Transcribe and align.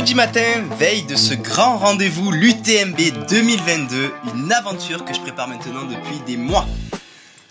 Jeudi 0.00 0.14
matin, 0.14 0.64
veille 0.78 1.02
de 1.02 1.14
ce 1.14 1.34
grand 1.34 1.76
rendez-vous 1.76 2.32
l'UTMB 2.32 3.28
2022, 3.28 4.10
une 4.34 4.50
aventure 4.50 5.04
que 5.04 5.12
je 5.12 5.20
prépare 5.20 5.46
maintenant 5.46 5.84
depuis 5.84 6.18
des 6.26 6.38
mois. 6.38 6.66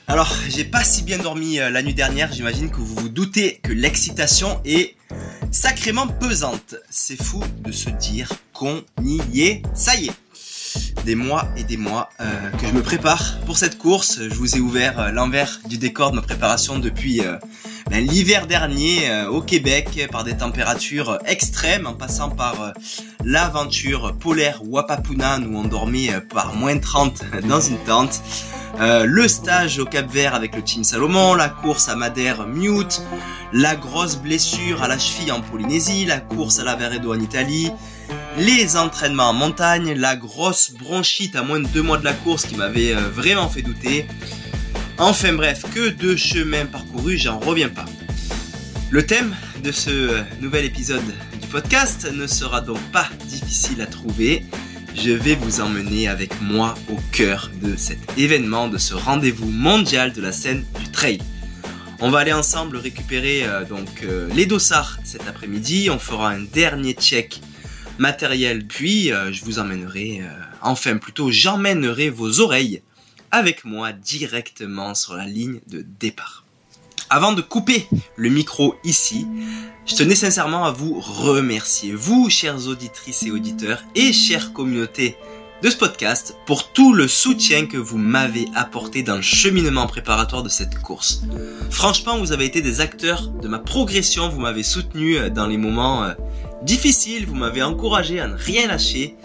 Alors, 0.07 0.33
j'ai 0.47 0.65
pas 0.65 0.83
si 0.83 1.03
bien 1.03 1.19
dormi 1.19 1.59
euh, 1.59 1.69
la 1.69 1.83
nuit 1.83 1.93
dernière, 1.93 2.31
j'imagine 2.31 2.71
que 2.71 2.77
vous 2.77 2.95
vous 2.95 3.09
doutez 3.09 3.59
que 3.61 3.71
l'excitation 3.71 4.59
est 4.65 4.95
sacrément 5.51 6.07
pesante. 6.07 6.73
C'est 6.89 7.21
fou 7.21 7.43
de 7.59 7.71
se 7.71 7.91
dire 7.91 8.31
qu'on 8.51 8.81
y 9.03 9.43
est, 9.43 9.61
ça 9.75 9.95
y 9.95 10.07
est 10.07 10.13
des 11.05 11.15
mois 11.15 11.47
et 11.57 11.63
des 11.63 11.77
mois 11.77 12.09
euh, 12.19 12.25
que 12.59 12.67
je 12.67 12.73
me 12.73 12.81
prépare 12.81 13.39
pour 13.45 13.57
cette 13.57 13.77
course. 13.77 14.19
Je 14.21 14.35
vous 14.35 14.55
ai 14.55 14.59
ouvert 14.59 14.99
euh, 14.99 15.11
l'envers 15.11 15.59
du 15.67 15.77
décor 15.77 16.11
de 16.11 16.17
ma 16.17 16.21
préparation 16.21 16.79
depuis 16.79 17.21
euh, 17.21 17.37
ben, 17.89 18.05
l'hiver 18.05 18.47
dernier 18.47 19.09
au 19.31 19.41
Québec 19.41 20.07
par 20.11 20.23
des 20.23 20.37
températures 20.37 21.17
extrêmes 21.25 21.87
en 21.87 21.93
passant 21.93 22.29
par 22.29 22.73
l'aventure 23.23 24.15
polaire 24.19 24.61
Wapapunan 24.63 25.43
où 25.43 25.57
on 25.57 25.63
dormait 25.63 26.11
par 26.31 26.53
moins 26.53 26.77
30 26.77 27.23
dans 27.47 27.61
une 27.61 27.79
tente. 27.79 28.21
le 28.79 29.27
stage 29.27 29.79
au 29.79 29.85
Cap 29.85 30.11
Vert 30.11 30.35
avec 30.35 30.55
le 30.55 30.61
Team 30.61 30.83
Salomon, 30.83 31.33
la 31.33 31.49
course 31.49 31.89
à 31.89 31.95
Madère 31.95 32.45
Mute, 32.45 33.01
la 33.53 33.75
grosse 33.75 34.17
blessure 34.17 34.83
à 34.83 34.87
la 34.87 34.99
cheville 34.99 35.31
en 35.31 35.41
Polynésie, 35.41 36.05
la 36.05 36.19
course 36.19 36.59
à 36.59 36.63
la 36.63 36.75
Veredo 36.75 37.11
en 37.11 37.19
Italie, 37.19 37.71
les 38.39 38.77
entraînements 38.77 39.29
en 39.29 39.33
montagne, 39.33 39.93
la 39.93 40.15
grosse 40.15 40.71
bronchite 40.71 41.35
à 41.35 41.43
moins 41.43 41.59
de 41.59 41.67
deux 41.67 41.81
mois 41.81 41.97
de 41.97 42.05
la 42.05 42.13
course 42.13 42.45
qui 42.45 42.55
m'avait 42.55 42.93
euh, 42.93 43.09
vraiment 43.09 43.49
fait 43.49 43.61
douter. 43.61 44.05
Enfin 44.97 45.33
bref, 45.33 45.63
que 45.73 45.89
de 45.89 46.15
chemin 46.15 46.65
parcouru, 46.65 47.17
j'en 47.17 47.39
reviens 47.39 47.69
pas. 47.69 47.85
Le 48.89 49.05
thème 49.05 49.35
de 49.63 49.71
ce 49.71 49.89
euh, 49.89 50.21
nouvel 50.39 50.65
épisode 50.65 51.03
du 51.41 51.47
podcast 51.47 52.09
ne 52.13 52.27
sera 52.27 52.61
donc 52.61 52.79
pas 52.91 53.09
difficile 53.27 53.81
à 53.81 53.87
trouver. 53.87 54.45
Je 54.95 55.11
vais 55.11 55.35
vous 55.35 55.59
emmener 55.59 56.07
avec 56.07 56.41
moi 56.41 56.75
au 56.89 56.97
cœur 57.11 57.51
de 57.61 57.75
cet 57.75 57.99
événement, 58.17 58.69
de 58.69 58.77
ce 58.77 58.93
rendez-vous 58.93 59.49
mondial 59.49 60.13
de 60.13 60.21
la 60.21 60.31
scène 60.31 60.65
du 60.79 60.89
trail. 60.89 61.19
On 61.99 62.09
va 62.09 62.19
aller 62.19 62.33
ensemble 62.33 62.77
récupérer 62.77 63.43
euh, 63.43 63.65
donc 63.65 64.05
les 64.33 64.45
dossards 64.45 64.97
cet 65.03 65.27
après-midi. 65.27 65.89
On 65.91 65.99
fera 65.99 66.29
un 66.29 66.39
dernier 66.39 66.93
check 66.93 67.41
matériel, 67.99 68.65
puis 68.65 69.11
euh, 69.11 69.31
je 69.31 69.45
vous 69.45 69.59
emmènerai, 69.59 70.21
euh, 70.23 70.29
enfin 70.61 70.97
plutôt 70.97 71.31
j'emmènerai 71.31 72.09
vos 72.09 72.39
oreilles 72.39 72.81
avec 73.31 73.65
moi 73.65 73.91
directement 73.91 74.95
sur 74.95 75.15
la 75.15 75.25
ligne 75.25 75.59
de 75.67 75.85
départ. 75.99 76.45
Avant 77.11 77.33
de 77.33 77.41
couper 77.41 77.87
le 78.15 78.29
micro 78.29 78.75
ici, 78.83 79.27
je 79.85 79.95
tenais 79.95 80.15
sincèrement 80.15 80.65
à 80.65 80.71
vous 80.71 80.99
remercier, 80.99 81.93
vous, 81.93 82.29
chères 82.29 82.67
auditrices 82.67 83.23
et 83.23 83.31
auditeurs, 83.31 83.83
et 83.95 84.13
chère 84.13 84.53
communauté 84.53 85.17
de 85.61 85.69
ce 85.69 85.75
podcast, 85.75 86.37
pour 86.45 86.71
tout 86.71 86.93
le 86.93 87.07
soutien 87.07 87.65
que 87.65 87.77
vous 87.77 87.97
m'avez 87.97 88.45
apporté 88.55 89.03
dans 89.03 89.17
le 89.17 89.21
cheminement 89.21 89.87
préparatoire 89.87 90.41
de 90.41 90.49
cette 90.49 90.79
course. 90.79 91.23
Franchement, 91.69 92.17
vous 92.17 92.31
avez 92.31 92.45
été 92.45 92.61
des 92.61 92.79
acteurs 92.79 93.27
de 93.27 93.47
ma 93.47 93.59
progression, 93.59 94.29
vous 94.29 94.39
m'avez 94.39 94.63
soutenu 94.63 95.17
euh, 95.17 95.29
dans 95.29 95.47
les 95.47 95.57
moments 95.57 96.13
difficile, 96.63 97.25
vous 97.25 97.35
m'avez 97.35 97.63
encouragé 97.63 98.19
à 98.19 98.27
ne 98.27 98.35
rien 98.35 98.67
lâcher 98.67 99.15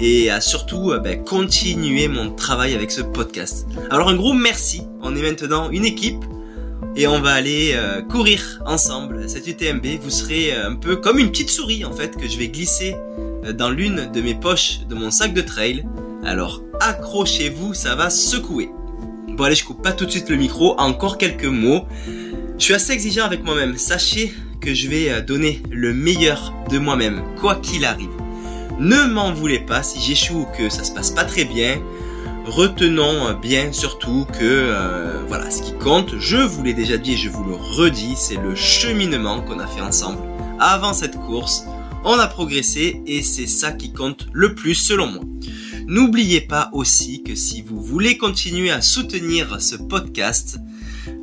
et 0.00 0.30
à 0.30 0.40
surtout 0.40 0.92
euh, 0.92 0.98
ben, 0.98 1.22
continuer 1.22 2.08
mon 2.08 2.30
travail 2.30 2.74
avec 2.74 2.90
ce 2.90 3.02
podcast. 3.02 3.66
Alors 3.90 4.08
un 4.08 4.16
gros 4.16 4.32
merci, 4.32 4.82
on 5.02 5.14
est 5.14 5.22
maintenant 5.22 5.70
une 5.70 5.84
équipe 5.84 6.24
et 6.96 7.06
on 7.06 7.20
va 7.20 7.32
aller 7.32 7.72
euh, 7.74 8.02
courir 8.02 8.62
ensemble 8.66 9.28
cette 9.28 9.46
UTMB. 9.46 9.86
Vous 10.02 10.10
serez 10.10 10.54
euh, 10.54 10.70
un 10.70 10.74
peu 10.74 10.96
comme 10.96 11.18
une 11.18 11.30
petite 11.30 11.50
souris 11.50 11.84
en 11.84 11.92
fait 11.92 12.16
que 12.16 12.28
je 12.28 12.38
vais 12.38 12.48
glisser 12.48 12.96
dans 13.54 13.70
l'une 13.70 14.10
de 14.12 14.20
mes 14.20 14.34
poches 14.34 14.80
de 14.88 14.94
mon 14.94 15.10
sac 15.10 15.34
de 15.34 15.40
trail. 15.40 15.84
Alors 16.24 16.62
accrochez-vous, 16.80 17.74
ça 17.74 17.94
va 17.94 18.10
secouer. 18.10 18.70
Bon 19.28 19.44
allez, 19.44 19.54
je 19.54 19.64
coupe 19.64 19.82
pas 19.82 19.92
tout 19.92 20.06
de 20.06 20.10
suite 20.10 20.28
le 20.28 20.36
micro, 20.36 20.74
encore 20.78 21.18
quelques 21.18 21.44
mots. 21.44 21.84
Je 22.58 22.64
suis 22.64 22.74
assez 22.74 22.92
exigeant 22.92 23.24
avec 23.24 23.42
moi-même. 23.42 23.78
Sachez 23.78 24.34
que 24.60 24.74
je 24.74 24.88
vais 24.88 25.10
euh, 25.10 25.20
donner 25.20 25.62
le 25.70 25.92
meilleur 25.94 26.52
de 26.70 26.78
moi-même, 26.78 27.22
quoi 27.40 27.56
qu'il 27.56 27.84
arrive. 27.84 28.10
Ne 28.78 29.04
m'en 29.04 29.32
voulez 29.32 29.58
pas 29.58 29.82
si 29.82 30.00
j'échoue 30.00 30.40
ou 30.40 30.46
que 30.56 30.68
ça 30.68 30.84
se 30.84 30.92
passe 30.92 31.10
pas 31.10 31.24
très 31.24 31.44
bien. 31.44 31.80
Retenons 32.46 33.28
euh, 33.28 33.34
bien 33.34 33.72
surtout 33.72 34.26
que 34.32 34.38
euh, 34.42 35.22
voilà, 35.28 35.50
ce 35.50 35.62
qui 35.62 35.72
compte, 35.74 36.18
je 36.18 36.36
vous 36.36 36.62
l'ai 36.62 36.74
déjà 36.74 36.96
dit 36.96 37.12
et 37.12 37.16
je 37.16 37.28
vous 37.28 37.44
le 37.44 37.54
redis, 37.54 38.14
c'est 38.16 38.36
le 38.36 38.54
cheminement 38.54 39.40
qu'on 39.42 39.58
a 39.58 39.66
fait 39.66 39.82
ensemble 39.82 40.20
avant 40.58 40.92
cette 40.92 41.16
course. 41.16 41.64
On 42.04 42.18
a 42.18 42.26
progressé 42.26 43.02
et 43.06 43.22
c'est 43.22 43.46
ça 43.46 43.72
qui 43.72 43.92
compte 43.92 44.28
le 44.32 44.54
plus 44.54 44.74
selon 44.74 45.06
moi. 45.06 45.22
N'oubliez 45.86 46.40
pas 46.40 46.70
aussi 46.72 47.22
que 47.22 47.34
si 47.34 47.62
vous 47.62 47.80
voulez 47.80 48.16
continuer 48.16 48.70
à 48.70 48.80
soutenir 48.80 49.60
ce 49.60 49.76
podcast, 49.76 50.58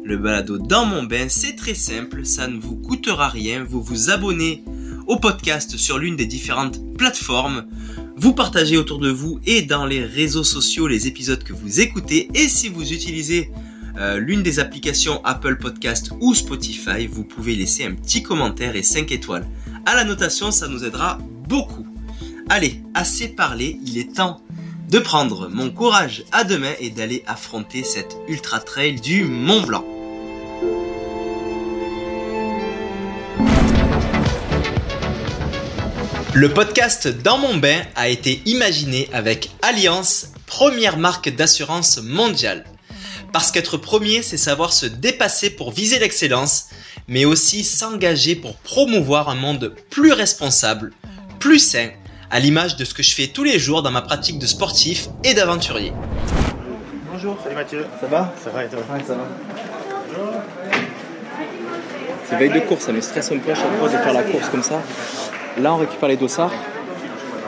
le 0.07 0.16
balado 0.16 0.57
dans 0.57 0.85
mon 0.85 1.03
bain, 1.03 1.28
c'est 1.28 1.57
très 1.57 1.73
simple, 1.73 2.25
ça 2.25 2.47
ne 2.47 2.57
vous 2.57 2.78
coûtera 2.78 3.28
rien. 3.28 3.66
Vous 3.68 3.84
vous 3.84 4.09
abonnez 4.09 4.63
au 5.06 5.18
podcast 5.18 5.75
sur 5.75 5.97
l'une 5.97 6.16
des 6.16 6.25
différentes 6.25 6.79
plateformes. 6.95 7.66
Vous 8.16 8.34
partagez 8.34 8.78
autour 8.78 9.00
de 9.00 9.09
vous 9.09 9.41
et 9.45 9.63
dans 9.63 9.85
les 9.85 10.06
réseaux 10.06 10.45
sociaux 10.45 10.88
les 10.88 11.07
épisodes 11.07 11.44
que 11.44 11.51
vous 11.51 11.81
écoutez. 11.81 12.29
Et 12.35 12.47
si 12.47 12.69
vous 12.69 12.94
utilisez 12.94 13.51
euh, 13.97 14.18
l'une 14.18 14.44
des 14.44 14.59
applications 14.59 15.19
Apple 15.25 15.57
Podcast 15.57 16.12
ou 16.22 16.34
Spotify, 16.34 17.06
vous 17.06 17.25
pouvez 17.25 17.56
laisser 17.56 17.84
un 17.84 17.94
petit 17.94 18.24
commentaire 18.24 18.78
et 18.78 18.84
5 18.84 19.12
étoiles. 19.12 19.47
À 19.85 19.94
la 19.94 20.06
notation, 20.06 20.51
ça 20.51 20.69
nous 20.69 20.85
aidera 20.85 21.18
beaucoup. 21.50 21.85
Allez, 22.47 22.81
assez 22.94 23.28
parlé, 23.28 23.78
il 23.85 23.97
est 23.97 24.16
temps 24.16 24.41
de 24.89 25.00
prendre 25.00 25.50
mon 25.50 25.69
courage 25.69 26.24
à 26.31 26.45
deux 26.45 26.59
mains 26.59 26.75
et 26.79 26.91
d'aller 26.91 27.24
affronter 27.28 27.84
cette 27.84 28.16
ultra 28.29 28.62
trail 28.62 29.01
du 29.01 29.25
Mont 29.25 29.63
Blanc. 29.63 29.84
Le 36.37 36.53
podcast 36.53 37.07
Dans 37.07 37.39
mon 37.39 37.57
bain 37.57 37.81
a 37.95 38.09
été 38.09 38.43
imaginé 38.45 39.09
avec 39.11 39.49
Alliance, 39.63 40.27
première 40.45 40.99
marque 40.99 41.29
d'assurance 41.29 41.99
mondiale. 42.03 42.63
Parce 43.33 43.49
qu'être 43.49 43.77
premier, 43.77 44.21
c'est 44.21 44.37
savoir 44.37 44.71
se 44.71 44.85
dépasser 44.85 45.49
pour 45.49 45.71
viser 45.71 45.97
l'excellence, 45.97 46.67
mais 47.07 47.25
aussi 47.25 47.63
s'engager 47.63 48.35
pour 48.35 48.55
promouvoir 48.57 49.29
un 49.29 49.35
monde 49.35 49.73
plus 49.89 50.11
responsable, 50.11 50.93
plus 51.39 51.57
sain, 51.57 51.89
à 52.29 52.39
l'image 52.39 52.75
de 52.75 52.85
ce 52.85 52.93
que 52.93 53.01
je 53.01 53.15
fais 53.15 53.25
tous 53.25 53.43
les 53.43 53.57
jours 53.57 53.81
dans 53.81 53.89
ma 53.89 54.03
pratique 54.03 54.37
de 54.37 54.45
sportif 54.45 55.07
et 55.23 55.33
d'aventurier. 55.33 55.91
Bonjour. 57.11 57.35
Salut 57.41 57.55
Mathieu. 57.55 57.83
Ça 57.99 58.05
va? 58.05 58.31
Ça 58.43 58.51
va 58.51 58.63
et 58.63 58.67
toi? 58.67 58.77
Ouais, 58.93 59.03
ça 59.07 59.15
va. 59.15 59.27
C'est 62.29 62.35
veille 62.35 62.53
de 62.53 62.59
course, 62.59 62.83
ça 62.83 62.91
me 62.91 63.01
stresse 63.01 63.31
un 63.31 63.39
peu 63.39 63.51
à 63.53 63.55
chaque 63.55 63.75
fois 63.79 63.89
de 63.89 63.97
faire 63.97 64.13
la 64.13 64.21
course 64.21 64.49
comme 64.49 64.61
ça. 64.61 64.83
Là, 65.59 65.73
on 65.73 65.78
récupère 65.78 66.09
les 66.09 66.18
dossards. 66.18 66.53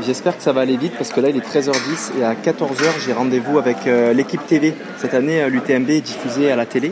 J'espère 0.04 0.36
que 0.36 0.42
ça 0.42 0.52
va 0.52 0.62
aller 0.62 0.78
vite 0.78 0.94
parce 0.98 1.12
que 1.12 1.20
là, 1.20 1.30
il 1.30 1.38
est 1.38 1.46
13h10 1.46 2.20
et 2.20 2.24
à 2.24 2.34
14h, 2.34 3.06
j'ai 3.06 3.14
rendez-vous 3.14 3.60
avec 3.60 3.86
euh, 3.86 4.14
l'équipe 4.14 4.44
TV. 4.48 4.74
Cette 4.98 5.14
année, 5.14 5.44
euh, 5.44 5.50
l'UTMB 5.50 5.92
est 5.92 6.02
diffusé 6.02 6.52
à 6.52 6.56
la 6.56 6.66
télé. 6.66 6.92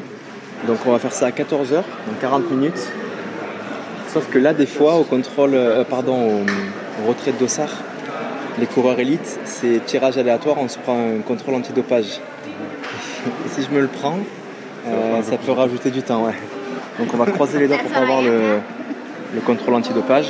Donc, 0.68 0.78
on 0.86 0.92
va 0.92 1.00
faire 1.00 1.14
ça 1.14 1.26
à 1.26 1.32
14h, 1.32 1.74
donc 1.74 2.20
40 2.22 2.52
minutes. 2.52 2.92
Sauf 4.14 4.30
que 4.30 4.38
là, 4.38 4.54
des 4.54 4.68
fois, 4.68 4.96
au 4.96 5.04
contrôle, 5.04 5.56
euh, 5.56 5.84
pardon, 5.84 6.44
au, 7.04 7.08
retrait 7.08 7.32
de 7.32 7.38
dossard, 7.38 7.72
les 8.60 8.68
coureurs 8.68 9.00
élites, 9.00 9.40
c'est 9.44 9.84
tirage 9.86 10.20
aléatoire, 10.20 10.58
on 10.60 10.68
se 10.68 10.78
prend 10.78 11.00
un 11.00 11.22
contrôle 11.22 11.56
antidopage. 11.56 12.20
Et 13.46 13.50
si 13.50 13.64
je 13.64 13.74
me 13.74 13.82
le 13.82 13.88
prends, 13.88 14.20
ça 15.24 15.38
peut 15.38 15.52
rajouter 15.52 15.90
du 15.90 16.02
temps, 16.02 16.26
ouais. 16.26 16.36
Donc 17.00 17.10
on 17.14 17.18
va 17.18 17.26
croiser 17.26 17.60
les 17.60 17.68
doigts 17.68 17.78
pour 17.78 17.92
pas 17.92 18.00
avoir 18.00 18.22
le, 18.22 18.60
le 19.34 19.42
contrôle 19.42 19.76
antidopage. 19.76 20.28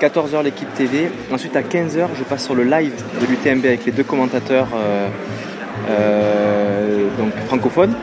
14h 0.00 0.42
l'équipe 0.42 0.72
TV. 0.74 1.10
Ensuite 1.30 1.54
à 1.56 1.62
15h 1.62 2.08
je 2.18 2.24
passe 2.24 2.44
sur 2.44 2.54
le 2.54 2.64
live 2.64 2.92
de 3.20 3.26
l'UTMB 3.26 3.66
avec 3.66 3.84
les 3.84 3.92
deux 3.92 4.02
commentateurs 4.02 4.68
euh, 4.74 5.08
euh, 5.90 7.08
donc 7.18 7.34
francophones. 7.46 7.94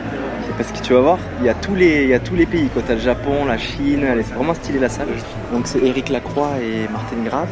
Parce 0.56 0.72
que 0.72 0.84
tu 0.84 0.92
vas 0.92 1.00
voir, 1.00 1.18
il 1.40 1.46
y 1.46 1.48
a 1.48 1.54
tous 1.54 1.74
les, 1.74 2.02
il 2.04 2.08
y 2.08 2.14
a 2.14 2.18
tous 2.18 2.34
les 2.34 2.46
pays. 2.46 2.68
Tu 2.72 2.90
as 2.92 2.94
le 2.94 3.00
Japon, 3.00 3.44
la 3.46 3.58
Chine, 3.58 4.04
c'est 4.16 4.34
vraiment 4.34 4.54
stylé 4.54 4.78
la 4.80 4.88
salle. 4.88 5.08
Donc 5.52 5.66
c'est 5.66 5.80
Eric 5.84 6.08
Lacroix 6.08 6.50
et 6.60 6.88
Martin 6.90 7.16
Graff. 7.24 7.48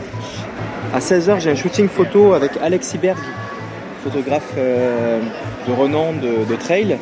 À 0.95 0.99
16h 0.99 1.41
j'ai 1.41 1.51
un 1.51 1.55
shooting 1.57 1.89
photo 1.89 2.33
avec 2.33 2.53
Alex 2.63 2.95
Iberg, 2.95 3.19
photographe 4.05 4.53
euh, 4.57 5.21
de 5.67 5.73
renom 5.73 6.13
de 6.15 6.57
trail, 6.57 6.99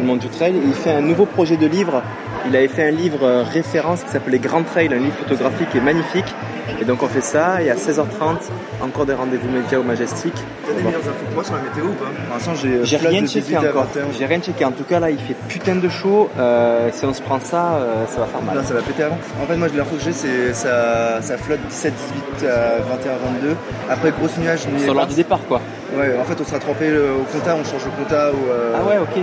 du 0.00 0.06
monde 0.06 0.18
du 0.18 0.28
trail. 0.28 0.54
Il 0.64 0.72
fait 0.74 0.92
un 0.92 1.00
nouveau 1.02 1.26
projet 1.26 1.56
de 1.56 1.66
livre. 1.66 2.02
Il 2.48 2.56
avait 2.56 2.68
fait 2.68 2.88
un 2.88 2.90
livre 2.90 3.22
euh, 3.22 3.42
référence 3.42 4.02
qui 4.02 4.10
s'appelait 4.10 4.38
Grand 4.38 4.62
Trail, 4.62 4.88
un 4.92 4.96
livre 4.96 5.14
photographique 5.22 5.68
et 5.74 5.80
magnifique. 5.80 6.34
Et 6.80 6.84
donc 6.84 7.02
on 7.02 7.08
fait 7.08 7.20
ça, 7.20 7.60
et 7.62 7.68
à 7.70 7.74
16h30, 7.74 8.48
encore 8.82 9.04
des 9.04 9.12
rendez-vous 9.12 9.50
médias 9.50 9.78
au 9.78 9.82
Majestic. 9.82 10.32
T'as 10.66 10.72
des 10.72 10.82
meilleures 10.82 11.00
infos 11.00 11.26
que 11.28 11.34
moi 11.34 11.44
sur 11.44 11.54
la 11.54 11.60
météo 11.60 11.84
ou 11.84 11.92
pas? 11.94 12.06
Pour 12.06 12.34
l'instant, 12.34 12.52
j'ai 12.54 12.96
flash 12.96 13.10
rien 13.10 13.26
checké 13.26 13.40
18 13.40 13.56
à 13.56 13.60
encore. 13.70 13.84
21. 13.94 14.02
J'ai 14.18 14.26
rien 14.26 14.40
checké. 14.40 14.64
En 14.64 14.70
tout 14.70 14.84
cas 14.84 15.00
là, 15.00 15.10
il 15.10 15.18
fait 15.18 15.34
putain 15.48 15.74
de 15.74 15.88
chaud. 15.90 16.30
Euh, 16.38 16.88
si 16.92 17.04
on 17.04 17.12
se 17.12 17.20
prend 17.20 17.38
ça, 17.40 17.74
euh, 17.74 18.06
ça 18.08 18.20
va 18.20 18.26
faire 18.26 18.40
mal. 18.40 18.56
Là, 18.56 18.62
ça 18.64 18.72
va 18.72 18.80
péter 18.80 19.02
avant. 19.02 19.18
En 19.42 19.46
fait, 19.46 19.56
moi, 19.56 19.68
l'info 19.76 19.96
que 19.96 20.02
j'ai, 20.02 20.12
c'est 20.12 20.54
ça, 20.54 21.20
ça 21.20 21.36
flotte 21.36 21.60
17, 21.68 21.92
18 22.38 22.48
à 22.48 22.78
21, 22.78 23.10
22. 23.42 23.56
Après, 23.90 24.10
gros 24.12 24.28
nuage, 24.40 24.60
Sur 24.82 24.94
l'heure 24.94 25.06
du 25.06 25.14
départ 25.16 25.40
quoi. 25.48 25.60
Ouais, 25.98 26.14
en 26.18 26.24
fait, 26.24 26.40
on 26.40 26.44
sera 26.46 26.60
trempé 26.60 26.86
euh, 26.88 27.16
au 27.20 27.24
compta, 27.24 27.56
on 27.56 27.64
change 27.64 27.84
au 27.86 27.90
compta 28.00 28.30
ou. 28.32 28.50
euh, 28.50 28.76
Ah 28.76 28.88
ouais, 28.88 28.98
ok. 28.98 29.22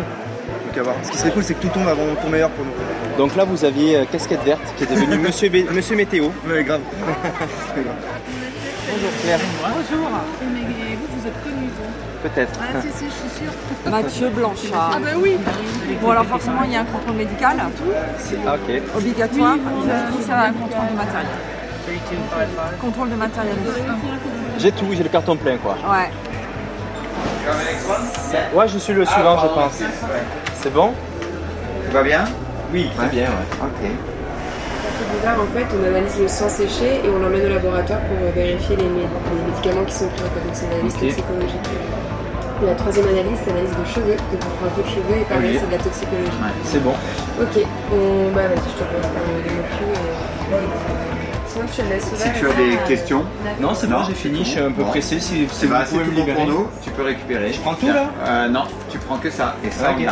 Donc, 0.78 0.88
à 0.88 0.92
voir. 0.92 0.96
Ce 1.04 1.12
qui 1.12 1.18
serait 1.18 1.32
cool, 1.32 1.44
c'est 1.44 1.54
que 1.56 1.62
tout 1.62 1.70
tombe 1.70 1.88
avant 1.88 2.04
pour 2.20 2.30
meilleur 2.30 2.50
pour 2.52 2.66
nous. 2.66 2.72
Donc 3.18 3.36
là, 3.36 3.44
vous 3.46 3.66
aviez 3.66 3.98
euh, 3.98 4.06
casquette 4.12 4.44
verte 4.44 4.62
qui 4.78 4.84
est 4.84 4.88
devenu 4.88 5.18
Monsieur, 5.28 5.50
Bé- 5.50 5.66
Monsieur 5.72 5.96
Météo. 5.96 6.26
Ouais, 6.48 6.64
grave. 6.64 6.82
Bonjour 7.76 9.10
Claire. 9.22 9.40
Bonjour. 9.62 10.10
Mais 10.54 10.96
vous, 10.96 11.20
vous 11.20 11.28
êtes 11.28 11.44
connu, 11.44 11.68
vous 11.68 12.28
Peut-être. 12.30 12.60
Ah, 12.62 12.82
si, 12.82 12.88
si, 12.98 13.06
je 13.06 13.12
suis 13.12 13.46
sûre. 13.46 13.54
Mathieu 13.92 14.30
Blanchard. 14.30 14.92
Ah, 14.96 15.00
bah 15.02 15.10
oui. 15.18 15.38
Bon, 16.02 16.10
alors 16.12 16.26
forcément, 16.26 16.62
il 16.66 16.72
y 16.74 16.76
a 16.76 16.82
un 16.82 16.86
contrôle 16.86 17.16
médical 17.16 17.58
Ah 17.60 18.56
ok. 18.56 18.82
obligatoire. 18.96 19.56
Il 19.58 20.14
faut 20.16 20.22
faire 20.22 20.38
un 20.40 20.54
contrôle 20.54 20.88
de 20.92 20.96
matériel. 20.98 21.28
Contrôle 22.82 23.10
de 23.10 23.16
matériel. 23.16 23.56
J'ai 24.58 24.72
tout, 24.72 24.88
j'ai 24.92 25.04
le 25.04 25.10
carton 25.10 25.36
plein 25.38 25.58
quoi. 25.58 25.74
Ouais. 25.90 26.10
Ouais, 28.54 28.68
je 28.68 28.78
suis 28.78 28.94
le 28.94 29.06
suivant, 29.06 29.38
je 29.40 29.48
pense. 29.48 29.82
C'est 30.68 30.74
bon 30.74 30.92
Tu 31.88 31.94
vas 31.94 32.04
bien 32.04 32.26
Oui, 32.74 32.90
très 32.98 33.08
bien, 33.08 33.24
ouais. 33.24 33.48
Ok. 33.64 33.90
En 35.24 35.46
fait, 35.56 35.66
on 35.80 35.88
analyse 35.88 36.20
le 36.20 36.28
sang 36.28 36.50
séché 36.50 36.96
et 37.06 37.10
on 37.10 37.20
l'emmène 37.20 37.46
au 37.46 37.50
laboratoire 37.50 38.00
pour 38.02 38.18
euh, 38.20 38.32
vérifier 38.36 38.76
les, 38.76 38.84
mé- 38.84 39.08
les 39.08 39.46
médicaments 39.48 39.86
qui 39.86 39.94
sont 39.94 40.08
pris. 40.10 40.24
en 40.24 40.32
fait. 40.36 40.44
Donc, 40.44 40.52
c'est 40.54 40.66
une 40.66 40.74
analyse 40.74 40.94
Ok. 40.96 41.00
toxicologique. 41.08 41.68
Et 42.62 42.66
la 42.66 42.76
troisième 42.76 43.08
analyse, 43.08 43.40
c'est 43.46 43.52
l'analyse 43.52 43.72
de 43.80 43.86
cheveux. 43.96 44.16
Donc, 44.18 44.42
on 44.44 44.52
prend 44.60 44.66
un 44.68 44.76
peu 44.76 44.82
de 44.84 44.88
cheveux 44.90 45.18
et 45.22 45.24
pareil, 45.24 45.58
c'est 45.62 45.68
de 45.68 45.72
la 45.72 45.78
toxicologie. 45.78 46.40
C'est 46.66 46.84
bon. 46.84 46.96
Ok, 47.40 47.56
on... 47.94 48.32
bah 48.36 48.42
vas-y, 48.52 48.68
je 48.68 48.76
te 48.76 48.84
peux 48.84 49.00
faire 49.00 49.24
le 49.24 49.56
mocu 49.56 49.86
et... 49.88 50.68
Sinon, 51.48 51.66
je 51.72 51.82
te 51.82 51.88
laisse 51.88 52.04
Si 52.04 52.40
tu 52.40 52.46
as 52.46 52.54
des 52.54 52.78
questions, 52.90 53.24
Non, 53.62 53.74
c'est 53.74 53.88
bon, 53.88 54.04
j'ai 54.06 54.14
fini, 54.16 54.40
je 54.44 54.50
suis 54.50 54.60
un 54.60 54.72
peu 54.72 54.84
bon. 54.84 54.90
pressé. 54.90 55.22
Si, 55.22 55.48
si 55.50 55.68
ben, 55.68 55.80
vous 55.80 55.86
c'est 55.86 55.92
pouvez 55.92 56.04
tout 56.04 56.12
me 56.12 56.16
bon 56.16 56.22
libérer. 56.26 56.36
pour 56.36 56.48
nous. 56.48 56.68
Tu 56.84 56.90
peux 56.92 57.04
récupérer. 57.04 57.54
Je 57.54 57.60
prends 57.62 57.76
tout, 57.76 57.88
là 57.88 58.12
euh, 58.28 58.48
Non, 58.50 58.64
tu 58.90 58.98
prends 59.00 59.18
que 59.18 59.30
ça. 59.32 59.56
Et 59.64 59.72
ça, 59.72 59.92
Ok. 59.92 60.04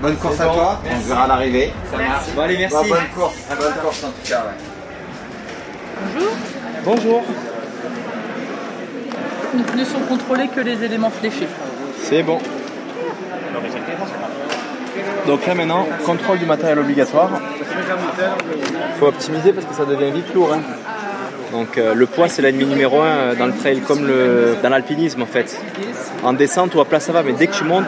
Garde. 0.00 0.02
Bonne 0.02 0.16
course 0.16 0.40
à 0.40 0.46
bon, 0.46 0.54
toi. 0.54 0.78
merci. 0.84 0.98
On 0.98 1.02
se 1.02 1.08
verra 1.08 1.24
à 1.24 1.28
l'arrivée. 1.28 1.72
Ça 1.90 1.96
marche. 1.98 2.24
Bon, 2.34 2.42
allez, 2.42 2.58
merci. 2.58 2.76
Bah, 2.76 2.82
bonne 2.88 3.08
course. 3.14 3.34
Bonne 3.48 3.74
course 3.82 4.04
en 4.04 4.08
tout 4.08 4.28
cas. 4.28 4.44
Ouais. 4.44 6.22
Bonjour. 6.84 7.22
Ne 9.76 9.84
sont 9.84 10.00
contrôlés 10.08 10.48
que 10.48 10.60
les 10.60 10.84
éléments 10.84 11.10
fléchés. 11.10 11.48
C'est 12.02 12.22
bon. 12.22 12.38
Donc 15.26 15.46
là 15.46 15.54
maintenant, 15.54 15.86
contrôle 16.06 16.38
du 16.38 16.46
matériel 16.46 16.78
obligatoire. 16.78 17.30
faut 18.98 19.06
optimiser 19.06 19.52
parce 19.52 19.66
que 19.66 19.74
ça 19.74 19.84
devient 19.84 20.10
vite 20.10 20.32
lourd. 20.34 20.52
hein. 20.54 20.60
Donc 21.52 21.78
euh, 21.78 21.94
le 21.94 22.06
poids 22.06 22.28
c'est 22.28 22.42
l'ennemi 22.42 22.66
numéro 22.66 23.00
un 23.00 23.34
dans 23.34 23.46
le 23.46 23.54
trail 23.54 23.80
comme 23.80 24.06
le, 24.06 24.56
dans 24.62 24.68
l'alpinisme 24.68 25.22
en 25.22 25.26
fait. 25.26 25.58
En 26.22 26.32
descente 26.32 26.74
ou 26.74 26.80
à 26.80 26.84
plat 26.84 27.00
ça 27.00 27.12
va, 27.12 27.22
mais 27.22 27.32
dès 27.32 27.46
que 27.46 27.54
tu 27.54 27.64
montes, 27.64 27.86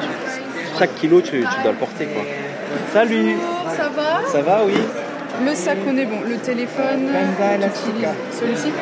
chaque 0.78 0.94
kilo 0.96 1.20
tu, 1.20 1.30
tu 1.30 1.62
dois 1.62 1.72
le 1.72 1.78
porter 1.78 2.06
quoi. 2.06 2.22
Salut 2.92 3.36
Ça 3.76 3.88
va? 3.94 4.20
Ça 4.30 4.42
va 4.42 4.60
oui 4.66 4.74
Le 5.44 5.54
sac, 5.54 5.78
on 5.88 5.96
est 5.96 6.04
bon. 6.04 6.20
Le 6.28 6.36
téléphone, 6.36 7.08
tu 7.08 7.66
utilises 7.90 8.08
celui-ci? 8.38 8.72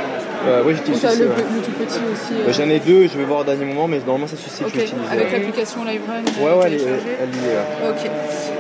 Euh, 0.47 0.63
Oui 0.65 0.73
Ou 0.73 0.77
j'utilise 0.77 1.01
celui-ci, 1.01 1.21
le, 1.21 1.27
ouais. 1.29 1.35
le 1.57 1.61
tout 1.63 1.71
petit 1.73 1.99
aussi 2.13 2.33
Euh, 2.35 2.49
euh, 2.49 2.53
J'en 2.53 2.69
ai 2.71 2.79
deux, 2.79 3.09
je 3.09 3.19
vais 3.19 3.25
voir 3.25 3.41
au 3.41 3.45
dernier 3.45 3.65
moment, 3.65 3.89
mais 3.89 3.99
normalement 3.99 4.27
ça 4.29 4.37
suffit 4.37 4.65
Ok, 4.65 4.73
que 4.73 4.81
j'utilise. 4.81 5.11
avec 5.11 5.33
l'application 5.33 5.85
LiveRun 5.85 6.23
Ouais 6.41 6.53
ouais 6.53 6.63
elle, 6.67 6.75
est- 6.75 6.77
téléchargée. 6.79 7.17
elle 7.23 7.35
y 7.35 7.39
est, 7.49 7.57
ouais. 7.57 7.91
Ok. 7.91 8.11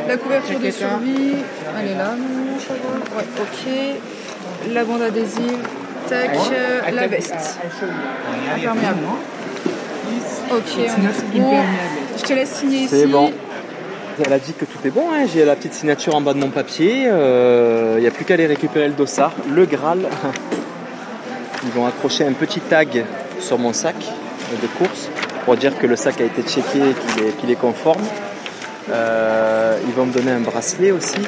La 0.09 0.17
couverture 0.17 0.59
de 0.59 0.71
survie, 0.71 1.35
elle 1.81 1.89
est 1.91 1.95
là, 1.95 2.11
non 2.19 2.59
va 2.59 3.17
Ouais, 3.17 3.25
ok. 3.41 4.73
La 4.75 4.85
bande 4.85 5.03
adhésive, 5.03 5.59
tac, 6.09 6.31
euh, 6.53 6.81
la 6.93 7.07
veste. 7.07 7.59
Imperméable. 8.57 8.99
Ok, 10.51 10.79
on 10.79 11.39
bon. 11.41 11.57
Je 12.17 12.23
te 12.23 12.33
laisse 12.33 12.55
signer 12.55 12.79
ici. 12.79 12.89
C'est 12.89 13.07
bon. 13.07 13.33
Elle 14.25 14.33
a 14.33 14.39
dit 14.39 14.53
que 14.53 14.65
tout 14.65 14.79
est 14.85 14.91
bon, 14.91 15.13
hein. 15.13 15.27
j'ai 15.33 15.45
la 15.45 15.55
petite 15.55 15.75
signature 15.75 16.15
en 16.15 16.21
bas 16.21 16.35
de 16.35 16.39
mon 16.39 16.51
papier. 16.51 17.03
Il 17.03 18.01
n'y 18.01 18.07
a 18.07 18.11
plus 18.11 18.25
qu'à 18.25 18.35
aller 18.35 18.47
récupérer 18.47 18.89
le 18.89 18.95
dossard, 18.95 19.33
le 19.49 19.65
Graal. 19.67 20.01
Ils 21.65 21.71
vont 21.71 21.87
accrocher 21.87 22.25
un 22.25 22.33
petit 22.33 22.61
tag 22.61 23.05
sur 23.41 23.59
mon 23.59 23.73
sac 23.73 23.97
de 23.97 24.67
course 24.79 25.09
pour 25.45 25.57
dire 25.57 25.79
que 25.79 25.87
le 25.87 25.97
sac 25.97 26.21
a 26.21 26.25
été 26.25 26.43
checké 26.43 26.79
et 26.79 26.95
qu'il 26.95 27.27
est, 27.27 27.31
qu'il 27.39 27.51
est 27.51 27.57
conforme. 27.57 28.03
Euh, 28.91 29.79
ils 29.87 29.93
vont 29.93 30.07
me 30.07 30.13
donner 30.13 30.31
un 30.31 30.41
bracelet 30.41 30.93
aussi 30.93 31.19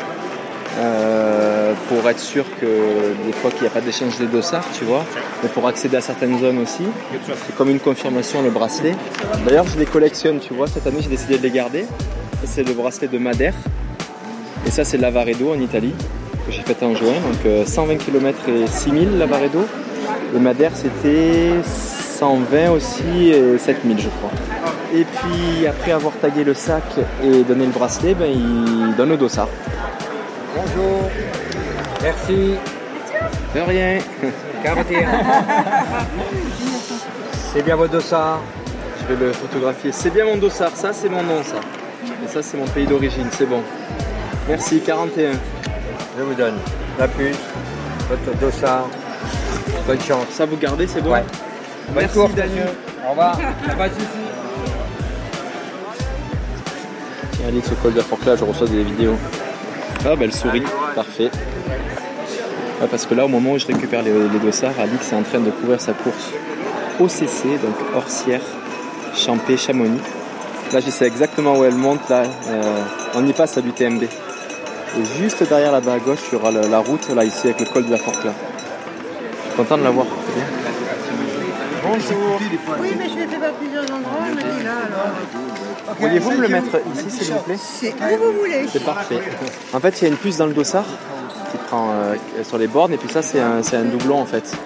euh, 0.78 1.59
pour 1.88 2.08
être 2.08 2.18
sûr 2.18 2.44
que 2.60 2.66
des 3.26 3.32
fois 3.32 3.50
qu'il 3.50 3.62
n'y 3.62 3.68
a 3.68 3.70
pas 3.70 3.80
d'échange 3.80 4.18
de 4.18 4.26
dossards, 4.26 4.66
tu 4.78 4.84
vois, 4.84 5.04
mais 5.42 5.48
pour 5.48 5.66
accéder 5.66 5.96
à 5.96 6.00
certaines 6.00 6.38
zones 6.38 6.58
aussi. 6.58 6.84
C'est 7.46 7.56
comme 7.56 7.70
une 7.70 7.80
confirmation 7.80 8.42
le 8.42 8.50
bracelet. 8.50 8.94
D'ailleurs, 9.46 9.66
je 9.66 9.78
les 9.78 9.86
collectionne, 9.86 10.38
tu 10.38 10.54
vois. 10.54 10.66
Cette 10.66 10.86
année, 10.86 10.98
j'ai 11.00 11.08
décidé 11.08 11.38
de 11.38 11.42
les 11.42 11.50
garder. 11.50 11.86
C'est 12.44 12.66
le 12.66 12.72
bracelet 12.74 13.08
de 13.08 13.18
Madère. 13.18 13.54
Et 14.66 14.70
ça, 14.70 14.84
c'est 14.84 14.98
l'Avaredo 14.98 15.52
en 15.52 15.60
Italie, 15.60 15.94
que 16.46 16.52
j'ai 16.52 16.62
fait 16.62 16.82
en 16.82 16.94
juin. 16.94 17.12
Donc 17.12 17.46
euh, 17.46 17.64
120 17.64 17.96
km 17.96 18.38
et 18.48 18.66
6000 18.66 19.18
l'Avaredo. 19.18 19.66
Le 20.32 20.38
Madère, 20.38 20.72
c'était 20.74 21.62
120 21.64 22.70
aussi 22.70 23.30
et 23.30 23.58
7000, 23.58 23.98
je 23.98 24.08
crois. 24.08 24.30
Et 24.94 25.04
puis, 25.04 25.66
après 25.66 25.92
avoir 25.92 26.12
tagué 26.14 26.44
le 26.44 26.54
sac 26.54 26.82
et 27.24 27.42
donné 27.44 27.64
le 27.64 27.72
bracelet, 27.72 28.14
ben, 28.14 28.28
il 28.30 28.94
donne 28.96 29.10
le 29.10 29.16
dossard. 29.16 29.48
Bonjour. 30.56 31.10
Merci. 32.02 32.54
De 33.54 33.60
rien. 33.60 33.98
41. 34.62 35.08
C'est 37.52 37.62
bien 37.62 37.76
votre 37.76 37.92
dossard. 37.92 38.40
Je 39.00 39.14
vais 39.14 39.26
le 39.26 39.32
photographier. 39.32 39.92
C'est 39.92 40.10
bien 40.10 40.24
mon 40.24 40.36
dossard, 40.36 40.70
ça 40.74 40.92
c'est 40.92 41.08
mon 41.08 41.22
nom, 41.22 41.42
ça. 41.42 41.56
Et 42.24 42.28
ça 42.28 42.42
c'est 42.42 42.56
mon 42.56 42.66
pays 42.66 42.86
d'origine, 42.86 43.26
c'est 43.32 43.46
bon. 43.46 43.62
Merci, 44.48 44.80
41. 44.80 45.32
Je 46.16 46.22
vous 46.22 46.34
donne 46.34 46.56
la 46.98 47.08
puce, 47.08 47.36
votre 48.08 48.38
dossard. 48.38 48.86
Bonne 49.86 50.00
chance. 50.00 50.26
Ça 50.30 50.46
vous 50.46 50.56
gardez, 50.56 50.86
c'est 50.86 51.00
bon 51.00 51.12
Ouais. 51.12 51.24
Merci, 51.94 52.18
Daniel. 52.36 52.68
Au 53.06 53.10
revoir. 53.10 53.38
Y 53.40 53.44
a 53.70 53.74
pas 53.74 53.88
de. 53.88 53.94
Tiens, 57.32 57.48
Alix, 57.48 57.72
au 57.72 57.74
col 57.76 57.92
de 57.92 57.98
la 57.98 58.04
forclaz, 58.04 58.36
je 58.38 58.44
reçois 58.44 58.68
des 58.68 58.84
vidéos. 58.84 59.16
Ah, 60.04 60.16
bah 60.16 60.22
elle 60.22 60.32
sourit, 60.32 60.62
parfait. 60.94 61.30
Parce 62.90 63.04
que 63.06 63.14
là, 63.14 63.24
au 63.24 63.28
moment 63.28 63.52
où 63.52 63.58
je 63.58 63.66
récupère 63.66 64.02
les, 64.02 64.12
les 64.12 64.38
dossards, 64.38 64.78
Alix 64.80 65.12
est 65.12 65.16
en 65.16 65.22
train 65.22 65.40
de 65.40 65.50
couvrir 65.50 65.80
sa 65.80 65.92
course 65.92 66.32
OCC, 66.98 67.60
donc 67.62 67.74
Orsière, 67.94 68.40
Champé, 69.14 69.56
Chamonix. 69.56 70.00
Là, 70.72 70.80
je 70.80 70.90
sais 70.90 71.06
exactement 71.06 71.58
où 71.58 71.64
elle 71.64 71.74
monte, 71.74 72.08
là. 72.08 72.22
Euh, 72.48 72.82
on 73.14 73.26
y 73.26 73.32
passe 73.32 73.58
à 73.58 73.60
l'UTMB. 73.60 74.04
Juste 75.18 75.42
derrière 75.48 75.72
là-bas 75.72 75.94
à 75.94 75.98
gauche, 75.98 76.20
il 76.30 76.34
y 76.34 76.36
aura 76.36 76.50
la 76.50 76.78
route, 76.78 77.08
là, 77.14 77.24
ici, 77.24 77.48
avec 77.48 77.60
le 77.60 77.66
col 77.66 77.86
de 77.86 77.90
la 77.90 77.96
Forclaz. 77.96 78.32
Je 78.32 79.48
suis 79.48 79.56
content 79.56 79.78
de 79.78 79.84
la 79.84 79.90
voir. 79.90 80.06
Bonjour. 81.82 82.40
Oui, 82.80 82.90
mais 82.98 83.08
je 83.08 83.14
l'ai 83.14 83.26
fait 83.26 83.38
par 83.38 83.52
plusieurs 83.52 83.84
endroits, 83.84 84.28
là, 84.64 84.72
alors. 84.86 85.39
Pourriez-vous 85.98 86.30
me 86.32 86.42
le 86.42 86.48
mettre 86.48 86.80
ici, 86.94 87.24
s'il 87.24 87.34
vous 87.34 87.40
plaît 87.40 87.56
C'est 87.58 87.92
où 87.92 88.32
vous 88.32 88.38
voulez. 88.40 88.66
C'est 88.70 88.84
parfait. 88.84 89.20
En 89.72 89.80
fait, 89.80 90.00
il 90.00 90.04
y 90.04 90.06
a 90.06 90.10
une 90.10 90.16
puce 90.16 90.36
dans 90.38 90.46
le 90.46 90.54
dossard 90.54 90.86
qui 91.50 91.58
prend 91.68 91.90
euh, 91.90 92.14
sur 92.44 92.58
les 92.58 92.66
bornes 92.66 92.92
et 92.92 92.96
puis 92.96 93.08
ça, 93.08 93.22
c'est 93.22 93.40
un, 93.40 93.84
doublon 93.84 94.20
en 94.20 94.26
fait. 94.26 94.56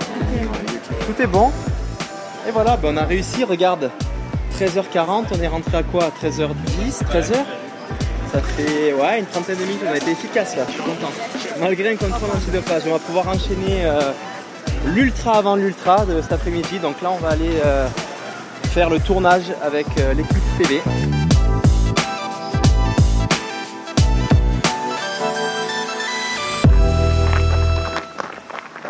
Tout 1.07 1.23
est 1.23 1.27
bon. 1.27 1.51
Et 2.47 2.51
voilà, 2.51 2.77
ben, 2.77 2.91
on 2.93 2.97
a 2.97 3.05
réussi. 3.05 3.45
Regarde, 3.45 3.91
13h40, 4.59 5.25
on 5.33 5.43
est 5.43 5.49
rentré 5.49 5.77
à 5.79 5.83
quoi? 5.83 6.05
À 6.05 6.09
13h10, 6.11 7.05
13h 7.11 7.33
Ça 8.33 8.41
fait 8.41 8.93
ouais, 8.93 9.19
une 9.19 9.27
trentaine 9.27 9.57
de 9.57 9.65
minutes, 9.65 9.81
on 9.89 9.93
a 9.93 9.97
été 9.97 10.13
efficace 10.13 10.57
là, 10.57 10.65
je 10.69 10.75
suis 10.75 10.83
content. 10.83 11.11
Malgré 11.61 11.93
un 11.93 11.97
contrôle 11.97 12.31
antidopage, 12.31 12.83
on 12.87 12.93
va 12.93 12.99
pouvoir 12.99 13.29
enchaîner 13.29 13.85
euh, 13.85 14.13
l'ultra 14.87 15.39
avant 15.39 15.57
l'ultra 15.57 16.05
de 16.05 16.21
cet 16.21 16.33
après-midi. 16.33 16.79
Donc 16.79 17.01
là, 17.03 17.11
on 17.13 17.19
va 17.19 17.31
aller 17.31 17.61
euh, 17.65 17.89
faire 18.71 18.91
le 18.91 19.01
tournage 19.01 19.53
avec 19.63 19.87
euh, 19.99 20.15
l'équipe 20.15 20.37
TV. 20.59 20.83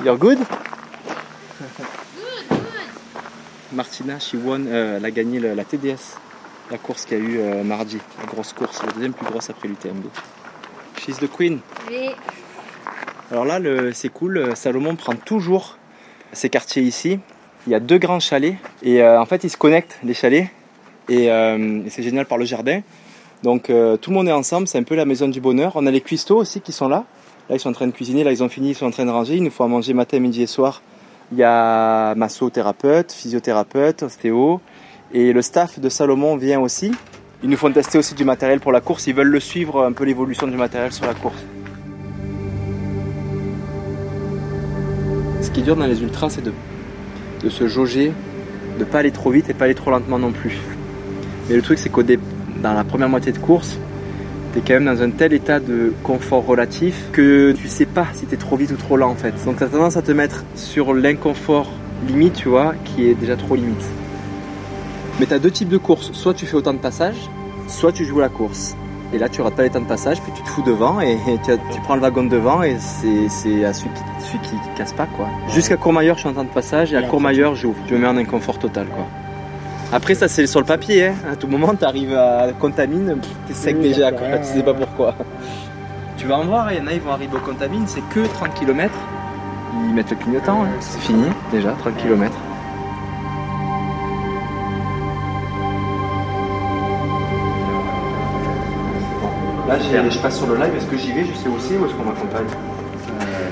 You're 0.05 0.19
good? 0.19 0.39
Martina, 3.73 4.19
she 4.21 4.35
won, 4.35 4.67
euh, 4.67 4.99
elle 4.99 5.05
a 5.05 5.11
gagné 5.11 5.41
la 5.41 5.65
TDS 5.65 6.19
la 6.71 6.79
course 6.79 7.05
qu'il 7.05 7.19
y 7.19 7.21
a 7.21 7.25
eu 7.25 7.39
euh, 7.39 7.63
mardi, 7.63 7.99
la 8.21 8.27
grosse 8.27 8.53
course, 8.53 8.83
la 8.85 8.93
deuxième 8.93 9.13
plus 9.13 9.27
grosse 9.27 9.51
après 9.51 9.69
l'UTMB. 9.69 10.05
She's 10.99 11.19
the 11.19 11.29
queen. 11.31 11.61
Oui. 11.91 12.11
Alors 13.31 13.45
là, 13.45 13.59
c'est 13.93 14.11
cool, 14.11 14.39
euh, 14.39 14.55
Salomon 14.55 14.97
prend 14.97 15.15
toujours 15.15 15.79
ces 16.33 16.49
quartiers 16.49 16.83
ici. 16.83 17.19
Il 17.67 17.73
y 17.73 17.75
a 17.75 17.81
deux 17.81 17.99
grands 17.99 18.21
chalets 18.21 18.57
et 18.83 19.03
euh, 19.03 19.21
en 19.21 19.27
fait 19.27 19.45
ils 19.45 19.51
se 19.51 19.57
connectent 19.57 19.99
les 20.05 20.13
chalets 20.13 20.49
et, 21.09 21.27
et 21.27 21.91
c'est 21.91 22.03
génial 22.03 22.27
par 22.27 22.37
le 22.37 22.45
jardin. 22.45 22.81
Donc 23.43 23.65
tout 23.65 24.11
le 24.11 24.15
monde 24.15 24.29
est 24.29 24.33
ensemble, 24.33 24.69
c'est 24.69 24.79
un 24.79 24.83
peu 24.83 24.95
la 24.95 25.05
maison 25.05 25.29
du 25.29 25.41
bonheur. 25.41 25.73
On 25.75 25.87
a 25.87 25.91
les 25.91 26.01
cuistots 26.01 26.37
aussi 26.37 26.61
qui 26.61 26.73
sont 26.73 26.89
là. 26.89 27.05
Là 27.49 27.57
ils 27.57 27.61
sont 27.61 27.69
en 27.69 27.73
train 27.73 27.87
de 27.87 27.93
cuisiner, 27.93 28.25
là 28.25 28.33
ils 28.33 28.43
ont 28.43 28.49
fini, 28.49 28.71
ils 28.71 28.75
sont 28.75 28.87
en 28.87 28.91
train 28.91 29.05
de 29.05 29.11
ranger. 29.11 29.37
Il 29.37 29.43
nous 29.43 29.51
faut 29.51 29.65
à 29.65 29.69
manger 29.69 29.93
matin, 29.95 30.19
midi 30.19 30.43
et 30.43 30.47
soir. 30.47 30.83
Il 31.33 31.39
y 31.39 31.43
a 31.43 32.15
massothérapeute, 32.15 33.13
physiothérapeute, 33.13 34.03
ostéo 34.03 34.61
et 35.13 35.33
le 35.33 35.43
staff 35.43 35.79
de 35.79 35.89
Salomon 35.89 36.37
vient 36.37 36.61
aussi. 36.61 36.93
Ils 37.43 37.51
nous 37.51 37.57
font 37.57 37.71
tester 37.71 37.99
aussi 37.99 38.15
du 38.15 38.25
matériel 38.25 38.61
pour 38.61 38.73
la 38.73 38.81
course. 38.81 39.07
Ils 39.07 39.15
veulent 39.15 39.29
le 39.29 39.41
suivre 39.41 39.85
un 39.85 39.93
peu 39.93 40.05
l'évolution 40.05 40.47
du 40.47 40.57
matériel 40.57 40.93
sur 40.93 41.07
la 41.07 41.15
course. 41.15 41.43
Ce 45.43 45.51
qui 45.51 45.61
est 45.61 45.63
dur 45.65 45.77
dans 45.77 45.87
les 45.87 46.03
ultras, 46.03 46.31
c'est 46.31 46.43
de, 46.43 46.53
de 47.43 47.51
se 47.51 47.69
jauger, 47.69 48.13
de 48.79 48.85
pas 48.85 49.01
aller 49.01 49.11
trop 49.11 49.31
vite 49.31 49.51
et 49.51 49.55
pas 49.55 49.67
aller 49.67 49.75
trop 49.75 49.91
lentement 49.91 50.19
non 50.19 50.33
plus. 50.33 50.59
Mais 51.49 51.57
le 51.57 51.63
truc, 51.63 51.79
c'est 51.79 51.91
qu'au 51.91 52.03
dé- 52.03 52.19
dans 52.63 52.73
la 52.73 52.85
première 52.85 53.11
moitié 53.11 53.31
de 53.33 53.39
course, 53.39 53.79
tu 54.55 54.61
es 54.61 54.63
quand 54.63 54.75
même 54.75 54.85
dans 54.85 55.03
un 55.03 55.11
tel 55.11 55.33
état 55.33 55.59
de 55.59 55.93
confort 56.05 56.47
relatif 56.47 57.07
que 57.11 57.53
tu 57.53 57.67
sais 57.67 57.87
pas 57.87 58.07
si 58.13 58.25
tu 58.27 58.35
es 58.35 58.37
trop 58.37 58.57
vite 58.57 58.71
ou 58.71 58.77
trop 58.77 58.97
lent 58.97 59.11
en 59.11 59.17
fait. 59.17 59.35
Donc 59.45 59.59
tu 59.59 59.65
as 59.65 59.67
tendance 59.67 59.97
à 59.97 60.03
te 60.03 60.13
mettre 60.13 60.45
sur 60.55 60.95
l'inconfort 60.95 61.69
limite, 62.07 62.35
tu 62.35 62.49
vois, 62.49 62.75
qui 62.85 63.09
est 63.09 63.15
déjà 63.15 63.35
trop 63.35 63.57
limite. 63.57 63.85
Mais 65.19 65.27
tu 65.27 65.35
as 65.35 65.41
deux 65.41 65.51
types 65.51 65.69
de 65.69 65.77
courses. 65.77 66.13
Soit 66.13 66.35
tu 66.35 66.47
fais 66.47 66.55
autant 66.55 66.73
de 66.73 66.79
passages, 66.79 67.29
soit 67.67 67.91
tu 67.91 68.05
joues 68.05 68.21
la 68.21 68.29
course. 68.29 68.77
Et 69.13 69.19
là, 69.19 69.29
tu 69.29 69.43
rates 69.43 69.55
pas 69.55 69.63
les 69.63 69.71
temps 69.71 69.81
de 69.81 69.87
passage, 69.87 70.21
puis 70.23 70.33
tu 70.35 70.43
te 70.43 70.49
fous 70.49 70.63
devant 70.63 71.01
et 71.01 71.17
tu, 71.45 71.81
prends 71.83 71.97
le 71.97 72.01
wagon 72.01 72.25
de 72.25 72.29
devant 72.29 72.63
et 72.63 72.77
c'est 72.79 73.29
c'est 73.29 73.65
à 73.65 73.73
celui 73.73 73.91
qui, 73.91 74.03
celui 74.27 74.39
qui 74.39 74.57
casse 74.77 74.93
pas 74.93 75.07
quoi. 75.07 75.29
Jusqu'à 75.49 75.77
Courmayeur, 75.77 76.15
je 76.15 76.21
suis 76.21 76.29
en 76.29 76.33
temps 76.33 76.45
de 76.45 76.49
passage 76.49 76.93
et 76.93 76.97
à 76.97 77.03
Courmayeur, 77.03 77.57
j'ouvre. 77.57 77.79
Je 77.89 77.95
me 77.95 78.01
mets 78.01 78.07
en 78.07 78.17
inconfort 78.17 78.59
total 78.61 78.87
quoi. 78.87 79.07
Après, 79.95 80.17
ça 80.17 80.27
c'est 80.27 80.49
sur 80.49 80.59
le 80.59 80.67
papier. 80.67 81.07
Hein. 81.07 81.15
À 81.31 81.37
tout 81.37 81.47
moment, 81.47 81.73
tu 81.73 81.85
arrives 81.85 82.17
à 82.17 82.49
Contamine, 82.59 83.17
t'es 83.47 83.55
sec 83.55 83.77
Oui, 83.79 83.91
déjà 83.91 84.11
quoi. 84.11 84.39
Tu 84.39 84.47
sais 84.47 84.63
pas 84.65 84.75
pourquoi. 84.75 85.15
Tu 86.17 86.27
vas 86.27 86.39
en 86.39 86.45
voir, 86.47 86.73
il 86.73 86.79
y 86.79 86.81
en 86.81 86.89
a, 86.89 86.95
ils 86.95 87.01
vont 87.01 87.13
arriver 87.13 87.37
au 87.37 87.39
Contamine, 87.39 87.85
c'est 87.87 88.03
que 88.13 88.27
30 88.27 88.55
km. 88.55 88.93
Ils 89.87 89.95
mettent 89.95 90.11
le 90.11 90.17
clignotant, 90.17 90.65
hein. 90.65 90.71
c'est 90.81 90.99
fini 90.99 91.27
déjà, 91.53 91.77
30 91.79 91.97
km. 91.99 92.33
Là, 99.69 99.79
je 99.79 100.19
passe 100.19 100.39
sur 100.39 100.49
le 100.49 100.57
live. 100.57 100.73
Est-ce 100.77 100.87
que 100.87 100.97
j'y 100.97 101.13
vais? 101.13 101.25
Je 101.25 101.39
sais 101.39 101.49
où 101.49 101.57
c'est 101.61 101.77
ou 101.77 101.87
est-ce 101.87 101.95
qu'on 101.95 102.05
m'accompagne? 102.05 102.47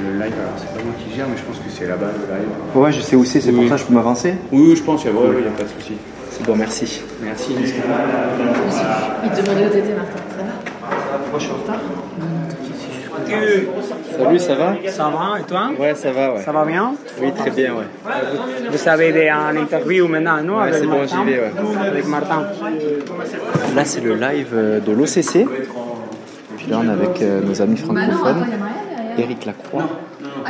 Le 0.05 0.15
live, 0.15 0.35
alors 0.41 0.55
c'est 0.57 0.75
pas 0.77 0.83
moi 0.83 0.93
qui 0.99 1.17
gère, 1.17 1.29
mais 1.29 1.37
je 1.37 1.43
pense 1.45 1.59
que 1.59 1.71
c'est 1.71 1.87
là-bas 1.87 2.07
le 2.07 2.35
live. 2.35 2.49
Ouais, 2.75 2.91
je 2.91 3.01
sais 3.01 3.15
où 3.15 3.25
c'est, 3.25 3.41
c'est 3.41 3.53
pour 3.53 3.69
ça 3.69 3.77
que 3.77 3.81
je 3.83 3.87
peux 3.87 3.95
m'avancer. 3.95 4.35
Oui, 4.51 4.71
oui, 4.71 4.77
je 4.77 4.83
pense, 4.83 5.05
il 5.05 5.13
n'y 5.13 5.17
a, 5.17 5.21
ouais, 5.21 5.29
ouais, 5.29 5.43
y 5.43 5.47
a 5.47 5.51
pas 5.51 5.63
de 5.63 5.69
souci. 5.69 5.95
Bon, 6.47 6.57
merci. 6.57 7.03
Merci. 7.23 7.55
Il 7.59 9.31
te 9.31 9.41
demandait 9.43 9.67
où 9.67 9.71
t'étais, 9.71 9.95
Martin. 9.95 10.19
Ça 10.37 10.43
va 10.43 11.19
Pourquoi 11.19 11.39
je 11.39 11.45
suis 11.45 11.53
en 11.53 11.57
retard 11.57 11.81
Salut, 14.19 14.39
ça 14.39 14.55
va 14.55 14.75
Ça 14.91 15.05
va 15.09 15.41
et 15.41 15.45
toi 15.45 15.71
Ouais, 15.79 15.95
ça 15.95 16.13
va, 16.13 16.35
ouais. 16.35 16.43
Ça 16.43 16.53
va 16.53 16.65
bien 16.65 16.95
Oui, 17.21 17.33
très 17.33 17.51
bien, 17.51 17.75
ouais. 17.75 17.85
Vous 18.71 18.79
savez, 18.79 19.11
il 19.11 19.17
y 19.17 19.29
a 19.29 19.37
une 19.53 19.59
interview 19.59 20.09
maintenant, 20.09 20.43
non 20.43 20.57
Ouais, 20.57 20.65
avec 20.65 20.75
c'est 20.75 20.87
bon, 20.87 20.99
Martin 20.99 21.17
j'y 21.25 21.33
vais, 21.33 21.41
ouais. 21.41 21.53
Avec 21.87 22.07
Martin. 22.09 22.47
Là, 23.75 23.85
c'est 23.85 24.01
le 24.01 24.15
live 24.15 24.49
euh, 24.53 24.81
de 24.81 24.93
l'OCC. 24.93 25.47
Puis 26.57 26.67
là, 26.69 26.81
on 26.81 26.89
est 26.89 26.93
avec 26.93 27.23
euh, 27.23 27.41
nos 27.41 27.63
amis 27.63 27.77
francophones, 27.77 28.47
Eric 29.17 29.47
Lacroix 29.47 29.89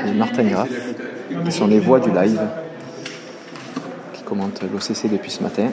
et 0.07 0.13
Martin 0.13 0.45
Graff, 0.45 0.69
qui 1.45 1.53
sont 1.53 1.67
les 1.67 1.79
voix 1.79 2.01
du 2.01 2.11
live, 2.11 2.41
qui 4.33 4.39
commentent 4.39 4.63
l'OCC 4.63 5.11
depuis 5.11 5.31
ce 5.31 5.43
matin. 5.43 5.71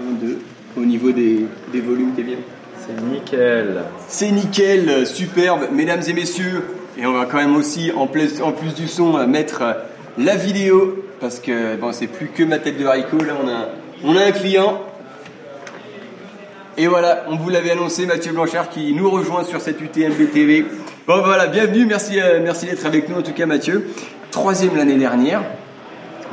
Un, 0.00 0.12
deux. 0.14 0.38
Au 0.76 0.84
niveau 0.84 1.12
des, 1.12 1.46
des 1.72 1.80
volumes, 1.80 2.12
t'es 2.14 2.22
bien 2.22 2.36
C'est 2.78 3.02
nickel. 3.02 3.82
C'est 4.08 4.30
nickel, 4.30 5.06
superbe, 5.06 5.68
mesdames 5.72 6.02
et 6.06 6.12
messieurs. 6.12 6.64
Et 6.98 7.06
on 7.06 7.12
va 7.12 7.26
quand 7.26 7.38
même 7.38 7.56
aussi, 7.56 7.92
en 7.92 8.06
plus, 8.06 8.42
en 8.42 8.52
plus 8.52 8.74
du 8.74 8.88
son, 8.88 9.16
euh, 9.16 9.26
mettre 9.26 9.62
euh, 9.62 9.72
la 10.18 10.36
vidéo. 10.36 11.04
Parce 11.20 11.40
que 11.40 11.76
bon, 11.76 11.92
c'est 11.92 12.06
plus 12.06 12.28
que 12.28 12.42
ma 12.42 12.58
tête 12.58 12.78
de 12.78 12.86
haricot. 12.86 13.18
Là, 13.18 13.34
on 13.42 13.48
a, 13.48 13.68
on 14.04 14.16
a 14.16 14.24
un 14.24 14.32
client. 14.32 14.82
Et 16.76 16.86
voilà, 16.86 17.24
on 17.28 17.36
vous 17.36 17.50
l'avait 17.50 17.72
annoncé, 17.72 18.06
Mathieu 18.06 18.32
Blanchard 18.32 18.68
qui 18.68 18.92
nous 18.92 19.10
rejoint 19.10 19.44
sur 19.44 19.60
cette 19.60 19.80
UTMB 19.80 20.30
TV. 20.32 20.64
Bon 21.08 21.22
voilà, 21.24 21.46
bienvenue, 21.46 21.86
merci, 21.86 22.20
euh, 22.20 22.38
merci 22.40 22.66
d'être 22.66 22.86
avec 22.86 23.08
nous 23.08 23.16
en 23.16 23.22
tout 23.22 23.32
cas 23.32 23.46
Mathieu. 23.46 23.88
Troisième 24.30 24.76
l'année 24.76 24.98
dernière. 24.98 25.42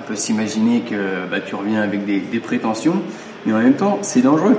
On 0.06 0.10
peut 0.10 0.16
s'imaginer 0.16 0.82
que 0.82 1.28
bah, 1.32 1.40
tu 1.40 1.56
reviens 1.56 1.82
avec 1.82 2.06
des, 2.06 2.40
prétentions, 2.40 3.02
mais 3.44 3.54
en 3.54 3.58
même 3.58 3.74
temps, 3.74 3.98
c'est 4.04 4.22
dangereux. 4.22 4.56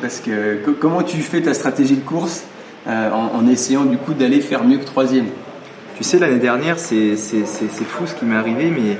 Parce 0.00 0.20
que 0.20 0.64
co- 0.64 0.76
comment 0.78 1.02
tu 1.02 1.16
fais 1.22 1.42
ta 1.42 1.54
stratégie 1.54 1.96
de 1.96 2.04
course 2.04 2.44
euh, 2.86 3.10
en, 3.10 3.48
essayant 3.48 3.84
du 3.84 3.96
coup 3.96 4.14
d'aller 4.14 4.40
faire 4.40 4.62
mieux 4.62 4.78
que 4.78 4.84
troisième? 4.84 5.26
Tu 5.96 6.04
sais, 6.04 6.20
l'année 6.20 6.38
dernière, 6.38 6.78
c'est 6.78 7.16
fou 7.16 8.06
ce 8.06 8.14
qui 8.14 8.24
m'est 8.24 8.36
arrivé, 8.36 8.70
mais 8.70 8.96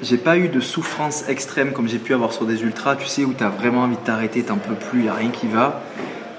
j'ai 0.00 0.16
pas 0.16 0.36
eu 0.36 0.48
de 0.48 0.60
souffrance 0.60 1.24
extrême 1.28 1.72
comme 1.72 1.88
j'ai 1.88 1.98
pu 1.98 2.14
avoir 2.14 2.32
sur 2.32 2.46
des 2.46 2.62
ultras, 2.62 2.94
tu 2.94 3.06
sais, 3.06 3.24
où 3.24 3.34
tu 3.34 3.42
as 3.42 3.48
vraiment 3.48 3.82
envie 3.82 3.96
de 3.96 4.02
t'arrêter, 4.02 4.42
t'en 4.42 4.58
peux 4.58 4.74
plus, 4.74 5.02
il 5.02 5.08
a 5.08 5.14
rien 5.14 5.30
qui 5.30 5.48
va. 5.48 5.82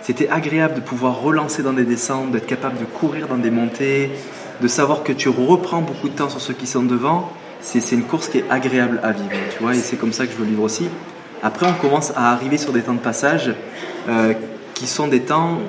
C'était 0.02 0.30
agréable 0.30 0.76
de 0.76 0.80
pouvoir 0.80 1.20
relancer 1.20 1.62
dans 1.62 1.74
des 1.74 1.84
descentes, 1.84 2.32
d'être 2.32 2.48
capable 2.48 2.80
de 2.80 2.86
courir 2.86 3.28
dans 3.28 3.38
des 3.38 3.52
montées, 3.52 4.12
de 4.62 4.68
savoir 4.70 5.04
que 5.04 5.12
tu 5.12 5.28
reprends 5.28 5.82
beaucoup 5.82 6.08
de 6.08 6.16
temps 6.16 6.30
sur 6.30 6.40
ceux 6.40 6.54
qui 6.54 6.68
sont 6.68 6.84
devant. 6.84 7.34
C'est 7.62 7.92
une 7.96 8.04
course 8.04 8.28
qui 8.28 8.40
est 8.40 8.46
agréable 8.50 9.00
à 9.04 9.12
vivre, 9.12 9.30
tu 9.56 9.62
vois, 9.64 9.74
et 9.74 9.78
c'est 9.80 9.96
comme 9.98 10.14
ça 10.14 10.26
que 10.26 10.34
je 10.34 10.40
le 10.44 10.50
livre 10.50 10.64
aussi. 10.64 10.88
Après, 11.44 11.66
on 11.68 11.74
commence 11.74 12.12
à 12.16 12.32
arriver 12.32 12.58
sur 12.58 12.72
des 12.72 12.82
temps 12.82 12.94
de 12.94 13.00
passage 13.00 13.54
euh, 14.10 14.34
qui 14.74 14.88
sont 14.88 15.08
des 15.08 15.22
temps 15.22 15.60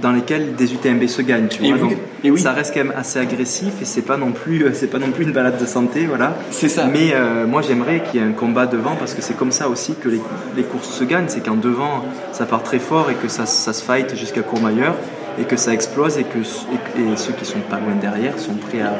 dans 0.00 0.12
lesquels 0.12 0.54
des 0.56 0.72
UTMB 0.74 1.06
se 1.06 1.22
gagnent, 1.22 1.48
tu 1.48 1.64
Et 1.64 1.72
vois. 1.72 1.88
oui, 2.24 2.30
Donc, 2.30 2.38
ça 2.38 2.52
reste 2.52 2.74
quand 2.74 2.82
même 2.84 2.94
assez 2.96 3.18
agressif 3.18 3.74
et 3.80 3.84
c'est 3.84 4.02
pas 4.02 4.16
non 4.16 4.32
plus, 4.32 4.66
c'est 4.74 4.88
pas 4.88 4.98
non 4.98 5.10
plus 5.10 5.24
une 5.24 5.32
balade 5.32 5.60
de 5.60 5.66
santé, 5.66 6.06
voilà. 6.06 6.36
C'est 6.50 6.68
ça. 6.68 6.86
Mais 6.86 7.12
euh, 7.14 7.46
moi, 7.46 7.62
j'aimerais 7.62 8.02
qu'il 8.02 8.20
y 8.20 8.24
ait 8.24 8.26
un 8.26 8.32
combat 8.32 8.66
devant 8.66 8.96
parce 8.96 9.14
que 9.14 9.22
c'est 9.22 9.36
comme 9.36 9.52
ça 9.52 9.68
aussi 9.68 9.94
que 9.94 10.08
les, 10.08 10.20
les 10.56 10.62
courses 10.64 10.88
se 10.90 11.04
gagnent. 11.04 11.28
C'est 11.28 11.44
qu'en 11.44 11.54
devant, 11.56 12.04
ça 12.32 12.46
part 12.46 12.62
très 12.62 12.78
fort 12.80 13.10
et 13.10 13.14
que 13.14 13.28
ça, 13.28 13.46
ça 13.46 13.72
se 13.72 13.82
fight 13.84 14.16
jusqu'à 14.16 14.42
Courmayeur 14.42 14.96
et 15.38 15.44
que 15.44 15.56
ça 15.56 15.72
explose 15.72 16.18
et 16.18 16.24
que 16.24 16.38
et, 16.38 17.12
et 17.12 17.16
ceux 17.16 17.32
qui 17.32 17.44
sont 17.44 17.60
pas 17.70 17.76
loin 17.78 17.94
derrière 18.00 18.38
sont 18.38 18.54
prêts 18.54 18.80
à, 18.82 18.94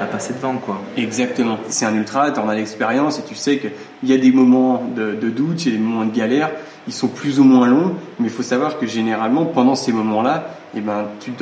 à 0.00 0.06
passer 0.06 0.34
devant, 0.34 0.54
quoi. 0.54 0.80
Exactement. 0.96 1.58
C'est 1.68 1.84
un 1.84 1.94
ultra, 1.94 2.30
tu 2.30 2.40
en 2.40 2.48
as 2.48 2.54
l'expérience 2.54 3.18
et 3.18 3.22
tu 3.22 3.34
sais 3.34 3.58
qu'il 3.58 4.08
y 4.08 4.12
a 4.12 4.18
des 4.18 4.32
moments 4.32 4.82
de, 4.94 5.14
de 5.14 5.30
doute, 5.30 5.64
il 5.64 5.72
y 5.72 5.74
a 5.74 5.78
des 5.78 5.84
moments 5.84 6.04
de 6.04 6.14
galère. 6.14 6.50
Ils 6.86 6.92
sont 6.92 7.08
plus 7.08 7.40
ou 7.40 7.44
moins 7.44 7.66
longs, 7.66 7.94
mais 8.20 8.28
il 8.28 8.32
faut 8.32 8.42
savoir 8.44 8.78
que 8.78 8.86
généralement, 8.86 9.44
pendant 9.44 9.74
ces 9.74 9.92
moments-là, 9.92 10.48
eh 10.76 10.80
ben, 10.80 11.06
tu 11.20 11.32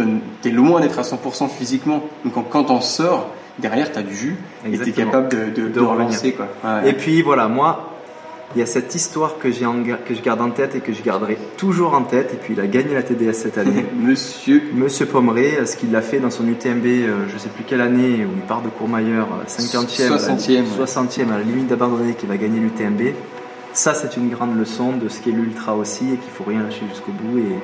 es 0.48 0.52
loin 0.52 0.80
d'être 0.80 0.98
à 0.98 1.02
100% 1.02 1.48
physiquement. 1.48 2.02
Donc 2.24 2.48
quand, 2.50 2.64
t'en 2.64 2.80
sors, 2.80 3.30
derrière, 3.58 3.92
tu 3.92 3.98
as 3.98 4.02
du 4.02 4.14
jus 4.14 4.36
et 4.66 4.78
tu 4.78 4.88
es 4.88 4.92
capable 4.92 5.28
de, 5.28 5.68
de, 5.68 5.80
relancer. 5.80 6.32
Quoi. 6.32 6.48
Ouais. 6.64 6.90
Et 6.90 6.92
puis 6.94 7.20
voilà, 7.20 7.48
moi, 7.48 7.93
il 8.54 8.60
y 8.60 8.62
a 8.62 8.66
cette 8.66 8.94
histoire 8.94 9.38
que, 9.38 9.50
j'ai 9.50 9.66
que 10.06 10.14
je 10.14 10.20
garde 10.22 10.40
en 10.40 10.50
tête 10.50 10.74
et 10.76 10.80
que 10.80 10.92
je 10.92 11.02
garderai 11.02 11.36
toujours 11.56 11.94
en 11.94 12.02
tête. 12.02 12.30
Et 12.34 12.36
puis 12.36 12.54
il 12.54 12.60
a 12.60 12.66
gagné 12.66 12.94
la 12.94 13.02
TDS 13.02 13.32
cette 13.32 13.58
année. 13.58 13.84
Monsieur. 14.00 14.62
Monsieur 14.74 15.06
Pomeré, 15.06 15.64
ce 15.66 15.76
qu'il 15.76 15.94
a 15.96 16.02
fait 16.02 16.20
dans 16.20 16.30
son 16.30 16.46
UTMB, 16.46 16.84
euh, 16.86 17.24
je 17.32 17.38
sais 17.38 17.48
plus 17.48 17.64
quelle 17.64 17.80
année, 17.80 18.24
où 18.24 18.28
il 18.36 18.42
part 18.42 18.62
de 18.62 18.68
Courmayeur, 18.68 19.26
euh, 19.32 19.44
50e, 19.48 19.86
60e, 20.18 20.50
ouais. 20.50 20.84
60e 20.86 21.28
à 21.32 21.38
la 21.38 21.44
limite 21.44 21.66
d'abandonner, 21.66 22.14
qui 22.14 22.26
va 22.26 22.36
gagner 22.36 22.60
l'UTMB. 22.60 23.14
Ça, 23.72 23.92
c'est 23.92 24.16
une 24.16 24.28
grande 24.30 24.56
leçon 24.56 24.92
de 24.92 25.08
ce 25.08 25.20
qu'est 25.20 25.32
l'ultra 25.32 25.74
aussi 25.74 26.04
et 26.12 26.16
qu'il 26.16 26.30
faut 26.32 26.44
rien 26.44 26.62
lâcher 26.62 26.82
jusqu'au 26.88 27.10
bout. 27.10 27.38
Et 27.38 27.56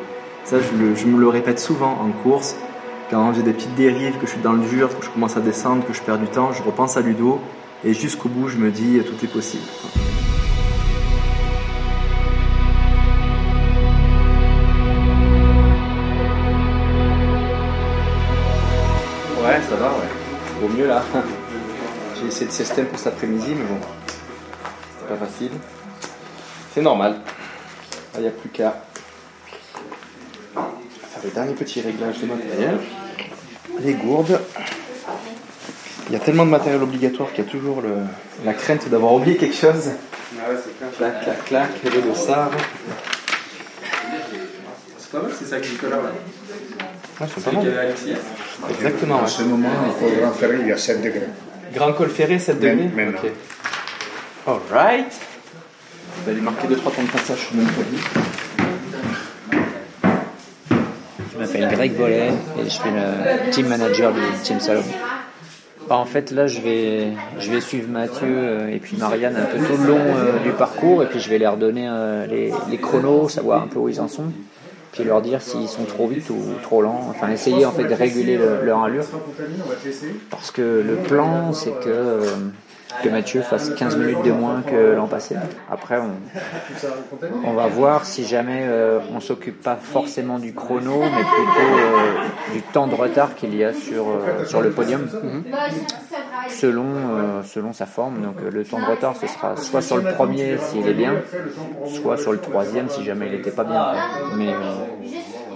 ça, 0.44 0.56
je, 0.58 0.76
le- 0.84 0.96
je 0.96 1.06
me 1.06 1.20
le 1.20 1.28
répète 1.28 1.60
souvent 1.60 1.98
en 2.02 2.10
course. 2.24 2.56
Quand 3.12 3.32
j'ai 3.32 3.42
des 3.42 3.52
petites 3.52 3.74
dérives, 3.76 4.14
que 4.20 4.26
je 4.26 4.32
suis 4.32 4.40
dans 4.40 4.52
le 4.54 4.60
dur, 4.66 4.88
que 4.98 5.04
je 5.04 5.10
commence 5.10 5.36
à 5.36 5.40
descendre, 5.40 5.84
que 5.86 5.92
je 5.92 6.00
perds 6.00 6.18
du 6.18 6.26
temps, 6.26 6.52
je 6.52 6.62
repense 6.64 6.96
à 6.96 7.00
Ludo 7.00 7.40
et 7.84 7.94
jusqu'au 7.94 8.28
bout, 8.28 8.48
je 8.48 8.56
me 8.56 8.70
dis 8.70 8.98
tout 9.06 9.24
est 9.24 9.28
possible. 9.28 9.62
Ouais. 20.60 20.64
Au 20.64 20.68
mieux 20.68 20.86
là. 20.86 21.02
J'ai 22.20 22.26
essayé 22.26 22.46
de 22.46 22.52
siester 22.52 22.82
pour 22.82 22.98
cet 22.98 23.08
après-midi, 23.14 23.54
mais 23.56 23.64
bon, 23.64 23.78
c'est 25.00 25.08
pas 25.08 25.24
facile. 25.26 25.50
C'est 26.74 26.82
normal. 26.82 27.16
Il 28.16 28.22
n'y 28.22 28.26
a 28.28 28.30
plus 28.30 28.50
qu'à 28.50 28.74
faire 30.54 31.22
les 31.24 31.30
derniers 31.30 31.54
petits 31.54 31.80
réglages 31.80 32.18
de 32.20 32.26
matériel. 32.26 32.78
Les 33.80 33.94
gourdes. 33.94 34.38
Il 36.08 36.12
y 36.12 36.16
a 36.16 36.18
tellement 36.18 36.44
de 36.44 36.50
matériel 36.50 36.82
obligatoire 36.82 37.30
qu'il 37.32 37.44
y 37.44 37.48
a 37.48 37.50
toujours 37.50 37.80
le- 37.80 37.98
la 38.44 38.52
crainte 38.52 38.88
d'avoir 38.88 39.14
oublié 39.14 39.36
quelque 39.36 39.54
chose. 39.56 39.90
Clac, 40.98 41.22
clac, 41.24 41.44
clac, 41.46 41.70
et 41.84 41.90
le 41.90 42.02
dossard. 42.02 42.50
C'est 45.10 45.52
avec 45.52 45.70
Nicolas, 45.70 45.96
ouais. 45.96 46.02
Ouais, 47.20 47.26
c'est 47.34 47.44
pas 47.44 47.52
mal. 47.52 47.66
Exactement, 48.70 49.16
En 49.16 49.22
ouais. 49.22 49.28
ce 49.28 49.42
moment, 49.42 49.68
au 50.02 50.20
Grand 50.20 50.32
Ferré, 50.32 50.58
il 50.60 50.68
y 50.68 50.72
a 50.72 50.76
7 50.78 51.02
degrés. 51.02 51.28
Grand 51.74 51.92
col 51.92 52.08
ferré, 52.08 52.38
7 52.38 52.58
degrés 52.58 52.90
Maintenant. 52.94 53.18
Ok. 53.22 53.30
Alright. 54.46 55.12
Je 56.20 56.30
vais 56.30 56.34
lui 56.36 56.42
marquer 56.42 56.68
2-3 56.68 56.82
temps 56.82 57.02
de 57.02 57.08
passage 57.10 57.38
sur 57.38 57.54
mon 57.54 57.64
produit. 57.64 57.98
Je 61.32 61.38
m'appelle 61.38 61.68
Greg 61.68 61.92
Vollet 61.96 62.28
et 62.58 62.64
je 62.64 62.68
suis 62.68 62.90
le 62.90 63.50
team 63.50 63.68
manager 63.68 64.12
du 64.12 64.20
Team 64.42 64.60
Salon. 64.60 64.82
Bah, 65.88 65.96
en 65.96 66.04
fait, 66.04 66.30
là, 66.30 66.46
je 66.46 66.60
vais, 66.60 67.08
je 67.38 67.50
vais 67.50 67.60
suivre 67.60 67.88
Mathieu 67.88 68.28
euh, 68.28 68.68
et 68.68 68.78
puis 68.78 68.96
Marianne 68.96 69.36
un 69.36 69.44
peu 69.46 69.58
tout 69.58 69.76
le 69.82 69.88
long 69.88 69.98
euh, 69.98 70.38
du 70.38 70.50
parcours 70.50 71.02
et 71.02 71.06
puis 71.06 71.18
je 71.18 71.28
vais 71.28 71.38
leur 71.38 71.56
donner 71.56 71.88
euh, 71.88 72.26
les, 72.26 72.52
les 72.70 72.78
chronos, 72.78 73.28
savoir 73.28 73.62
un 73.62 73.66
peu 73.66 73.80
où 73.80 73.88
ils 73.88 74.00
en 74.00 74.06
sont, 74.06 74.30
puis 74.92 75.04
leur 75.04 75.22
dire 75.22 75.40
s'ils 75.40 75.68
sont 75.68 75.84
trop 75.84 76.06
vite 76.08 76.28
ou 76.30 76.36
trop 76.62 76.82
lents. 76.82 77.06
Enfin, 77.10 77.30
essayer 77.30 77.64
en 77.64 77.70
fait 77.72 77.84
de 77.84 77.94
réguler 77.94 78.36
le- 78.36 78.64
leur 78.64 78.82
allure. 78.82 79.04
Parce 80.30 80.50
que 80.50 80.62
le 80.86 80.96
plan, 80.96 81.52
c'est 81.52 81.70
que, 81.72 81.88
euh, 81.88 82.20
que 83.02 83.08
Mathieu 83.08 83.42
fasse 83.42 83.70
15 83.70 83.96
minutes 83.96 84.22
de 84.24 84.32
moins 84.32 84.62
que 84.62 84.94
l'an 84.94 85.06
passé. 85.06 85.36
Après, 85.70 85.98
on, 85.98 86.10
on 87.44 87.52
va 87.52 87.66
voir 87.66 88.04
si 88.04 88.24
jamais 88.26 88.60
euh, 88.62 89.00
on 89.12 89.20
s'occupe 89.20 89.62
pas 89.62 89.76
forcément 89.76 90.38
du 90.38 90.52
chrono, 90.54 91.00
mais 91.00 91.22
plutôt 91.22 91.78
euh, 91.78 92.52
du 92.52 92.62
temps 92.62 92.86
de 92.86 92.94
retard 92.94 93.34
qu'il 93.34 93.54
y 93.54 93.64
a 93.64 93.72
sur, 93.72 94.08
euh, 94.08 94.44
sur 94.44 94.60
le 94.60 94.70
podium, 94.70 95.08
selon, 96.48 96.84
euh, 96.86 97.42
selon 97.44 97.72
sa 97.72 97.86
forme. 97.86 98.22
Donc 98.22 98.36
le 98.50 98.64
temps 98.64 98.80
de 98.80 98.84
retard, 98.86 99.16
ce 99.16 99.26
sera 99.26 99.56
soit 99.56 99.82
sur 99.82 99.96
le 99.96 100.12
premier 100.12 100.58
s'il 100.58 100.86
est 100.86 100.94
bien, 100.94 101.14
soit 101.86 102.16
sur 102.16 102.32
le 102.32 102.38
troisième 102.38 102.88
si 102.88 103.04
jamais 103.04 103.26
il 103.26 103.32
n'était 103.32 103.50
pas 103.50 103.64
bien. 103.64 103.92
Mais 104.36 104.52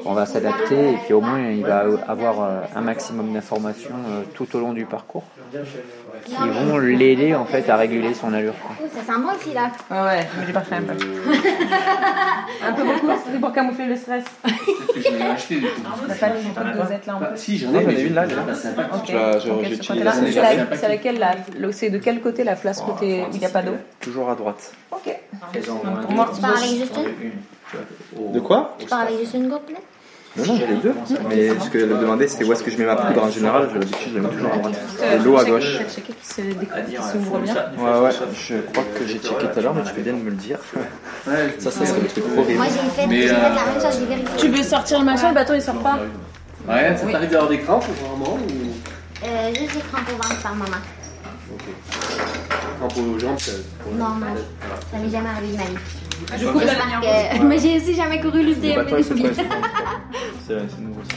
on 0.07 0.13
va 0.13 0.27
s'adapter 0.27 0.91
et 0.93 0.97
puis 1.05 1.13
au 1.15 1.21
moins 1.21 1.41
il 1.51 1.63
va 1.65 1.85
avoir 2.09 2.43
euh, 2.43 2.61
un 2.77 2.81
maximum 2.81 3.33
d'informations 3.33 3.95
euh, 4.09 4.23
tout 4.35 4.55
au 4.57 4.61
long 4.61 4.73
du 4.73 4.85
parcours 4.85 5.25
qui 6.25 6.35
vont 6.35 6.79
l'aider 6.79 7.35
en 7.35 7.45
fait 7.45 7.69
à 7.69 7.77
réguler 7.77 8.15
son 8.15 8.33
allure. 8.33 8.55
quoi. 8.67 8.77
Ça 8.95 9.01
sent 9.13 9.19
bon 9.21 9.31
ici 9.39 9.53
là. 9.55 9.71
Ouais, 9.91 10.07
ouais, 10.19 10.27
mais 10.39 10.47
j'ai 10.47 10.53
pas 10.53 10.61
fait 10.63 10.77
un 10.77 10.83
peu. 10.83 10.95
un 12.67 12.73
peu 12.73 12.83
beaucoup, 12.85 13.09
c'est 13.33 13.41
pour 13.41 13.53
camoufler 13.53 13.87
le 13.87 13.97
stress. 13.97 14.25
Je 14.97 15.11
vais 15.11 15.19
l'acheter 15.19 15.57
du 15.57 15.67
coup. 15.67 15.81
T'as 16.09 16.15
pas 16.15 16.29
mis 16.35 16.43
beaucoup 16.45 16.65
de 16.65 16.83
dosettes 16.83 17.07
là 17.07 17.17
en 17.17 17.19
plus 17.21 17.37
Si, 17.37 17.59
j'en 17.59 17.75
ai, 17.75 17.85
mais 17.85 18.01
une 18.03 18.15
là, 18.15 18.27
je- 18.29 18.35
là. 18.37 18.43
c'est. 18.55 18.69
Je 19.07 19.13
je- 19.41 19.83
ce 19.83 19.93
c'est 20.33 20.77
c'est 20.77 20.89
laquelle 20.89 21.19
la- 21.19 21.35
le- 21.59 21.73
C'est 21.73 21.91
de 21.91 21.99
quel 21.99 22.21
côté 22.21 22.45
la 22.45 22.57
flasque 22.57 22.85
côté 22.85 23.25
il 23.33 23.39
n'y 23.39 23.47
a 23.47 23.49
pas 23.51 23.63
d'eau 23.63 23.75
Toujours 24.01 24.31
à 24.31 24.35
droite. 24.35 24.73
Ok. 24.93 25.15
Pour 26.03 26.13
moi, 26.13 26.31
tu 26.35 26.41
parles 26.41 26.57
avec 26.59 26.71
Justin 26.79 27.03
De 28.33 28.41
quoi 28.41 28.77
Tu 28.79 28.87
parles 28.87 29.09
avec 29.09 29.19
Justin 29.21 29.49
Gourde 29.49 29.71
là 29.71 29.79
Non, 30.37 30.47
non, 30.47 30.57
j'ai 30.57 30.67
les 30.67 30.77
deux. 30.77 30.95
Mais 31.29 31.49
ce 31.61 31.71
que 31.71 31.79
je 31.79 31.85
me 31.85 31.97
demandais, 32.01 32.27
c'était 32.27 32.45
où 32.45 32.53
est-ce 32.53 32.63
que 32.65 32.71
je 32.71 32.77
mets 32.77 32.87
ma 32.87 32.97
poudre 32.97 33.23
en 33.23 33.31
général. 33.31 33.69
Je 33.73 33.79
l'habitude, 33.79 34.09
je 34.13 34.17
la 34.17 34.23
mets 34.23 34.35
toujours 34.35 34.53
à 34.53 34.57
droite. 34.57 34.75
Et 35.01 35.19
l'eau 35.19 35.39
à 35.39 35.45
gauche. 35.45 35.79
Checké 35.95 36.13
qui 36.13 36.27
se 36.27 36.41
bien 36.43 37.01
Ouais, 37.79 38.01
ouais, 38.01 38.11
je 38.13 38.55
crois 38.73 38.85
que 38.99 39.07
j'ai 39.07 39.19
checké 39.19 39.47
tout 39.53 39.59
à 39.59 39.63
l'heure, 39.63 39.75
mais 39.75 39.83
tu 39.83 39.91
fais 39.91 40.03
bien 40.03 40.13
de 40.15 40.19
me 40.19 40.31
le 40.31 40.37
dire. 40.37 40.59
Ça, 41.59 41.71
ça 41.71 41.87
serait 41.87 42.01
le 42.01 42.09
truc 42.09 42.25
horrible. 42.37 42.59
Moi 42.59 42.67
j'ai 42.67 42.91
fait, 43.01 43.07
Mais, 43.07 43.23
j'ai 43.23 43.29
fait 43.29 43.35
euh, 43.35 43.43
la 43.43 43.51
même 43.51 43.81
chose, 43.81 43.99
j'ai 44.01 44.07
vérifié. 44.07 44.37
Tu 44.37 44.49
veux 44.49 44.63
sortir 44.63 44.99
le 44.99 45.05
machin, 45.05 45.29
le 45.29 45.35
bâton 45.35 45.55
il 45.55 45.63
sort 45.63 45.79
pas 45.79 45.99
Ouais, 46.69 46.97
ça 46.97 47.07
t'arrive 47.07 47.31
d'avoir 47.31 47.51
des 47.51 47.61
crampes 47.61 47.85
vraiment 47.85 48.35
ou 48.35 49.25
Euh, 49.25 49.49
juste 49.55 49.75
des 49.75 49.81
crampes 49.81 50.09
au 50.09 50.17
ventre 50.17 50.43
par 50.43 50.55
maman. 50.55 50.77
Crampes 52.89 53.07
aux 53.07 53.19
jambes 53.19 53.39
ça- 53.39 53.53
Non, 53.97 54.07
ça 54.91 54.99
m'est 54.99 55.11
jamais 55.11 55.29
arrivé 55.29 55.53
de 55.53 55.57
ma 55.59 55.65
vie. 55.65 55.77
Je 56.33 56.39
J'espère 56.39 56.77
dernière 56.77 57.01
que- 57.01 57.43
Mais 57.45 57.59
j'ai 57.59 57.77
aussi 57.79 57.95
jamais 57.95 58.21
couru 58.21 58.43
Les 58.43 58.55
l'UTMB 58.55 58.77
bâtons, 58.77 58.97
ils 58.99 59.05
se 59.05 59.15
de 59.15 59.21
pressent. 59.23 59.37
vie. 59.39 59.45
C'est 60.47 60.55
c'est 60.69 60.81
nouveau 60.81 61.01
ça. 61.09 61.17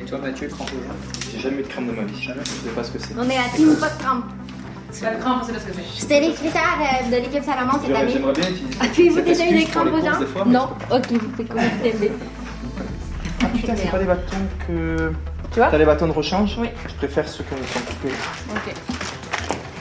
Et 0.00 0.04
toi 0.04 0.18
Mathieu, 0.18 0.48
crampe 0.48 0.68
aux 0.70 0.86
jambes 0.86 1.32
J'ai 1.32 1.38
jamais 1.40 1.60
eu 1.60 1.62
de 1.62 1.68
crème 1.68 1.86
de 1.86 1.92
ma 1.92 2.02
vie. 2.02 2.14
Je 2.20 2.28
sais 2.28 2.70
pas 2.74 2.84
ce 2.84 2.90
que 2.90 2.98
c'est. 2.98 3.14
On 3.18 3.28
est 3.28 3.36
à 3.36 3.42
team 3.54 3.74
pas 3.76 3.88
de 3.90 4.02
crampes. 4.02 4.24
C'est 4.90 5.04
pas 5.04 5.12
le 5.12 5.18
crampe, 5.18 5.42
c'est 5.46 5.52
parce 5.52 5.64
que 5.64 5.72
c'est. 5.74 6.00
C'était 6.00 6.20
les 6.20 6.32
critères 6.32 6.62
euh, 6.80 7.10
de 7.10 7.16
l'équipe 7.16 7.44
Salomon 7.44 7.72
cette 7.84 7.94
année. 7.94 8.10
j'aimerais 8.12 8.32
bien 8.32 8.48
utiliser. 8.48 8.78
Avez-vous 8.80 9.20
déjà 9.20 9.46
eu 9.46 9.58
des 9.58 9.64
crampes 9.66 9.84
les 9.86 9.92
aux 9.92 10.04
jambes. 10.04 10.46
Non 10.46 10.68
Ok, 10.90 11.10
vous 11.12 11.28
pouvez 11.28 11.44
courir 11.44 11.64
l'UTMB. 11.84 12.10
Ah 13.42 13.46
putain, 13.54 13.74
c'est 13.76 13.90
pas 13.90 13.98
des 13.98 14.04
bâtons 14.04 14.36
que. 14.66 15.12
Tu 15.52 15.58
vois 15.60 15.68
T'as 15.70 15.78
les 15.78 15.84
bâtons 15.86 16.06
de 16.06 16.12
rechange 16.12 16.56
Oui. 16.58 16.68
Je 16.88 16.94
préfère 16.94 17.26
ceux 17.28 17.44
qui 17.44 17.50
sont 17.72 17.80
coupés. 17.80 18.14
Ok. 18.50 18.74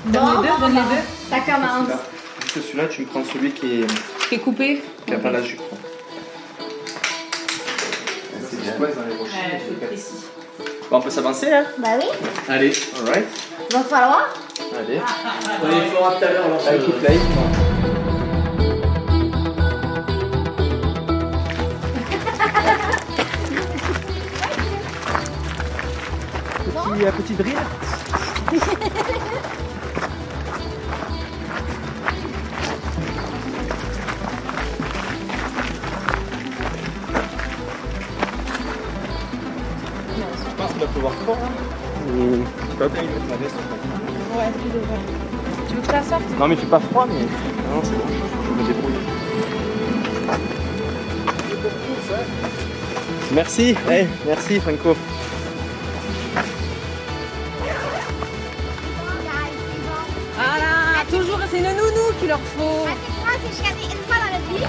Donne 0.08 0.42
les 0.42 0.48
deux, 0.48 0.60
donne 0.60 0.76
les 0.76 0.82
deux. 0.82 1.04
Ça 1.30 1.40
commence. 1.40 1.88
Celui-là. 1.88 2.00
Juste 2.54 2.68
celui-là, 2.68 2.88
tu 2.88 3.02
me 3.02 3.06
prends 3.08 3.24
celui 3.24 3.52
qui 3.52 3.82
est. 3.82 3.88
Qui 4.30 4.36
est 4.36 4.40
coupé 4.40 4.82
qui 5.06 5.14
a 5.14 5.18
pas 5.18 5.32
la 5.32 5.42
jupe. 5.42 5.62
C'est 8.50 8.62
bien. 8.62 8.74
Ouais, 8.80 8.90
être 8.90 9.88
précis. 9.88 10.26
Bon, 10.90 10.98
on 10.98 11.02
peut 11.02 11.10
s'avancer, 11.10 11.52
hein 11.52 11.66
Bah 11.80 11.90
oui, 12.00 12.06
Allez, 12.48 12.72
alright. 13.00 13.26
va 13.74 13.80
falloir. 13.82 14.30
Allez. 14.80 15.02
On 15.64 15.70
est 15.70 15.86
fort 15.90 16.18
tout 16.18 16.26
à 16.26 16.32
l'heure 16.32 16.46
alors. 16.46 16.62
Ah, 16.68 16.76
écoute, 16.76 17.02
là. 17.04 17.10
Petit, 26.66 27.06
euh, 27.06 27.12
petit 27.12 27.34
drill. 27.34 27.56
Non 46.40 46.48
mais 46.48 46.56
il 46.56 46.60
fait 46.60 46.68
pas 46.68 46.80
froid 46.80 47.08
mais... 47.10 47.22
Non 47.22 47.82
c'est 47.84 47.98
bon, 47.98 48.06
je 48.46 48.62
me 48.62 48.68
débrouille. 48.68 48.94
Merci, 53.34 53.76
hey, 53.90 54.08
merci 54.26 54.60
Franco. 54.60 54.96
Voilà, 60.36 61.04
toujours, 61.10 61.40
c'est 61.50 61.58
une 61.58 61.64
nounou 61.64 62.14
qu'il 62.20 62.30
leur 62.30 62.40
faut. 62.40 62.86
Moi, 62.86 63.34
c'est 63.44 63.58
chicané 63.58 63.84
une 63.84 64.04
fois 64.08 64.18
dans 64.18 64.56
vie. 64.56 64.64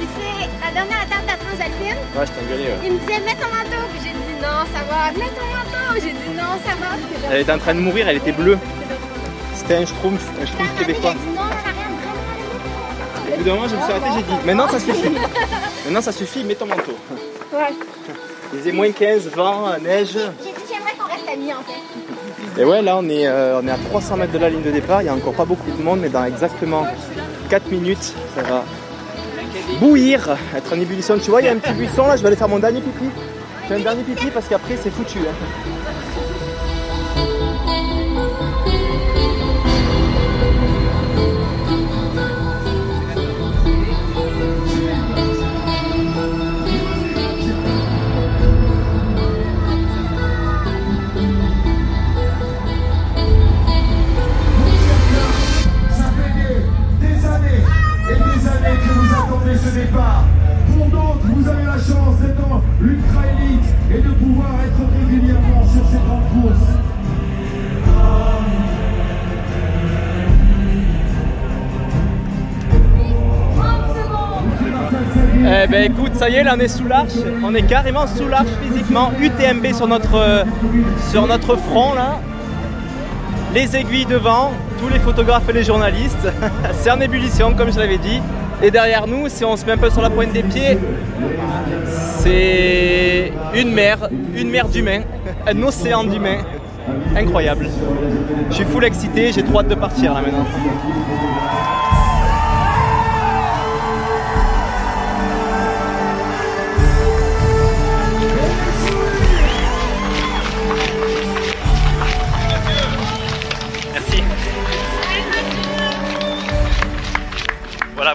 C'est 0.00 0.46
la 0.64 0.72
dernière 0.72 1.02
étape 1.02 1.22
de 1.22 1.26
la 1.26 1.36
Transalpine. 1.36 2.00
Ouais, 2.16 2.26
je 2.26 2.32
t'ai 2.32 2.40
engueulé. 2.40 2.64
Ouais. 2.64 2.78
Il 2.84 2.92
me 2.92 2.98
disait, 2.98 3.20
mets 3.20 3.34
ton 3.34 3.48
manteau. 3.48 3.82
Puis 3.92 4.00
j'ai 4.04 4.12
dit, 4.12 4.36
non, 4.40 4.64
ça 4.72 4.80
va. 4.88 5.12
Mets 5.12 5.32
ton 5.34 5.46
manteau. 5.46 5.94
J'ai 5.94 6.12
dit, 6.12 6.30
non, 6.36 6.58
ça 6.64 6.74
va. 6.80 7.30
Elle 7.30 7.40
était 7.40 7.52
en 7.52 7.58
train 7.58 7.74
de 7.74 7.80
mourir, 7.80 8.08
elle 8.08 8.16
était 8.16 8.32
bleue. 8.32 8.58
C'était 9.66 9.82
un 9.82 9.86
schtroumpf, 9.86 10.22
un 10.40 10.46
schtroumpf 10.46 10.70
il 10.76 10.82
a 10.82 10.84
québécois. 10.84 11.14
Au 13.32 13.36
bout 13.38 13.44
d'un 13.44 13.54
moment, 13.54 13.68
je 13.68 13.76
me 13.76 13.80
suis 13.82 13.90
arrêté, 13.92 14.06
j'ai 14.14 14.22
dit, 14.22 14.38
maintenant 14.46 14.68
ça 14.68 14.78
suffit. 14.78 15.10
Maintenant 15.84 16.00
ça 16.02 16.12
suffit, 16.12 16.44
mets 16.44 16.54
ton 16.54 16.66
manteau. 16.66 16.96
Ouais. 17.52 17.72
Il 18.52 18.58
faisait 18.60 18.72
moins 18.72 18.90
15, 18.92 19.28
vent, 19.34 19.68
neige. 19.82 20.08
J'ai 20.12 20.18
dit, 20.50 20.54
j'aimerais 20.70 20.92
qu'on 20.98 21.10
reste 21.10 21.28
amis, 21.32 21.52
en 21.52 21.62
fait. 21.62 22.60
Et 22.60 22.64
ouais, 22.64 22.82
là 22.82 22.96
on 22.98 23.08
est, 23.08 23.26
euh, 23.26 23.60
on 23.62 23.66
est 23.66 23.70
à 23.70 23.78
300 23.90 24.16
mètres 24.18 24.32
de 24.32 24.38
la 24.38 24.50
ligne 24.50 24.62
de 24.62 24.70
départ, 24.70 25.00
il 25.00 25.04
n'y 25.04 25.10
a 25.10 25.14
encore 25.14 25.32
pas 25.34 25.44
beaucoup 25.44 25.70
de 25.70 25.82
monde, 25.82 26.00
mais 26.00 26.08
dans 26.10 26.24
exactement 26.24 26.86
4 27.48 27.68
minutes, 27.70 28.12
ça 28.36 28.42
va 28.42 28.62
bouillir, 29.80 30.36
être 30.56 30.72
en 30.72 30.80
ébullition. 30.80 31.18
Tu 31.18 31.30
vois, 31.30 31.40
il 31.40 31.46
y 31.46 31.48
a 31.48 31.52
un 31.52 31.56
petit 31.58 31.72
buisson 31.72 32.06
là, 32.06 32.16
je 32.16 32.22
vais 32.22 32.28
aller 32.28 32.36
faire 32.36 32.48
mon 32.48 32.58
dernier 32.60 32.80
pipi. 32.80 33.06
Je 33.62 33.68
fais 33.68 33.74
un 33.74 33.80
dernier 33.82 34.02
pipi 34.02 34.26
parce 34.26 34.46
qu'après 34.46 34.76
c'est 34.80 34.90
foutu. 34.92 35.18
hein. 35.20 35.73
Pour 59.74 60.86
d'autres, 60.86 61.26
vous 61.34 61.48
avez 61.48 61.64
la 61.64 61.72
chance 61.72 62.20
d'être 62.20 62.48
dans 62.48 62.62
l'ultra 62.80 63.22
élite 63.26 63.64
et 63.90 63.98
de 63.98 64.08
pouvoir 64.10 64.50
être 64.64 65.10
régulièrement 65.10 65.64
sur 65.66 65.84
ces 65.88 65.96
grandes 65.96 66.42
courses. 66.42 66.70
Eh 75.46 75.66
ben 75.66 75.90
écoute, 75.90 76.14
ça 76.14 76.30
y 76.30 76.36
est, 76.36 76.44
là 76.44 76.54
on 76.56 76.60
est 76.60 76.68
sous 76.68 76.86
l'arche, 76.86 77.12
on 77.42 77.52
est 77.54 77.62
carrément 77.62 78.06
sous 78.06 78.28
l'arche 78.28 78.46
physiquement, 78.62 79.10
UTMB 79.20 79.74
sur 79.74 79.88
notre, 79.88 80.14
euh, 80.14 80.44
sur 81.10 81.26
notre 81.26 81.56
front 81.56 81.94
là. 81.94 82.20
Les 83.52 83.74
aiguilles 83.74 84.06
devant, 84.06 84.52
tous 84.80 84.88
les 84.88 85.00
photographes 85.00 85.48
et 85.48 85.52
les 85.52 85.64
journalistes, 85.64 86.28
c'est 86.74 86.92
en 86.92 87.00
ébullition 87.00 87.54
comme 87.54 87.72
je 87.72 87.78
l'avais 87.78 87.98
dit. 87.98 88.20
Et 88.64 88.70
derrière 88.70 89.06
nous, 89.06 89.28
si 89.28 89.44
on 89.44 89.58
se 89.58 89.66
met 89.66 89.72
un 89.72 89.76
peu 89.76 89.90
sur 89.90 90.00
la 90.00 90.08
pointe 90.08 90.32
des 90.32 90.42
pieds, 90.42 90.78
c'est 92.18 93.30
une 93.54 93.74
mer, 93.74 94.08
une 94.34 94.48
mer 94.48 94.68
d'humains, 94.68 95.02
un 95.46 95.62
océan 95.62 96.02
d'humains. 96.02 96.38
Incroyable. 97.14 97.68
Je 98.48 98.54
suis 98.54 98.64
full 98.64 98.86
excité, 98.86 99.32
j'ai 99.32 99.42
trop 99.42 99.60
hâte 99.60 99.68
de 99.68 99.74
partir 99.74 100.14
là 100.14 100.22
maintenant. 100.22 100.46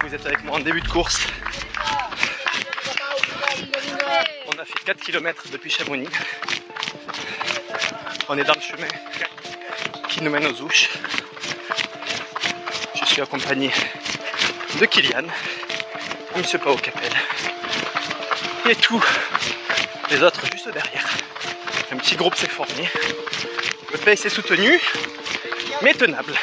Vous 0.01 0.15
êtes 0.15 0.25
avec 0.25 0.43
moi 0.43 0.57
en 0.57 0.59
début 0.59 0.81
de 0.81 0.87
course. 0.87 1.27
On 4.47 4.59
a 4.59 4.65
fait 4.65 4.79
4 4.85 5.01
km 5.01 5.43
depuis 5.51 5.69
Chamonix. 5.69 6.07
On 8.27 8.37
est 8.37 8.43
dans 8.43 8.53
le 8.53 8.61
chemin 8.61 8.87
qui 10.09 10.21
nous 10.23 10.31
mène 10.31 10.45
aux 10.47 10.61
Ouches. 10.61 10.89
Je 12.99 13.05
suis 13.05 13.21
accompagné 13.21 13.71
de 14.79 14.85
Kylian, 14.85 15.27
Monsieur 16.35 16.59
Pao 16.59 16.75
Capel 16.77 17.11
et 18.69 18.75
tous 18.75 19.03
les 20.11 20.21
autres 20.21 20.45
juste 20.51 20.71
derrière. 20.71 21.07
Un 21.91 21.97
petit 21.97 22.15
groupe 22.15 22.35
s'est 22.35 22.47
formé. 22.47 22.87
Le 23.91 23.97
pace 23.97 24.25
est 24.25 24.29
soutenu, 24.29 24.79
mais 25.81 25.93
tenable. 25.93 26.35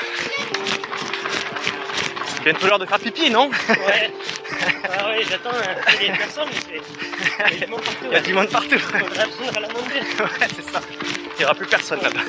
Bientôt 2.47 2.69
l'heure 2.69 2.79
de 2.79 2.87
faire 2.87 3.01
pipi, 3.01 3.29
non 3.29 3.51
Ouais. 3.69 4.13
Ah 4.85 5.07
oui, 5.11 5.27
j'attends 5.29 5.51
euh, 5.51 5.91
qu'il 5.91 6.07
y 6.07 6.11
ait 6.11 6.17
personne, 6.17 6.47
mais 6.49 6.79
c'est. 6.79 7.53
Il 7.53 7.59
y 7.59 7.65
a 7.65 7.67
du 7.67 7.73
monde 7.73 7.81
partout. 7.83 8.07
Il 8.09 8.13
y 8.13 8.17
a 8.17 8.21
du 8.21 8.35
monde 8.35 8.49
partout. 8.51 8.77
Il 8.79 9.57
à 9.57 9.61
la. 9.61 9.67
Ouais, 10.25 10.49
c'est 10.55 10.73
ça. 10.73 10.81
Il 11.03 11.39
n'y 11.41 11.45
aura 11.45 11.55
plus 11.57 11.67
personne 11.67 11.99
là-bas. 12.03 12.21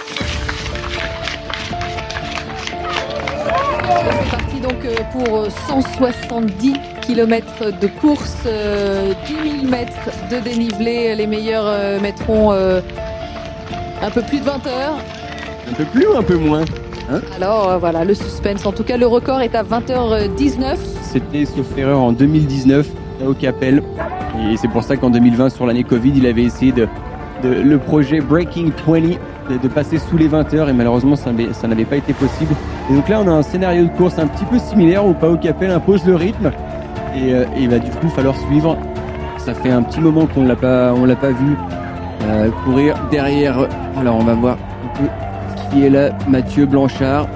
C'est 4.24 4.32
parti 4.32 4.60
donc 4.60 4.86
euh, 4.86 4.96
pour 5.12 5.52
170 5.68 6.74
km 7.06 7.80
de 7.80 7.88
course, 7.88 8.38
euh, 8.48 9.14
10 9.28 9.34
000 9.60 9.66
mètres 9.66 10.10
de 10.32 10.40
dénivelé. 10.40 11.14
Les 11.14 11.28
meilleurs 11.28 11.68
euh, 11.68 12.00
mettront 12.00 12.54
euh, 12.54 12.82
un 14.02 14.10
peu 14.10 14.24
plus 14.24 14.40
de 14.40 14.46
20 14.46 14.66
heures. 14.66 14.98
Un 15.70 15.74
peu 15.74 15.86
plus 15.86 16.08
ou 16.08 16.18
un 16.18 16.24
peu 16.24 16.38
moins? 16.38 16.66
Hein 17.12 17.20
Alors 17.36 17.70
euh, 17.70 17.78
voilà, 17.78 18.04
le 18.06 18.14
suspense. 18.14 18.66
En 18.66 18.72
tout 18.72 18.84
cas, 18.84 18.98
le 18.98 19.08
record 19.08 19.42
est 19.42 19.56
à 19.56 19.64
20h19. 19.64 20.76
C'était, 21.02 21.46
sauf 21.46 21.66
erreur, 21.78 22.00
en 22.00 22.12
2019 22.12 22.88
au 23.26 23.34
Capel. 23.34 23.82
Et 24.52 24.58
c'est 24.58 24.68
pour 24.68 24.84
ça 24.84 24.96
qu'en 24.98 25.10
2020, 25.10 25.50
sur 25.50 25.66
l'année 25.66 25.84
Covid, 25.84 26.14
il 26.16 26.26
avait 26.28 26.44
essayé 26.44 26.72
de, 26.72 26.88
de- 27.44 27.50
le 27.62 27.78
projet 27.80 28.20
Breaking 28.22 28.72
20 28.86 29.00
de, 29.64 29.68
passer 29.70 29.98
sous 29.98 30.18
les 30.18 30.28
20 30.28 30.54
heures 30.54 30.70
et 30.70 30.74
malheureusement 30.74 31.16
ça 31.16 31.32
n'avait- 31.32 31.54
ça 31.54 31.68
n'avait 31.68 31.86
pas 31.86 31.96
été 31.96 32.14
possible. 32.14 32.54
Et 32.92 32.94
donc 32.94 33.08
là, 33.10 33.22
on 33.24 33.28
a 33.28 33.32
un 33.32 33.42
scénario 33.42 33.86
de 33.86 33.90
course 33.90 34.20
un 34.20 34.28
petit 34.28 34.46
peu 34.46 34.60
similaire 34.60 35.06
où 35.06 35.14
Pao 35.14 35.38
Capel 35.38 35.72
impose 35.72 36.06
le 36.06 36.16
rythme 36.16 36.52
et, 37.16 37.34
euh, 37.34 37.46
et 37.56 37.62
il 37.64 37.70
va 37.70 37.80
du 37.80 37.90
coup 37.92 38.10
falloir 38.10 38.36
suivre. 38.38 38.78
Ça 39.38 39.54
fait 39.54 39.72
un 39.72 39.82
petit 39.82 40.02
moment 40.02 40.26
qu'on 40.28 40.44
l'a 40.44 40.56
pas, 40.58 40.94
on 40.94 41.06
l'a 41.06 41.16
pas 41.16 41.30
vu 41.32 41.56
euh, 42.24 42.50
courir 42.66 42.96
derrière. 43.10 43.58
Alors 43.98 44.18
on 44.20 44.24
va 44.26 44.34
voir 44.34 44.58
un 44.84 45.00
peu 45.00 45.08
qui 45.72 45.86
est 45.86 45.90
là, 45.90 46.10
Mathieu 46.28 46.66
Blanchard. 46.66 47.28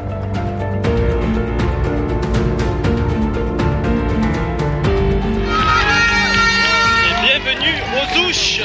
Et 7.07 7.13
bienvenue 7.25 7.77
aux 7.95 8.27
Ouches 8.27 8.61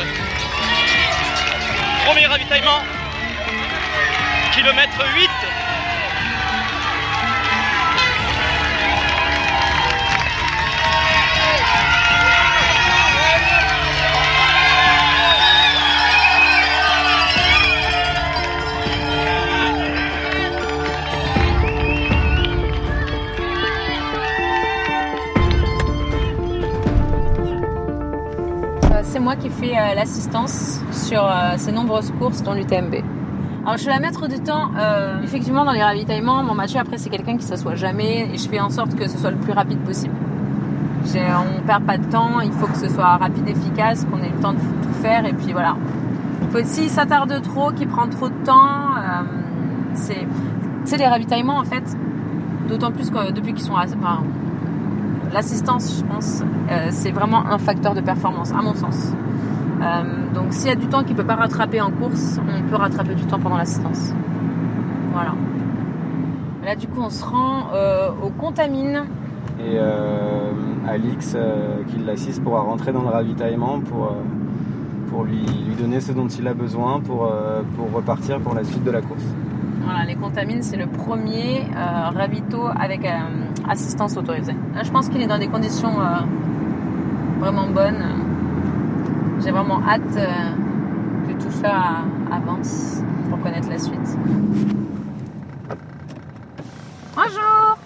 Premier 2.06 2.26
ravitaillement, 2.26 2.80
kilomètre 4.54 5.04
8. 5.16 5.55
Fais 29.60 29.72
euh, 29.76 29.94
l'assistance 29.94 30.80
sur 30.92 31.24
euh, 31.24 31.54
ces 31.56 31.72
nombreuses 31.72 32.12
courses 32.18 32.42
dans 32.42 32.52
l'UTMB. 32.54 32.96
Alors 33.64 33.76
je 33.76 33.82
suis 33.82 33.88
la 33.90 33.98
maître 34.00 34.28
du 34.28 34.38
temps. 34.40 34.70
euh, 34.78 35.22
effectivement, 35.22 35.64
dans 35.64 35.72
les 35.72 35.82
ravitaillements, 35.82 36.42
mon 36.42 36.54
Mathieu 36.54 36.78
après 36.78 36.98
c'est 36.98 37.08
quelqu'un 37.10 37.36
qui 37.36 37.44
s'assoit 37.44 37.74
jamais 37.74 38.28
et 38.32 38.36
je 38.38 38.48
fais 38.48 38.60
en 38.60 38.70
sorte 38.70 38.94
que 38.94 39.08
ce 39.08 39.16
soit 39.18 39.30
le 39.30 39.38
plus 39.38 39.52
rapide 39.52 39.78
possible. 39.80 40.14
J'ai- 41.06 41.24
on 41.58 41.66
perd 41.66 41.84
pas 41.84 41.96
de 41.98 42.04
temps, 42.04 42.40
il 42.40 42.52
faut 42.52 42.66
que 42.66 42.76
ce 42.76 42.88
soit 42.88 43.16
rapide, 43.16 43.48
efficace, 43.48 44.04
qu'on 44.04 44.18
ait 44.22 44.28
le 44.30 44.40
temps 44.40 44.52
de 44.52 44.58
tout 44.58 44.92
faire 45.02 45.24
et 45.26 45.32
puis 45.32 45.52
voilà. 45.52 45.76
Il 46.42 46.48
faut 46.50 46.64
si 46.68 46.88
ça 46.88 47.06
tarde 47.06 47.40
trop, 47.42 47.70
qu'il 47.72 47.88
prend 47.88 48.08
trop 48.08 48.28
de 48.28 48.34
temps, 48.44 48.94
euh, 48.98 49.22
c'est 49.94 50.96
les 50.98 51.06
ravitaillements 51.06 51.58
en 51.58 51.64
fait. 51.64 51.96
D'autant 52.68 52.90
plus 52.90 53.10
que 53.10 53.30
depuis 53.32 53.52
qu'ils 53.54 53.64
sont, 53.64 53.74
enfin, 53.74 54.22
l'assistance, 55.32 55.98
je 56.00 56.04
pense, 56.12 56.42
euh, 56.70 56.88
c'est 56.90 57.10
vraiment 57.12 57.44
un 57.46 57.58
facteur 57.58 57.94
de 57.94 58.00
performance, 58.00 58.50
à 58.52 58.60
mon 58.62 58.74
sens. 58.74 59.12
Euh, 59.82 60.34
donc 60.34 60.52
s'il 60.52 60.68
y 60.68 60.72
a 60.72 60.76
du 60.76 60.86
temps 60.86 61.02
qu'il 61.02 61.12
ne 61.16 61.20
peut 61.20 61.26
pas 61.26 61.36
rattraper 61.36 61.80
en 61.80 61.90
course, 61.90 62.40
on 62.48 62.68
peut 62.68 62.76
rattraper 62.76 63.14
du 63.14 63.24
temps 63.24 63.38
pendant 63.38 63.58
l'assistance. 63.58 64.12
Voilà. 65.12 65.32
Là, 66.66 66.74
du 66.74 66.88
coup, 66.88 67.00
on 67.00 67.10
se 67.10 67.24
rend 67.24 67.68
euh, 67.74 68.10
au 68.24 68.30
Contamine. 68.30 69.04
Et 69.60 69.76
euh, 69.78 70.50
Alix, 70.88 71.34
euh, 71.36 71.84
qui 71.86 71.98
l'assiste, 71.98 72.42
pourra 72.42 72.62
rentrer 72.62 72.92
dans 72.92 73.02
le 73.02 73.08
ravitaillement 73.08 73.78
pour, 73.78 74.12
pour 75.08 75.22
lui, 75.22 75.46
lui 75.46 75.76
donner 75.80 76.00
ce 76.00 76.10
dont 76.10 76.26
il 76.26 76.48
a 76.48 76.54
besoin 76.54 76.98
pour, 76.98 77.32
pour 77.76 77.92
repartir 77.94 78.40
pour 78.40 78.52
la 78.52 78.64
suite 78.64 78.82
de 78.82 78.90
la 78.90 79.00
course. 79.00 79.22
Voilà, 79.84 80.04
les 80.06 80.16
Contamines, 80.16 80.62
c'est 80.62 80.76
le 80.76 80.86
premier 80.86 81.62
ravito 82.16 82.62
avec 82.76 83.08
assistance 83.68 84.16
autorisée. 84.16 84.56
Là, 84.74 84.82
je 84.82 84.90
pense 84.90 85.08
qu'il 85.08 85.22
est 85.22 85.28
dans 85.28 85.38
des 85.38 85.46
conditions 85.46 85.92
vraiment 87.38 87.68
bonnes. 87.68 88.25
J'ai 89.46 89.52
vraiment 89.52 89.80
hâte 89.88 90.02
euh, 90.16 91.28
que 91.28 91.40
tout 91.40 91.52
ça 91.52 92.02
avance 92.32 92.96
pour 93.30 93.40
connaître 93.40 93.68
la 93.70 93.78
suite. 93.78 94.18
Bonjour 97.14 97.78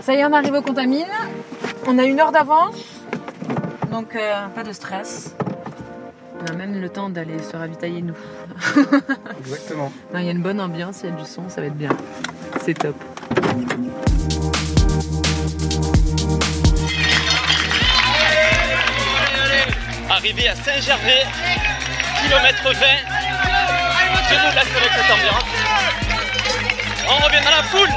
Ça 0.00 0.14
y 0.14 0.18
est, 0.18 0.24
on 0.24 0.32
arrive 0.32 0.54
au 0.54 0.62
Contamine. 0.62 1.08
On 1.88 1.98
a 1.98 2.04
une 2.04 2.20
heure 2.20 2.30
d'avance, 2.30 3.00
donc 3.90 4.14
euh, 4.14 4.46
pas 4.54 4.62
de 4.62 4.70
stress. 4.70 5.34
On 6.40 6.52
a 6.52 6.54
même 6.54 6.80
le 6.80 6.88
temps 6.88 7.10
d'aller 7.10 7.40
se 7.40 7.56
ravitailler 7.56 8.02
nous. 8.02 8.14
Exactement. 9.40 9.90
Non, 10.14 10.20
il 10.20 10.26
y 10.26 10.28
a 10.28 10.32
une 10.32 10.42
bonne 10.42 10.60
ambiance, 10.60 11.00
il 11.02 11.10
y 11.10 11.12
a 11.12 11.16
du 11.16 11.26
son, 11.26 11.48
ça 11.48 11.62
va 11.62 11.66
être 11.66 11.74
bien. 11.74 11.90
C'est 12.60 12.74
top. 12.74 12.94
Arrivé 20.30 20.48
à 20.48 20.54
Saint-Gervais, 20.54 21.26
kilomètre 22.22 22.62
20. 22.62 22.72
Je 24.28 24.34
vous 24.36 24.54
laisse 24.54 24.76
avec 24.76 24.92
cette 24.94 25.10
ambiance. 25.10 25.44
On 27.08 27.16
revient 27.24 27.42
dans 27.42 27.50
la 27.50 27.62
foule. 27.64 27.88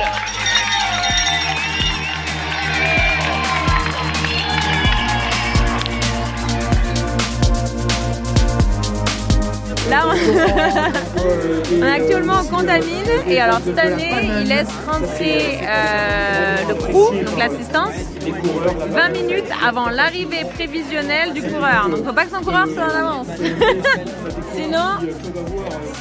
Là, 9.91 10.07
on 10.07 11.83
est 11.85 11.91
actuellement 11.91 12.39
au 12.39 12.45
Contamine 12.45 13.11
et 13.27 13.39
alors 13.41 13.59
cette 13.63 13.77
année, 13.77 14.31
ils 14.41 14.47
laissent 14.47 14.73
rentrer 14.87 15.59
euh, 15.61 16.55
le 16.67 16.73
crew, 16.73 17.23
donc 17.25 17.37
l'assistance, 17.37 17.93
20 18.31 19.09
minutes 19.09 19.51
avant 19.65 19.89
l'arrivée 19.89 20.45
prévisionnelle 20.53 21.33
du 21.33 21.41
coureur. 21.41 21.89
Donc 21.89 22.05
faut 22.05 22.13
pas 22.13 22.25
que 22.25 22.31
son 22.31 22.43
coureur 22.43 22.67
soit 22.67 22.83
en 22.83 22.89
avance. 22.89 23.27
Sinon, 24.55 24.97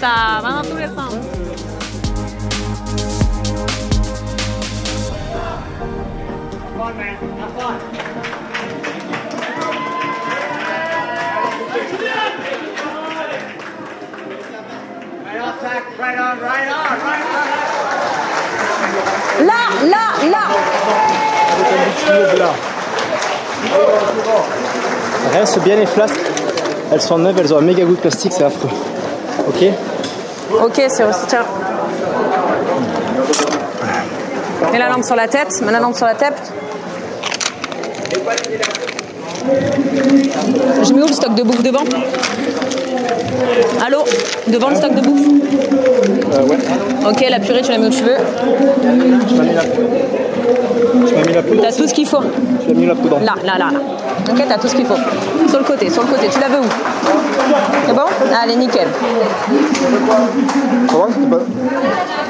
ça 0.00 0.40
va 0.42 0.62
dans 0.62 0.68
tous 0.68 0.76
les 0.76 0.86
sens. 0.86 1.14
Là, 15.98 16.12
là, 16.14 16.34
là 16.34 16.82
Avec 16.98 17.24
un 17.24 17.42
bout 18.08 18.21
de 21.82 22.06
cheveux 22.06 22.38
là. 22.38 22.50
Reste 25.32 25.58
bien 25.60 25.76
les 25.76 25.86
flasques. 25.86 26.20
Elles 26.92 27.00
sont 27.00 27.18
neuves, 27.18 27.36
elles 27.38 27.54
ont 27.54 27.58
un 27.58 27.62
méga 27.62 27.84
goût 27.84 27.94
de 27.94 28.00
plastique, 28.00 28.32
c'est 28.36 28.44
affreux. 28.44 28.68
Ok 29.48 29.64
Ok, 30.62 30.82
c'est 30.88 31.04
aussi. 31.04 31.26
Tiens. 31.26 31.44
Mets 34.70 34.78
la 34.78 34.88
lampe 34.88 35.04
sur 35.04 35.16
la 35.16 35.28
tête. 35.28 35.60
Mets 35.62 35.72
la 35.72 35.80
lampe 35.80 35.96
sur 35.96 36.06
la 36.06 36.14
tête. 36.14 36.52
Je 40.82 40.92
mets 40.92 41.02
où 41.02 41.06
le 41.06 41.12
stock 41.12 41.34
de 41.34 41.42
bouffe 41.42 41.62
devant? 41.62 41.84
Allô 43.84 44.04
Devant 44.48 44.70
le 44.70 44.76
stock 44.76 44.94
de 44.94 45.00
bouffe 45.00 45.26
Euh, 46.32 46.46
ouais. 46.46 46.56
Ok, 47.08 47.24
la 47.30 47.40
purée, 47.40 47.62
tu 47.62 47.70
la 47.72 47.78
mets 47.78 47.86
où 47.86 47.90
tu 47.90 48.02
veux. 48.02 48.16
Je 48.82 48.86
m'as 49.36 49.42
mis 49.44 49.54
la 49.54 49.62
Je 49.62 51.14
m'as 51.14 51.26
mis 51.26 51.32
la 51.34 51.42
poudre. 51.42 51.62
T'as 51.62 51.72
tout 51.72 51.86
ce 51.86 51.94
qu'il 51.94 52.06
faut. 52.06 52.22
Tu 52.64 52.70
as 52.70 52.74
mis 52.74 52.86
la 52.86 52.94
poudre. 52.94 53.18
Là, 53.20 53.34
là, 53.44 53.58
là, 53.58 53.70
là. 53.72 53.80
Ok, 54.30 54.42
t'as 54.48 54.58
tout 54.58 54.68
ce 54.68 54.74
qu'il 54.74 54.86
faut. 54.86 54.96
Sur 55.48 55.58
le 55.58 55.64
côté, 55.64 55.90
sur 55.90 56.02
le 56.02 56.08
côté. 56.08 56.28
Tu 56.32 56.40
la 56.40 56.48
veux 56.48 56.60
où? 56.60 56.68
C'est 57.86 57.94
bon? 57.94 58.02
Allez, 58.42 58.56
nickel. 58.56 58.86
Comment 60.90 61.06
C'était 61.12 61.26
pas... 61.26 61.40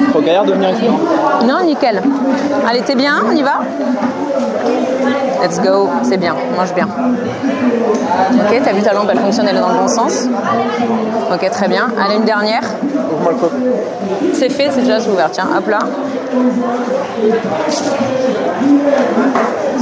Trop 0.09 0.21
galère 0.21 0.43
de 0.45 0.53
venir 0.53 0.69
ici 0.71 0.85
Non, 1.47 1.63
nickel. 1.65 2.01
Allez, 2.67 2.81
t'es 2.81 2.95
bien? 2.95 3.23
On 3.27 3.35
y 3.35 3.41
va? 3.43 3.59
Let's 5.43 5.59
go. 5.59 5.89
C'est 6.03 6.17
bien. 6.17 6.35
Mange 6.55 6.73
bien. 6.73 6.87
Ok, 6.87 8.61
t'as 8.63 8.71
vu 8.71 8.81
ta 8.81 8.93
lampe, 8.93 9.09
elle 9.11 9.19
fonctionne, 9.19 9.47
elle 9.49 9.57
est 9.57 9.59
dans 9.59 9.73
le 9.73 9.79
bon 9.79 9.87
sens. 9.89 10.27
Ok, 11.33 11.49
très 11.49 11.67
bien. 11.67 11.89
Allez, 12.01 12.15
une 12.15 12.23
dernière. 12.23 12.63
C'est 14.33 14.49
fait, 14.49 14.69
c'est 14.71 14.81
déjà 14.81 14.99
ouvert. 15.09 15.29
Tiens, 15.31 15.47
hop 15.57 15.67
là. 15.67 15.79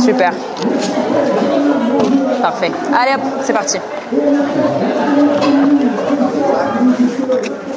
Super. 0.03 0.31
Parfait. 2.41 2.71
Allez 2.99 3.13
hop, 3.15 3.21
c'est 3.43 3.53
parti. 3.53 3.77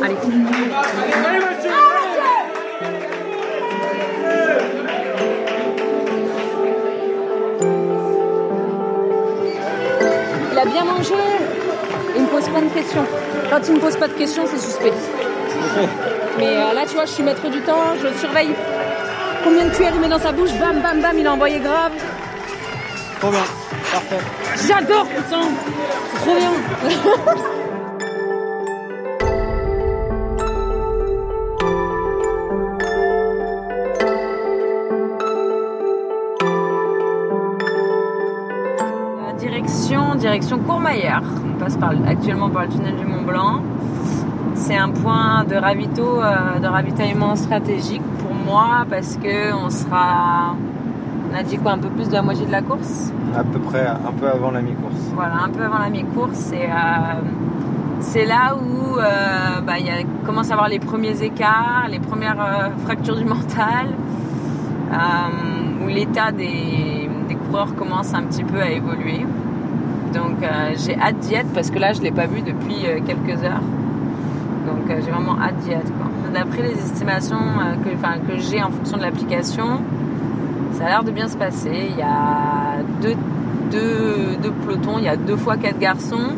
Allez. 0.03 0.17
Bien 10.75 10.85
mangé. 10.85 11.15
Il 12.17 12.23
me 12.23 12.27
pose 12.27 12.49
plein 12.49 12.63
de 12.63 12.75
questions. 12.75 13.05
Quand 13.49 13.61
il 13.69 13.75
me 13.75 13.81
pose 13.81 13.97
pas 13.97 14.09
de 14.09 14.15
questions, 14.15 14.45
c'est 14.51 14.59
suspect. 14.59 14.93
Mais 16.39 16.57
euh, 16.57 16.73
là, 16.75 16.83
tu 16.87 16.95
vois, 16.95 17.05
je 17.05 17.13
suis 17.13 17.23
maître 17.23 17.49
du 17.49 17.61
temps, 17.61 17.95
je 18.03 18.19
surveille 18.19 18.55
combien 19.45 19.67
de 19.67 19.71
cuillères 19.71 19.93
il 19.95 20.01
met 20.01 20.09
dans 20.09 20.19
sa 20.19 20.33
bouche, 20.33 20.53
bam, 20.59 20.81
bam, 20.81 21.01
bam, 21.01 21.17
il 21.17 21.27
a 21.27 21.33
envoyé 21.33 21.61
grave. 21.61 21.93
Trop 23.21 23.31
bien. 23.31 23.45
Parfait. 23.93 24.19
J'adore, 24.67 25.07
putain 25.07 25.43
C'est 26.13 26.21
trop 26.21 26.35
bien 26.35 26.53
Direction, 40.35 40.59
Courmayeur. 40.59 41.23
On 41.47 41.61
passe 41.61 41.77
par, 41.77 41.93
actuellement 42.09 42.51
par 42.51 42.63
le 42.63 42.69
tunnel 42.69 42.97
du 42.97 43.07
Mont 43.07 43.23
Blanc. 43.23 43.63
C'est 44.55 44.77
un 44.77 44.89
point 44.89 45.45
de, 45.49 45.55
ravito, 45.55 46.21
euh, 46.21 46.59
de 46.59 46.67
ravitaillement 46.67 47.37
stratégique 47.37 48.03
pour 48.19 48.35
moi 48.35 48.85
parce 48.91 49.17
que 49.17 49.55
on 49.55 49.71
sera, 49.71 50.57
on 51.31 51.37
a 51.37 51.45
dit 51.45 51.57
quoi, 51.57 51.71
un 51.75 51.79
peu 51.79 51.89
plus 51.89 52.09
de 52.09 52.15
la 52.15 52.23
moitié 52.23 52.47
de 52.47 52.51
la 52.51 52.63
course? 52.63 53.13
À 53.39 53.45
peu 53.45 53.61
près 53.61 53.87
un 53.87 54.11
peu 54.11 54.27
avant 54.27 54.51
la 54.51 54.61
mi-course. 54.61 55.13
Voilà, 55.15 55.35
un 55.45 55.51
peu 55.51 55.63
avant 55.63 55.79
la 55.79 55.89
mi-course. 55.89 56.51
Et 56.51 56.65
euh, 56.65 57.21
c'est 58.01 58.27
là 58.27 58.57
où 58.57 58.99
euh, 58.99 59.61
bah, 59.61 59.79
il 59.79 59.87
commence 60.27 60.51
à 60.51 60.55
avoir 60.55 60.69
les 60.69 60.81
premiers 60.81 61.23
écarts, 61.23 61.87
les 61.89 62.01
premières 62.01 62.73
fractures 62.83 63.15
du 63.15 63.25
mental, 63.37 63.87
où 65.81 65.87
l'état 65.87 66.33
des, 66.33 67.09
des 67.29 67.37
coureurs 67.37 67.77
commence 67.77 68.13
un 68.15 68.25
petit 68.25 68.43
peu 68.43 68.61
à 68.61 68.71
évoluer. 68.71 69.25
Donc 70.15 70.43
euh, 70.43 70.71
j'ai 70.77 70.97
hâte 70.97 71.19
d'y 71.19 71.35
être 71.35 71.53
parce 71.53 71.71
que 71.71 71.79
là 71.79 71.93
je 71.93 71.99
ne 71.99 72.05
l'ai 72.05 72.13
pas 72.13 72.27
vu 72.27 72.41
depuis 72.41 72.87
euh, 72.87 73.01
quelques 73.05 73.43
heures. 73.43 73.63
Donc 74.67 74.89
euh, 74.89 75.01
j'ai 75.05 75.11
vraiment 75.11 75.37
hâte 75.41 75.57
d'y 75.65 75.73
être. 75.73 75.93
D'après 76.33 76.63
les 76.63 76.73
estimations 76.73 77.37
que, 77.85 77.91
que 78.33 78.39
j'ai 78.39 78.63
en 78.63 78.71
fonction 78.71 78.97
de 78.97 79.03
l'application, 79.03 79.81
ça 80.73 80.87
a 80.87 80.89
l'air 80.89 81.05
de 81.05 81.11
bien 81.11 81.29
se 81.29 81.37
passer. 81.37 81.89
Il 81.91 81.97
y 81.97 82.03
a 82.03 82.79
deux, 83.03 83.15
deux, 83.71 84.37
deux 84.43 84.51
pelotons, 84.51 84.99
il 84.99 85.05
y 85.05 85.09
a 85.09 85.17
deux 85.17 85.37
fois 85.37 85.57
quatre 85.57 85.79
garçons 85.79 86.33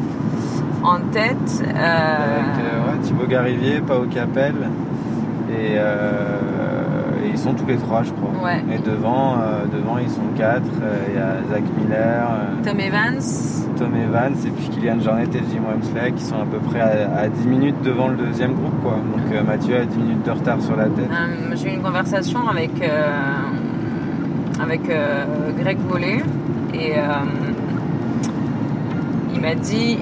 en 0.82 0.98
tête. 1.12 1.64
Avec 1.64 2.56
ouais, 2.56 2.98
Thibaut 3.02 3.26
Garivier, 3.26 3.80
Pao 3.80 4.04
Capel. 4.04 4.54
Et, 5.50 5.76
et 5.76 7.30
ils 7.36 7.38
sont 7.38 7.54
tous 7.54 7.66
les 7.66 7.76
trois, 7.76 8.02
je 8.02 8.12
crois. 8.12 8.30
Ouais. 8.44 8.62
Et 8.74 8.78
devant, 8.78 9.34
euh, 9.34 9.64
devant, 9.72 9.98
ils 9.98 10.10
sont 10.10 10.28
quatre. 10.36 10.62
Euh, 10.82 11.06
Il 11.08 11.14
y 11.14 11.18
a 11.18 11.36
Zach 11.50 11.62
Miller, 11.78 12.28
euh, 12.30 12.64
Tom 12.64 12.80
Evans, 12.80 13.20
Tom 13.78 13.94
Evans 13.94 14.34
et 14.46 14.50
puis 14.50 14.68
Kylian 14.68 15.00
Jornet 15.00 15.24
et 15.24 15.42
Jim 15.50 15.62
Wemsley 15.68 16.12
qui 16.12 16.22
sont 16.22 16.40
à 16.40 16.44
peu 16.44 16.58
près 16.58 16.80
à, 16.80 17.20
à 17.20 17.28
10 17.28 17.46
minutes 17.46 17.82
devant 17.82 18.08
le 18.08 18.16
deuxième 18.16 18.54
groupe. 18.54 18.80
Quoi. 18.82 18.92
Donc 18.92 19.32
euh, 19.32 19.42
Mathieu 19.42 19.76
a 19.76 19.84
10 19.84 19.98
minutes 19.98 20.24
de 20.24 20.30
retard 20.30 20.60
sur 20.62 20.76
la 20.76 20.84
tête. 20.84 21.10
Euh, 21.10 21.54
j'ai 21.56 21.70
eu 21.70 21.74
une 21.74 21.82
conversation 21.82 22.48
avec, 22.48 22.70
euh, 22.82 23.42
avec 24.60 24.82
Greg 25.58 25.78
Vollet 25.88 26.22
et 26.74 26.94
il 29.34 29.40
m'a 29.40 29.54
dit 29.54 29.98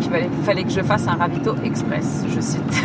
qu'il 0.00 0.10
fallait, 0.44 0.64
que 0.64 0.70
je 0.70 0.80
fasse 0.80 1.06
un 1.08 1.16
ravito 1.16 1.54
express, 1.64 2.24
je 2.34 2.40
cite. 2.40 2.82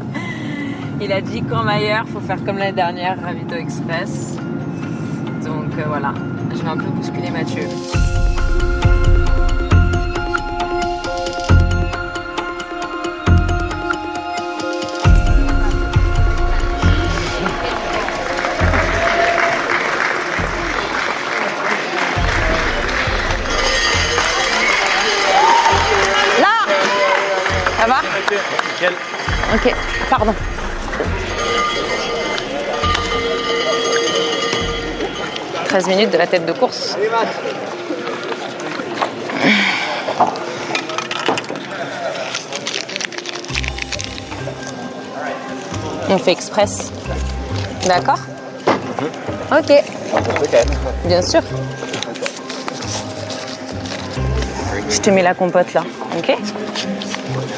il 1.00 1.12
a 1.12 1.20
dit 1.20 1.42
qu'en 1.42 1.64
Maillard, 1.64 2.06
faut 2.06 2.20
faire 2.20 2.42
comme 2.44 2.58
l'année 2.58 2.72
dernière, 2.72 3.16
ravito 3.22 3.54
express. 3.54 4.36
Donc 5.44 5.72
voilà, 5.86 6.12
je 6.50 6.62
vais 6.62 6.68
un 6.68 6.76
peu 6.76 6.90
bousculer 6.90 7.30
Mathieu. 7.30 7.62
Ok, 29.54 29.74
pardon. 30.10 30.34
«13 35.68 35.86
minutes 35.88 36.10
de 36.10 36.18
la 36.18 36.26
tête 36.26 36.46
de 36.46 36.52
course. 36.52 36.96
On 46.08 46.18
fait 46.18 46.32
express. 46.32 46.92
D'accord 47.86 48.18
Ok. 49.52 49.72
Bien 51.04 51.22
sûr. 51.22 51.42
Je 54.88 55.00
te 55.00 55.10
mets 55.10 55.22
la 55.22 55.34
compote 55.34 55.74
là, 55.74 55.82
ok 56.16 56.36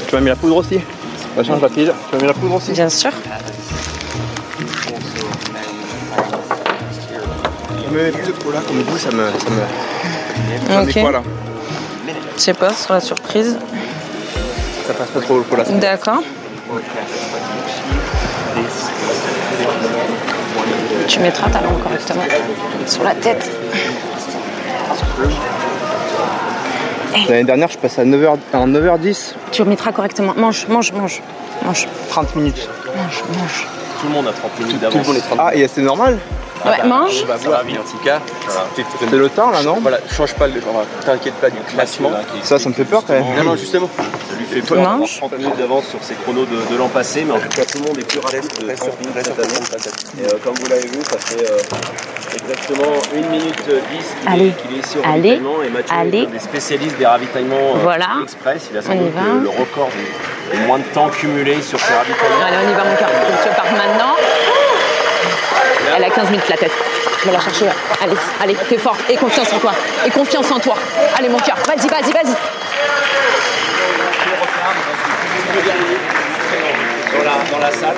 Tu 0.08 0.14
m'as 0.14 0.20
mis 0.20 0.28
la 0.28 0.36
poudre 0.36 0.56
aussi. 0.56 0.80
Ça 1.38 1.44
change 1.44 1.62
la 1.62 1.68
pile. 1.68 1.92
Tu 2.10 2.16
m'as 2.16 2.20
mis 2.20 2.26
la 2.26 2.34
poudre 2.34 2.54
aussi. 2.56 2.72
Bien 2.72 2.88
sûr. 2.88 3.12
Je 7.70 7.94
me 7.94 8.02
mets 8.02 8.10
plus 8.10 8.26
de 8.26 8.32
cola 8.42 8.60
comme 8.66 8.82
goût, 8.82 8.98
ça 8.98 9.12
me. 9.12 9.30
Ça 10.66 10.82
me... 10.82 10.92
Quoi 11.00 11.12
là 11.12 11.22
Je 12.36 12.40
sais 12.40 12.54
pas, 12.54 12.72
sur 12.72 12.92
la 12.92 13.00
surprise. 13.00 13.56
Ça 14.88 14.94
passe 14.94 15.10
pas 15.10 15.20
trop 15.20 15.36
le 15.36 15.44
cola. 15.44 15.64
ça. 15.64 15.70
D'accord. 15.74 16.24
Tu 21.06 21.20
mettras 21.20 21.50
ta 21.50 21.60
langue 21.60 21.80
correctement 21.80 22.24
sur 22.84 23.04
la 23.04 23.14
tête. 23.14 23.48
L'année 27.28 27.44
dernière, 27.44 27.68
je 27.68 27.78
passais 27.78 28.02
à 28.02 28.04
9h, 28.04 28.36
à 28.52 28.66
9h10. 28.66 29.34
Tu 29.52 29.62
remettras 29.62 29.92
correctement. 29.92 30.34
Mange, 30.36 30.66
mange, 30.68 30.92
mange. 30.92 31.22
Mange. 31.64 31.86
30 32.10 32.36
minutes. 32.36 32.68
Mange, 32.96 33.22
mange. 33.38 33.66
Tout 34.00 34.06
le 34.08 34.12
monde 34.14 34.28
a 34.28 34.32
30 34.32 34.60
minutes 34.60 34.80
d'avance. 34.80 35.00
le 35.02 35.06
monde 35.06 35.16
est 35.16 35.20
30 35.26 35.38
Ah, 35.40 35.54
et 35.54 35.66
c'est 35.68 35.82
normal 35.82 36.18
Ouais, 36.64 36.86
mange. 36.88 37.22
On 37.22 37.26
va 37.26 37.36
voir, 37.36 37.60
en 37.60 37.90
tout 37.90 38.04
cas. 38.04 38.20
C'est 38.74 39.12
le 39.16 39.28
temps 39.28 39.50
là, 39.50 39.62
non 39.62 39.78
Voilà, 39.80 39.98
change 40.10 40.34
pas 40.34 40.46
le. 40.46 40.54
enfin, 40.58 40.84
T'inquiète 41.04 41.34
pas 41.34 41.50
du 41.50 41.58
classement. 41.60 42.10
Ça, 42.42 42.58
ça 42.58 42.68
me 42.68 42.74
fait 42.74 42.84
peur 42.84 43.02
quand 43.06 43.12
même. 43.14 43.24
Non, 43.36 43.44
non, 43.44 43.56
justement. 43.56 43.88
lui 44.38 44.46
fait 44.46 44.60
peur 44.60 44.76
d'avoir 44.78 44.94
Dimanche. 44.96 45.16
30 45.18 45.38
minutes 45.38 45.56
d'avance 45.56 45.86
sur 45.88 46.02
ses 46.02 46.14
chronos 46.14 46.44
de, 46.46 46.72
de 46.72 46.78
l'an 46.78 46.88
passé, 46.88 47.24
mais 47.26 47.32
en 47.32 47.38
tout 47.38 47.48
cas 47.48 47.64
tout 47.64 47.78
le 47.78 47.84
monde 47.84 47.98
est 47.98 48.08
plus 48.08 48.18
rapide 48.20 48.42
de 48.42 48.74
30 48.74 49.00
minutes 49.00 49.14
cette 49.24 49.38
année. 49.38 50.22
Et 50.22 50.26
euh, 50.32 50.36
comme 50.42 50.54
vous 50.54 50.68
l'avez 50.68 50.86
vu, 50.88 50.98
ça 51.08 51.18
fait 51.18 51.42
euh, 51.50 51.58
exactement 52.42 52.92
1 53.14 53.28
minute 53.30 53.54
10 53.66 53.72
qu'il 54.20 54.28
Allez. 54.32 54.46
est, 54.48 54.78
ici 54.80 54.98
au 54.98 55.02
ravitaillement. 55.02 55.62
Et 55.64 55.70
Mathieu 55.70 55.94
Allez. 55.96 56.18
est 56.22 56.26
un 56.26 56.30
des 56.30 56.38
spécialistes 56.38 56.98
des 56.98 57.06
ravitaillements 57.06 57.56
euh, 57.76 57.80
Voilà. 57.82 58.06
express. 58.22 58.68
Il 58.72 58.78
a 58.78 58.82
sans 58.82 58.94
doute 58.94 59.12
le, 59.14 59.40
le 59.42 59.48
record 59.48 59.88
du, 60.52 60.58
moins 60.66 60.78
de 60.78 60.84
temps 60.94 61.08
cumulé 61.10 61.60
sur 61.62 61.78
ses 61.78 61.94
ravitaillements. 61.94 62.44
Allez, 62.46 62.56
on 62.66 62.70
y 62.70 62.74
va, 62.74 62.84
mon 62.84 62.96
cœur. 62.96 63.08
Tu 63.42 63.48
partes 63.54 63.72
maintenant. 63.72 64.14
Elle 65.98 66.04
a 66.04 66.10
15 66.10 66.30
minutes 66.30 66.48
la 66.48 66.56
tête. 66.56 66.70
Je 67.18 67.24
vais 67.26 67.32
la 67.32 67.40
chercher. 67.40 67.66
Allez, 68.00 68.14
allez, 68.40 68.54
t'es 68.68 68.78
fort. 68.78 68.96
Et 69.10 69.16
confiance 69.16 69.52
en 69.52 69.58
toi. 69.58 69.72
Et 70.06 70.10
confiance 70.10 70.48
en 70.52 70.60
toi. 70.60 70.76
Allez, 71.18 71.28
mon 71.28 71.38
cœur. 71.38 71.56
Vas-y, 71.66 71.88
vas-y, 71.88 72.12
vas-y. 72.12 72.36
Dans 77.12 77.24
la, 77.24 77.50
dans 77.50 77.58
la 77.58 77.72
salle. 77.72 77.96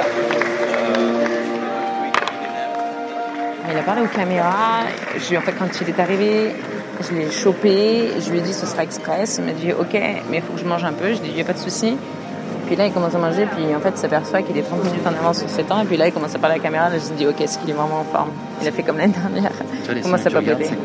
Il 3.70 3.78
a 3.78 3.82
parlé 3.82 4.00
aux 4.00 4.06
caméras. 4.06 4.84
En 5.14 5.40
fait, 5.42 5.52
quand 5.58 5.68
il 5.82 5.88
est 5.90 6.00
arrivé, 6.00 6.54
je 7.02 7.14
l'ai 7.14 7.30
chopé. 7.30 8.12
Je 8.18 8.30
lui 8.30 8.38
ai 8.38 8.40
dit 8.40 8.54
ce 8.54 8.64
sera 8.64 8.82
express. 8.82 9.36
Il 9.40 9.44
m'a 9.44 9.52
dit 9.52 9.74
ok, 9.74 9.92
mais 10.30 10.38
il 10.38 10.42
faut 10.42 10.54
que 10.54 10.60
je 10.60 10.64
mange 10.64 10.84
un 10.84 10.94
peu. 10.94 11.12
Je 11.12 11.18
lui 11.18 11.18
ai 11.18 11.20
dit 11.20 11.28
il 11.28 11.34
n'y 11.34 11.42
a 11.42 11.44
pas 11.44 11.52
de 11.52 11.58
souci. 11.58 11.98
Puis 12.70 12.76
là, 12.76 12.86
il 12.86 12.92
commence 12.92 13.16
à 13.16 13.18
manger. 13.18 13.46
Puis 13.46 13.74
en 13.74 13.80
fait, 13.80 13.90
il 13.90 13.98
s'aperçoit 13.98 14.42
qu'il 14.42 14.56
est 14.56 14.62
30 14.62 14.84
minutes 14.84 15.04
en 15.04 15.12
avance 15.12 15.40
sur 15.40 15.50
ses 15.50 15.64
temps. 15.64 15.82
Et 15.82 15.84
puis 15.86 15.96
là, 15.96 16.06
il 16.06 16.12
commence 16.12 16.36
à 16.36 16.38
parler 16.38 16.54
à 16.54 16.58
la 16.58 16.62
caméra. 16.62 16.88
Là, 16.88 16.98
je 17.04 17.12
me 17.12 17.18
dis 17.18 17.26
ok, 17.26 17.40
est-ce 17.40 17.58
qu'il 17.58 17.68
est 17.68 17.72
vraiment 17.72 17.98
en 17.98 18.04
forme? 18.04 18.30
Il 18.62 18.68
a 18.68 18.70
fait 18.70 18.84
comme 18.84 18.96
l'année 18.96 19.12
dernière. 19.12 19.50
Tu 19.50 19.86
vois, 19.86 19.94
les 19.94 20.02
que 20.02 20.28
tu 20.28 20.36
regardes, 20.36 20.58
papoter. 20.60 20.78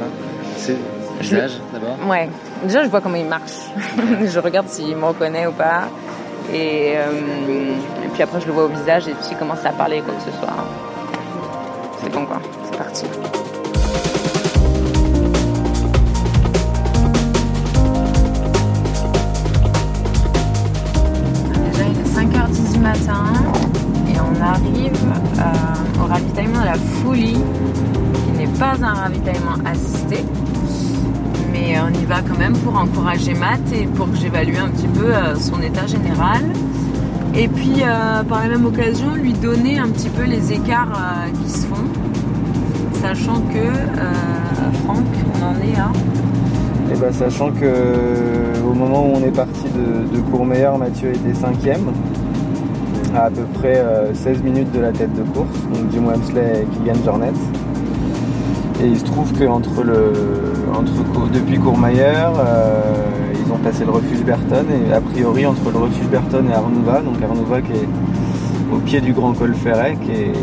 c'est 0.57 0.77
visage 1.21 1.59
d'abord? 1.71 1.95
Ouais. 2.09 2.27
Déjà, 2.63 2.85
je 2.85 2.89
vois 2.89 3.01
comment 3.01 3.17
il 3.17 3.27
marche. 3.27 3.69
je 4.25 4.39
regarde 4.39 4.67
s'il 4.67 4.97
me 4.97 5.05
reconnaît 5.05 5.45
ou 5.45 5.51
pas. 5.51 5.83
Et, 6.51 6.95
euh, 6.95 7.75
et 8.03 8.07
puis 8.11 8.23
après, 8.23 8.41
je 8.41 8.47
le 8.47 8.53
vois 8.53 8.63
au 8.63 8.69
visage 8.69 9.07
et 9.07 9.11
puis 9.11 9.27
il 9.29 9.37
commence 9.37 9.63
à 9.63 9.69
parler 9.69 10.01
quoi 10.01 10.15
que 10.15 10.23
ce 10.23 10.35
soit. 10.39 10.55
C'est 12.01 12.11
bon 12.11 12.25
quoi. 12.25 12.41
C'est 12.63 12.77
parti. 12.79 13.05
Et 22.95 24.17
on 24.19 24.41
arrive 24.41 24.93
euh, 25.39 26.03
au 26.03 26.07
ravitaillement 26.07 26.61
de 26.61 26.65
la 26.65 26.75
Folie, 26.75 27.37
qui 28.25 28.37
n'est 28.37 28.59
pas 28.59 28.75
un 28.81 28.93
ravitaillement 28.93 29.55
assisté. 29.65 30.23
Mais 31.51 31.75
on 31.79 31.89
y 31.89 32.05
va 32.05 32.21
quand 32.21 32.37
même 32.37 32.53
pour 32.57 32.75
encourager 32.77 33.33
Matt 33.33 33.61
et 33.73 33.85
pour 33.85 34.09
que 34.09 34.17
j'évalue 34.17 34.57
un 34.57 34.69
petit 34.69 34.87
peu 34.87 35.13
euh, 35.13 35.35
son 35.35 35.61
état 35.61 35.87
général. 35.87 36.43
Et 37.33 37.47
puis, 37.49 37.81
euh, 37.81 38.23
par 38.23 38.41
la 38.41 38.49
même 38.49 38.65
occasion, 38.65 39.13
lui 39.15 39.33
donner 39.33 39.77
un 39.77 39.89
petit 39.89 40.09
peu 40.09 40.23
les 40.23 40.53
écarts 40.53 40.97
qui 41.43 41.49
se 41.49 41.65
font. 41.67 41.85
Sachant 43.01 43.41
que, 43.41 44.79
Franck, 44.83 45.05
on 45.33 45.45
en 45.45 45.55
est 45.61 45.77
à. 45.77 45.91
Et 46.93 46.97
bah, 46.97 47.11
sachant 47.11 47.51
que 47.51 48.63
au 48.65 48.73
moment 48.73 49.05
où 49.05 49.15
on 49.15 49.23
est 49.23 49.35
parti 49.35 49.65
de, 49.75 50.17
de 50.17 50.77
Mathieu 50.77 51.09
était 51.09 51.33
cinquième, 51.33 51.91
à 53.23 53.29
peu 53.29 53.43
près 53.53 53.77
euh, 53.77 54.13
16 54.13 54.43
minutes 54.43 54.71
de 54.71 54.79
la 54.79 54.91
tête 54.91 55.13
de 55.13 55.23
course, 55.23 55.59
donc 55.73 55.91
Jim 55.91 56.05
Wamsley 56.05 56.63
et 56.63 56.65
Kylian 56.75 57.03
Jornet. 57.03 57.33
Et 58.81 58.87
il 58.87 58.99
se 58.99 59.05
trouve 59.05 59.31
que 59.33 59.45
entre 59.45 59.83
le, 59.83 60.11
depuis 61.33 61.57
Courmayeur, 61.57 62.33
euh, 62.37 62.81
ils 63.33 63.51
ont 63.51 63.57
passé 63.57 63.85
le 63.85 63.91
refuge 63.91 64.23
Berton 64.23 64.65
et 64.69 64.93
a 64.93 64.99
priori 64.99 65.45
entre 65.45 65.71
le 65.71 65.77
refuge 65.77 66.07
Berton 66.07 66.43
et 66.49 66.53
Arnouva, 66.53 67.01
donc 67.01 67.21
Arnouva 67.21 67.61
qui 67.61 67.71
est 67.71 67.87
au 68.73 68.77
pied 68.79 68.99
du 68.99 69.13
Grand 69.13 69.33
Col 69.33 69.53
Ferret, 69.53 69.97
qui 70.03 70.11
est, 70.11 70.33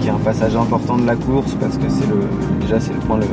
qui 0.00 0.08
est 0.08 0.10
un 0.10 0.18
passage 0.24 0.54
important 0.54 0.96
de 0.96 1.06
la 1.06 1.16
course 1.16 1.54
parce 1.60 1.76
que 1.76 1.88
c'est 1.88 2.08
le, 2.08 2.20
déjà 2.60 2.78
c'est 2.78 2.92
le 2.92 3.00
point 3.00 3.18
le, 3.18 3.26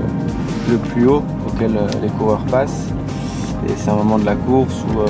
le 0.72 0.78
plus 0.78 1.08
haut 1.08 1.24
auquel 1.48 1.78
euh, 1.78 1.88
les 2.02 2.10
coureurs 2.10 2.44
passent. 2.50 2.88
Et 3.68 3.74
c'est 3.76 3.90
un 3.90 3.96
moment 3.96 4.18
de 4.18 4.26
la 4.26 4.36
course 4.36 4.84
où 4.90 5.00
euh, 5.00 5.06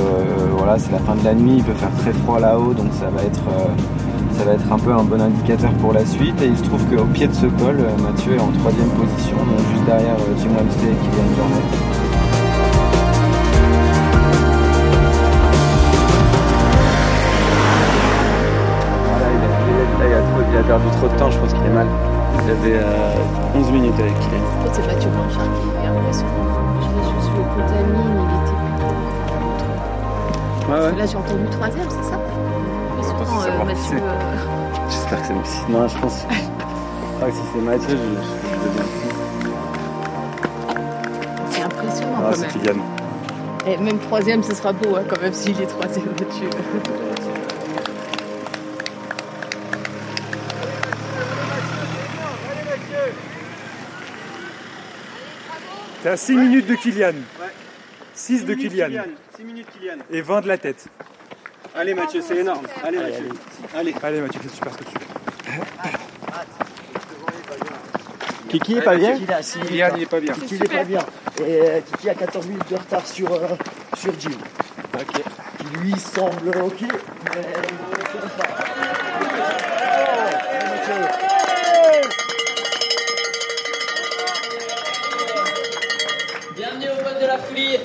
voilà, 0.58 0.80
c'est 0.80 0.92
la 0.92 1.00
fin 1.00 1.16
de 1.16 1.24
la 1.24 1.34
nuit, 1.34 1.56
il 1.58 1.64
peut 1.64 1.74
faire 1.74 1.92
très 2.00 2.14
froid 2.14 2.40
là-haut, 2.40 2.74
donc 2.74 2.88
ça 3.00 3.10
va 3.10 3.22
être 3.24 3.44
euh, 3.50 3.68
ça 4.40 4.46
va 4.46 4.54
être 4.54 4.72
un 4.72 4.80
peu 4.80 4.94
un 4.94 5.04
bon 5.04 5.20
indicateur 5.20 5.72
pour 5.82 5.92
la 5.92 6.06
suite. 6.06 6.42
Et 6.42 6.48
il 6.48 6.58
se 6.58 6.64
trouve 6.64 6.82
qu'au 6.86 7.04
pied 7.06 7.28
de 7.28 7.34
ce 7.34 7.46
col, 7.46 7.76
euh, 7.78 7.98
Mathieu 8.02 8.36
est 8.36 8.40
en 8.40 8.52
troisième 8.52 8.88
position, 8.92 9.36
donc 9.36 9.60
juste 9.74 9.84
derrière 9.86 10.16
euh, 10.16 10.40
Jim 10.40 10.50
Wamsley 10.56 10.92
et 10.92 10.96
Kylian 10.96 11.36
Jornet. 11.36 11.66
Il, 20.52 20.58
a, 20.58 20.64
perdu 20.64 20.86
trop 20.98 21.08
de 21.08 21.20
temps, 21.20 21.30
je 21.30 21.38
pense 21.38 21.54
qu'il 21.54 21.66
est 21.66 21.70
mal. 21.70 21.88
Il 22.46 22.52
avait 22.52 22.80
euh, 22.80 23.56
11 23.56 23.72
minutes 23.72 24.00
avec 24.00 24.18
Kylian. 24.20 24.40
En 24.40 24.64
fait, 24.64 24.82
c'est 24.82 24.88
Mathieu 24.88 25.10
Blanchard 25.10 25.44
qui 25.44 25.86
est 25.86 25.90
impressionnant. 25.90 26.32
Je 26.48 26.60
l'ai 26.60 26.69
juste 27.60 27.74
vu 27.74 27.84
au 27.84 27.94
Potamine, 27.94 28.20
il 28.20 28.36
était 28.36 28.58
plutôt. 28.60 28.96
Ouais, 30.72 30.80
ouais. 30.80 30.96
Là, 30.98 31.06
j'ai 31.06 31.18
entendu 31.18 31.46
troisième, 31.52 31.90
c'est 31.90 32.10
ça 32.10 32.18
euh, 32.20 33.64
Mathieu. 33.66 33.98
euh, 33.98 34.02
J'espère 34.90 35.20
que 35.22 35.28
c'est 35.28 35.34
Maxime. 35.34 35.64
Non, 35.70 35.88
je 35.88 35.98
pense. 35.98 36.26
Ah, 37.22 37.26
si 37.32 37.38
c'est 37.54 37.62
Mathieu, 37.62 37.98
je. 37.98 37.98
C'est 41.52 41.62
impressionnant 41.64 42.18
Ah, 42.18 42.22
quand 42.30 42.36
c'est 42.36 42.42
même. 42.42 42.52
Kylian. 42.52 42.82
Et 43.68 43.78
même 43.78 44.00
troisième, 44.00 44.42
ce 44.44 44.56
sera 44.56 44.72
beau 44.74 44.96
hein, 44.96 45.04
quand 45.10 45.22
même 45.22 45.34
s'il 45.34 45.60
est 45.62 45.66
troisième, 45.66 46.06
Mathieu. 46.20 46.50
T'es 56.04 56.10
à 56.10 56.18
6 56.18 56.36
minutes 56.36 56.68
de 56.68 56.76
Kylian. 56.76 57.14
6 58.20 58.46
de 58.46 58.54
Kylian. 58.54 59.04
6 59.38 59.44
minutes 59.46 59.68
Kylian. 59.72 59.98
Et 60.12 60.22
20 60.22 60.42
de 60.42 60.48
la 60.50 60.58
tête. 60.58 60.88
Allez 61.74 61.94
Mathieu, 61.94 62.22
c'est 62.22 62.36
énorme. 62.36 62.66
Allez 62.84 62.98
Mathieu. 62.98 63.30
Allez. 63.74 63.96
Allez 64.04 64.20
Mathieu, 64.20 64.42
fais 64.42 64.50
super 64.50 64.74
ce 64.74 64.78
que 64.80 64.84
tu 64.84 64.92
fais. 64.92 65.06
Kiki 68.50 68.78
est 68.78 68.82
pas 68.82 68.98
bien 68.98 69.16
Kylian, 69.16 69.90
il 69.96 70.04
est 70.04 70.06
pas 70.06 70.20
bien. 70.20 70.34
Kiki 70.34 70.56
il 70.56 70.64
est 70.64 70.68
pas 70.68 70.84
bien. 70.84 71.00
Et 71.40 71.62
euh, 71.62 71.80
Kiki 71.80 72.10
a 72.10 72.16
14 72.16 72.48
minutes 72.48 72.70
de 72.70 72.76
retard 72.76 73.08
sur, 73.08 73.32
euh, 73.32 73.48
sur 73.96 74.12
Jim. 74.20 74.32
Ok. 74.96 75.22
Qui 75.58 75.78
lui 75.78 75.98
semble 75.98 76.50
ok. 76.58 76.82
Mais 76.82 77.42
pas. 78.38 78.50
Bienvenue 86.54 86.88
au 86.90 87.04
poste 87.04 87.22
de 87.22 87.28
la 87.28 87.38
folie. 87.38 87.78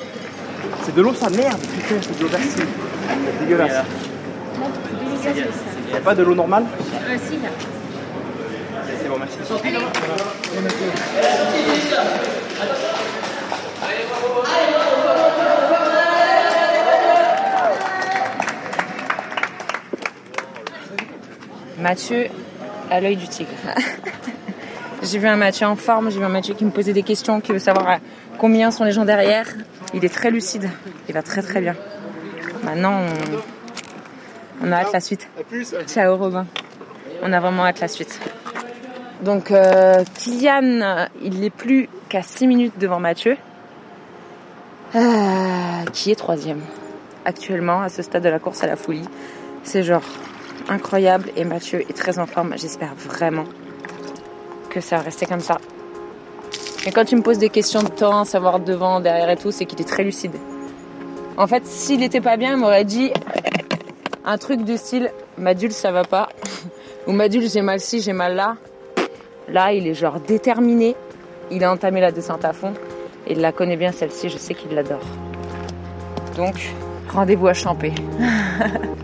C'est 0.94 1.00
de 1.00 1.06
l'eau 1.06 1.14
ça 1.14 1.28
merde, 1.28 1.60
putain, 1.60 1.96
c'est 2.00 2.16
de 2.16 2.22
l'eau 2.22 2.28
versée. 2.28 2.50
C'est 2.56 3.38
dégueulasse. 3.40 3.84
Y'a 5.92 6.00
pas 6.00 6.14
de 6.14 6.22
l'eau 6.22 6.36
normale 6.36 6.66
Ah, 6.70 7.18
si, 7.18 7.34
là. 7.38 7.48
C'est 9.02 9.08
bon, 9.08 9.16
merci. 9.18 9.38
Mathieu 21.80 22.28
à 22.88 23.00
l'œil 23.00 23.16
du 23.16 23.26
tigre. 23.26 23.50
j'ai 25.02 25.18
vu 25.18 25.26
un 25.26 25.34
Mathieu 25.34 25.66
en 25.66 25.74
forme, 25.74 26.12
j'ai 26.12 26.20
vu 26.20 26.24
un 26.24 26.28
Mathieu 26.28 26.54
qui 26.54 26.64
me 26.64 26.70
posait 26.70 26.92
des 26.92 27.02
questions, 27.02 27.40
qui 27.40 27.50
veut 27.50 27.58
savoir 27.58 27.90
euh, 27.90 27.96
combien 28.38 28.70
sont 28.70 28.84
les 28.84 28.92
gens 28.92 29.04
derrière. 29.04 29.48
Il 29.94 30.04
est 30.04 30.12
très 30.12 30.30
lucide, 30.30 30.68
il 31.08 31.14
va 31.14 31.22
très 31.22 31.40
très 31.40 31.60
bien. 31.60 31.74
Maintenant, 32.64 33.00
on, 33.00 34.66
on 34.66 34.72
a 34.72 34.76
hâte 34.76 34.92
la 34.92 35.00
suite. 35.00 35.28
Ciao 35.86 36.16
Robin. 36.16 36.46
On 37.22 37.32
a 37.32 37.40
vraiment 37.40 37.64
hâte 37.64 37.80
la 37.80 37.88
suite. 37.88 38.20
Donc 39.22 39.50
euh, 39.50 40.04
Kylian, 40.18 41.06
il 41.22 41.40
n'est 41.40 41.50
plus 41.50 41.88
qu'à 42.08 42.22
6 42.22 42.46
minutes 42.46 42.74
devant 42.78 43.00
Mathieu, 43.00 43.36
euh, 44.94 45.00
qui 45.92 46.10
est 46.10 46.16
troisième 46.16 46.60
actuellement 47.24 47.80
à 47.80 47.88
ce 47.88 48.02
stade 48.02 48.22
de 48.22 48.28
la 48.28 48.38
course 48.38 48.62
à 48.64 48.66
la 48.66 48.76
folie. 48.76 49.08
C'est 49.62 49.82
genre 49.82 50.02
incroyable 50.68 51.30
et 51.36 51.44
Mathieu 51.44 51.80
est 51.80 51.96
très 51.96 52.18
en 52.18 52.26
forme. 52.26 52.54
J'espère 52.56 52.94
vraiment 52.94 53.44
que 54.70 54.80
ça 54.80 54.96
va 54.96 55.02
rester 55.02 55.26
comme 55.26 55.40
ça. 55.40 55.58
Et 56.86 56.92
quand 56.92 57.04
tu 57.04 57.16
me 57.16 57.22
poses 57.22 57.38
des 57.38 57.48
questions 57.48 57.82
de 57.82 57.88
temps, 57.88 58.24
savoir 58.24 58.60
devant, 58.60 59.00
derrière 59.00 59.30
et 59.30 59.36
tout, 59.36 59.50
c'est 59.50 59.64
qu'il 59.64 59.80
est 59.80 59.88
très 59.88 60.04
lucide. 60.04 60.34
En 61.36 61.46
fait, 61.46 61.66
s'il 61.66 62.02
était 62.02 62.20
pas 62.20 62.36
bien, 62.36 62.52
il 62.52 62.58
m'aurait 62.58 62.84
dit 62.84 63.12
un 64.24 64.38
truc 64.38 64.62
du 64.62 64.76
style 64.76 65.10
Madul, 65.38 65.72
ça 65.72 65.90
va 65.92 66.04
pas. 66.04 66.28
Ou 67.06 67.12
Madul, 67.12 67.48
j'ai 67.48 67.62
mal 67.62 67.80
ci, 67.80 68.00
j'ai 68.00 68.12
mal 68.12 68.34
là. 68.34 68.56
Là, 69.48 69.72
il 69.72 69.86
est 69.86 69.94
genre 69.94 70.20
déterminé. 70.20 70.94
Il 71.50 71.64
a 71.64 71.72
entamé 71.72 72.00
la 72.00 72.12
descente 72.12 72.44
à 72.44 72.52
fond. 72.52 72.72
Et 73.26 73.32
il 73.32 73.40
la 73.40 73.52
connaît 73.52 73.76
bien 73.76 73.92
celle-ci, 73.92 74.28
je 74.28 74.38
sais 74.38 74.54
qu'il 74.54 74.74
l'adore. 74.74 75.00
Donc, 76.36 76.74
Rendez-vous 77.14 77.46
à 77.46 77.54
Champé. 77.54 77.92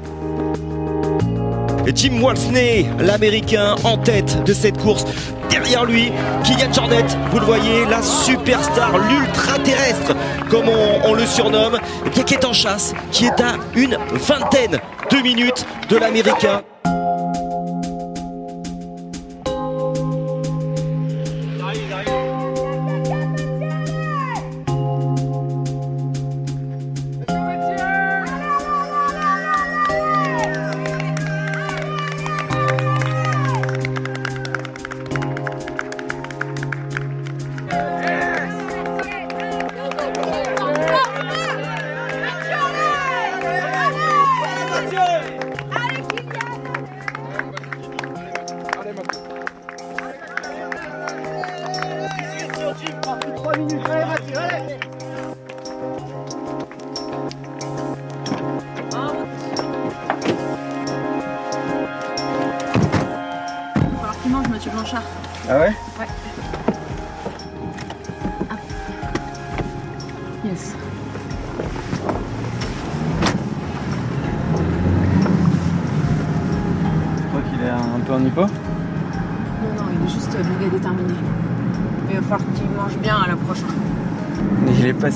Jim 1.95 2.21
Walsney, 2.21 2.87
l'américain 2.99 3.75
en 3.85 3.97
tête 3.97 4.45
de 4.45 4.53
cette 4.53 4.79
course. 4.79 5.05
Derrière 5.49 5.85
lui, 5.85 6.13
Kylian 6.45 6.73
Jornet, 6.73 7.05
vous 7.31 7.41
le 7.41 7.47
voyez, 7.47 7.85
la 7.87 8.03
superstar, 8.03 8.97
l'ultra-terrestre, 8.99 10.15
comme 10.49 10.69
on, 10.69 11.15
le 11.15 11.27
surnomme, 11.27 11.79
qui 12.13 12.35
est 12.35 12.45
en 12.45 12.53
chasse, 12.53 12.95
qui 13.11 13.27
est 13.27 13.41
à 13.41 13.57
une 13.75 13.97
vingtaine 14.13 14.79
de 15.11 15.23
minutes 15.23 15.67
de 15.89 15.97
l'américain. 15.97 16.63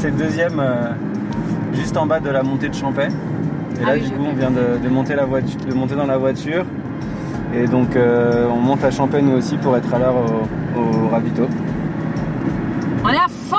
Il 0.05 0.09
est 0.09 0.11
passé 0.11 0.25
deuxième 0.25 0.61
euh, 0.61 0.93
juste 1.73 1.97
en 1.97 2.05
bas 2.07 2.21
de 2.21 2.29
la 2.29 2.43
montée 2.43 2.69
de 2.69 2.75
Champais. 2.75 3.09
Et 3.09 3.83
Ah 3.83 3.87
là, 3.89 3.93
oui, 3.95 4.03
du 4.03 4.11
coup, 4.11 4.25
on 4.31 4.35
vient 4.35 4.51
de, 4.51 4.79
de 4.83 4.89
monter 4.89 5.15
la 5.15 5.25
voiture, 5.25 5.59
de 5.67 5.75
monter 5.75 5.95
dans 5.95 6.07
la 6.07 6.19
voiture. 6.19 6.65
Et 7.55 7.67
donc, 7.67 7.97
euh, 7.97 8.47
on 8.53 8.57
monte 8.59 8.85
à 8.85 8.91
Champais 8.91 9.23
nous 9.23 9.33
aussi 9.37 9.57
pour 9.57 9.75
être 9.77 9.93
à 9.95 9.99
l'heure 9.99 10.15
au, 10.77 10.81
au 10.81 11.09
ravito. 11.09 11.47
On 13.03 13.09
est 13.09 13.17
à 13.17 13.29
fond 13.29 13.57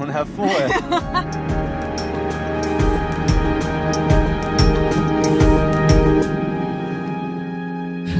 On 0.00 0.08
est 0.08 0.16
à 0.16 0.24
fond, 0.24 0.42
ouais. 0.44 0.98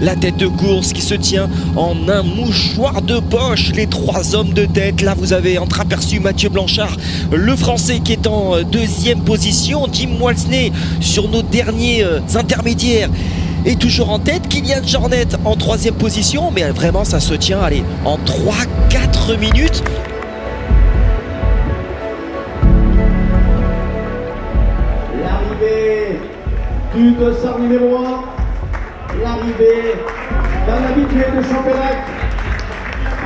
La 0.04 0.14
tête 0.16 0.36
de 0.36 0.48
course 0.48 0.92
qui 0.92 1.00
se 1.00 1.14
tient 1.14 1.48
en 1.76 1.96
un 2.10 2.22
mouchoir 2.22 3.00
de 3.00 3.20
poche. 3.20 3.72
Les 3.74 3.86
trois 3.86 4.34
hommes 4.34 4.52
de 4.52 4.66
tête. 4.66 5.00
Là, 5.00 5.14
vous 5.16 5.32
avez 5.32 5.56
entreaperçu 5.56 6.20
Mathieu 6.20 6.50
Blanchard, 6.50 6.94
le 7.32 7.56
français 7.56 8.00
qui 8.00 8.12
est 8.12 8.26
en 8.26 8.54
euh, 8.54 8.64
deuxième 8.64 9.20
position. 9.20 9.86
Jim 9.90 10.10
Walsney 10.20 10.72
sur 11.00 11.30
nos 11.30 11.40
derniers 11.40 12.04
euh, 12.04 12.20
intermédiaires. 12.34 13.08
Et 13.64 13.76
toujours 13.76 14.10
en 14.10 14.18
tête, 14.18 14.46
Kylian 14.46 14.86
Jornet 14.86 15.24
en 15.46 15.56
troisième 15.56 15.94
position. 15.94 16.50
Mais 16.54 16.64
vraiment, 16.64 17.04
ça 17.04 17.18
se 17.18 17.32
tient, 17.32 17.60
allez, 17.60 17.82
en 18.04 18.18
3-4 18.18 19.38
minutes. 19.38 19.82
L'arrivée 25.22 26.20
du 26.94 27.12
dossard 27.12 27.58
numéro 27.58 28.04
1, 28.04 28.23
d'un 29.56 30.84
habitué 30.88 31.24
de 31.30 31.42
Champélac. 31.42 31.98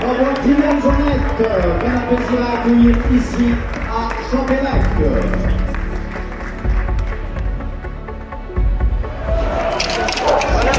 Bravo 0.00 0.24
à 0.30 0.34
Kylian 0.42 0.80
Jornet, 0.82 1.18
bien 1.38 1.98
plaisir 2.08 2.40
à 2.42 2.60
accueillir 2.60 2.96
ici 3.14 3.46
à 3.88 4.08
Champélac. 4.30 4.82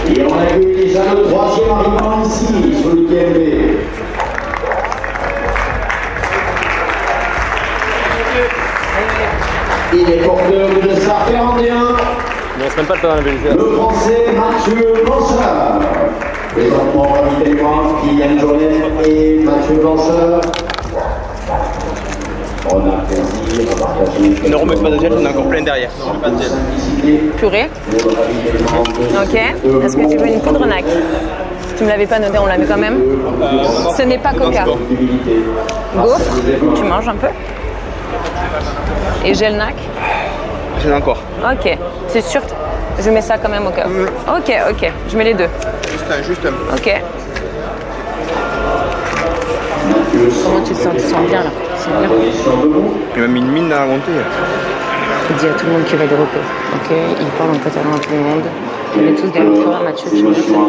Et 0.07 0.21
on 0.21 0.39
accueille 0.39 0.75
déjà 0.75 1.13
le 1.15 1.23
troisième 1.23 1.71
arrivant 1.71 2.23
ici 2.23 2.81
sur 2.81 2.91
le 2.95 3.05
TMB. 3.07 3.39
Il 9.93 10.09
est 10.11 10.23
porteur 10.23 10.69
de 10.69 10.99
sa 10.99 11.31
41. 11.31 12.28
Mais 12.59 12.65
on 12.65 12.69
se 12.71 12.75
même 12.75 12.85
pas 12.87 12.95
le 12.95 13.01
temps 13.01 13.15
d'analyser. 13.15 13.49
Le 13.51 13.63
français 13.77 14.25
Mathieu 14.35 14.93
Blanchard. 15.05 15.79
Présentement 16.51 17.03
ravitaillement 17.03 17.81
Kylian 18.01 18.37
Jornet 18.37 18.65
et 19.05 19.43
Mathieu 19.45 19.75
Blanchard. 19.75 20.41
On 22.71 22.79
a 22.79 22.91
plaisir 23.07 23.71
à 23.71 23.79
partager. 23.79 24.49
Ne 24.49 24.55
remet 24.55 24.75
pas 24.75 24.89
de 24.89 24.99
gel, 24.99 25.13
j'en 25.13 25.21
ai 25.21 25.27
encore 25.29 25.47
plein 25.47 25.61
derrière. 25.61 25.89
Pas 26.21 26.29
de 26.29 26.41
gel. 26.41 26.51
Purée. 27.37 27.69
Ok. 27.95 29.35
Est-ce 29.85 29.95
que 29.95 30.09
tu 30.09 30.17
veux 30.17 30.27
une 30.27 30.41
poudre 30.41 30.65
NAC? 30.65 30.83
Tu 31.77 31.83
me 31.85 31.89
l'avais 31.89 32.07
pas 32.07 32.19
noté, 32.19 32.37
on 32.39 32.45
la 32.45 32.57
met 32.57 32.65
quand 32.65 32.77
même. 32.77 32.99
Ce 33.95 34.01
n'est 34.01 34.17
pas 34.17 34.33
Coca. 34.33 34.65
Gaufre, 35.95 36.19
tu 36.75 36.83
manges 36.83 37.07
un 37.07 37.15
peu? 37.15 37.27
Et 39.23 39.33
gel 39.33 39.55
NAC? 39.55 39.75
J'en 40.83 40.89
ai 40.89 40.93
encore. 40.95 41.19
Ok. 41.49 41.77
C'est 42.11 42.21
sûr. 42.21 42.41
Je 42.99 43.09
mets 43.11 43.21
ça 43.21 43.37
quand 43.37 43.49
même 43.49 43.65
au 43.67 43.69
cas 43.69 43.85
où. 43.87 44.01
Ok, 44.35 44.51
ok. 44.71 44.91
Je 45.09 45.17
mets 45.17 45.25
les 45.25 45.33
deux. 45.35 45.47
Juste 45.91 46.05
un, 46.11 46.23
juste 46.23 46.45
un. 46.45 46.75
Ok. 46.75 47.01
Comment 50.43 50.61
tu 50.61 50.73
te 50.73 50.79
sens? 50.79 50.93
Tu 50.95 51.01
te 51.03 51.07
sens 51.07 51.21
bien 51.27 51.43
là? 51.43 51.51
Tu 51.75 51.81
sens 51.81 51.93
bien? 51.99 52.09
Il 53.15 53.21
m'a 53.21 53.27
mis 53.27 53.39
une 53.39 53.51
mine 53.51 53.71
à 53.71 53.79
la 53.81 53.85
montée. 53.85 54.11
Il 55.29 55.35
dit 55.35 55.47
à 55.47 55.53
tout 55.53 55.65
le 55.67 55.71
monde 55.73 55.85
qu'il 55.85 55.97
va 55.97 56.05
développer. 56.07 56.39
Ok, 56.73 56.89
il 56.91 57.27
parle 57.37 57.51
en 57.51 57.59
catalan 57.59 57.93
à 57.95 57.99
tout 57.99 58.09
le 58.11 58.17
monde. 58.17 58.43
On 58.97 59.07
est 59.07 59.13
tous 59.13 59.29
derrière 59.31 59.63
toi, 59.63 59.79
Mathieu, 59.83 60.09
tu 60.09 60.23
vas 60.23 60.29
le 60.29 60.35
faire. 60.35 60.59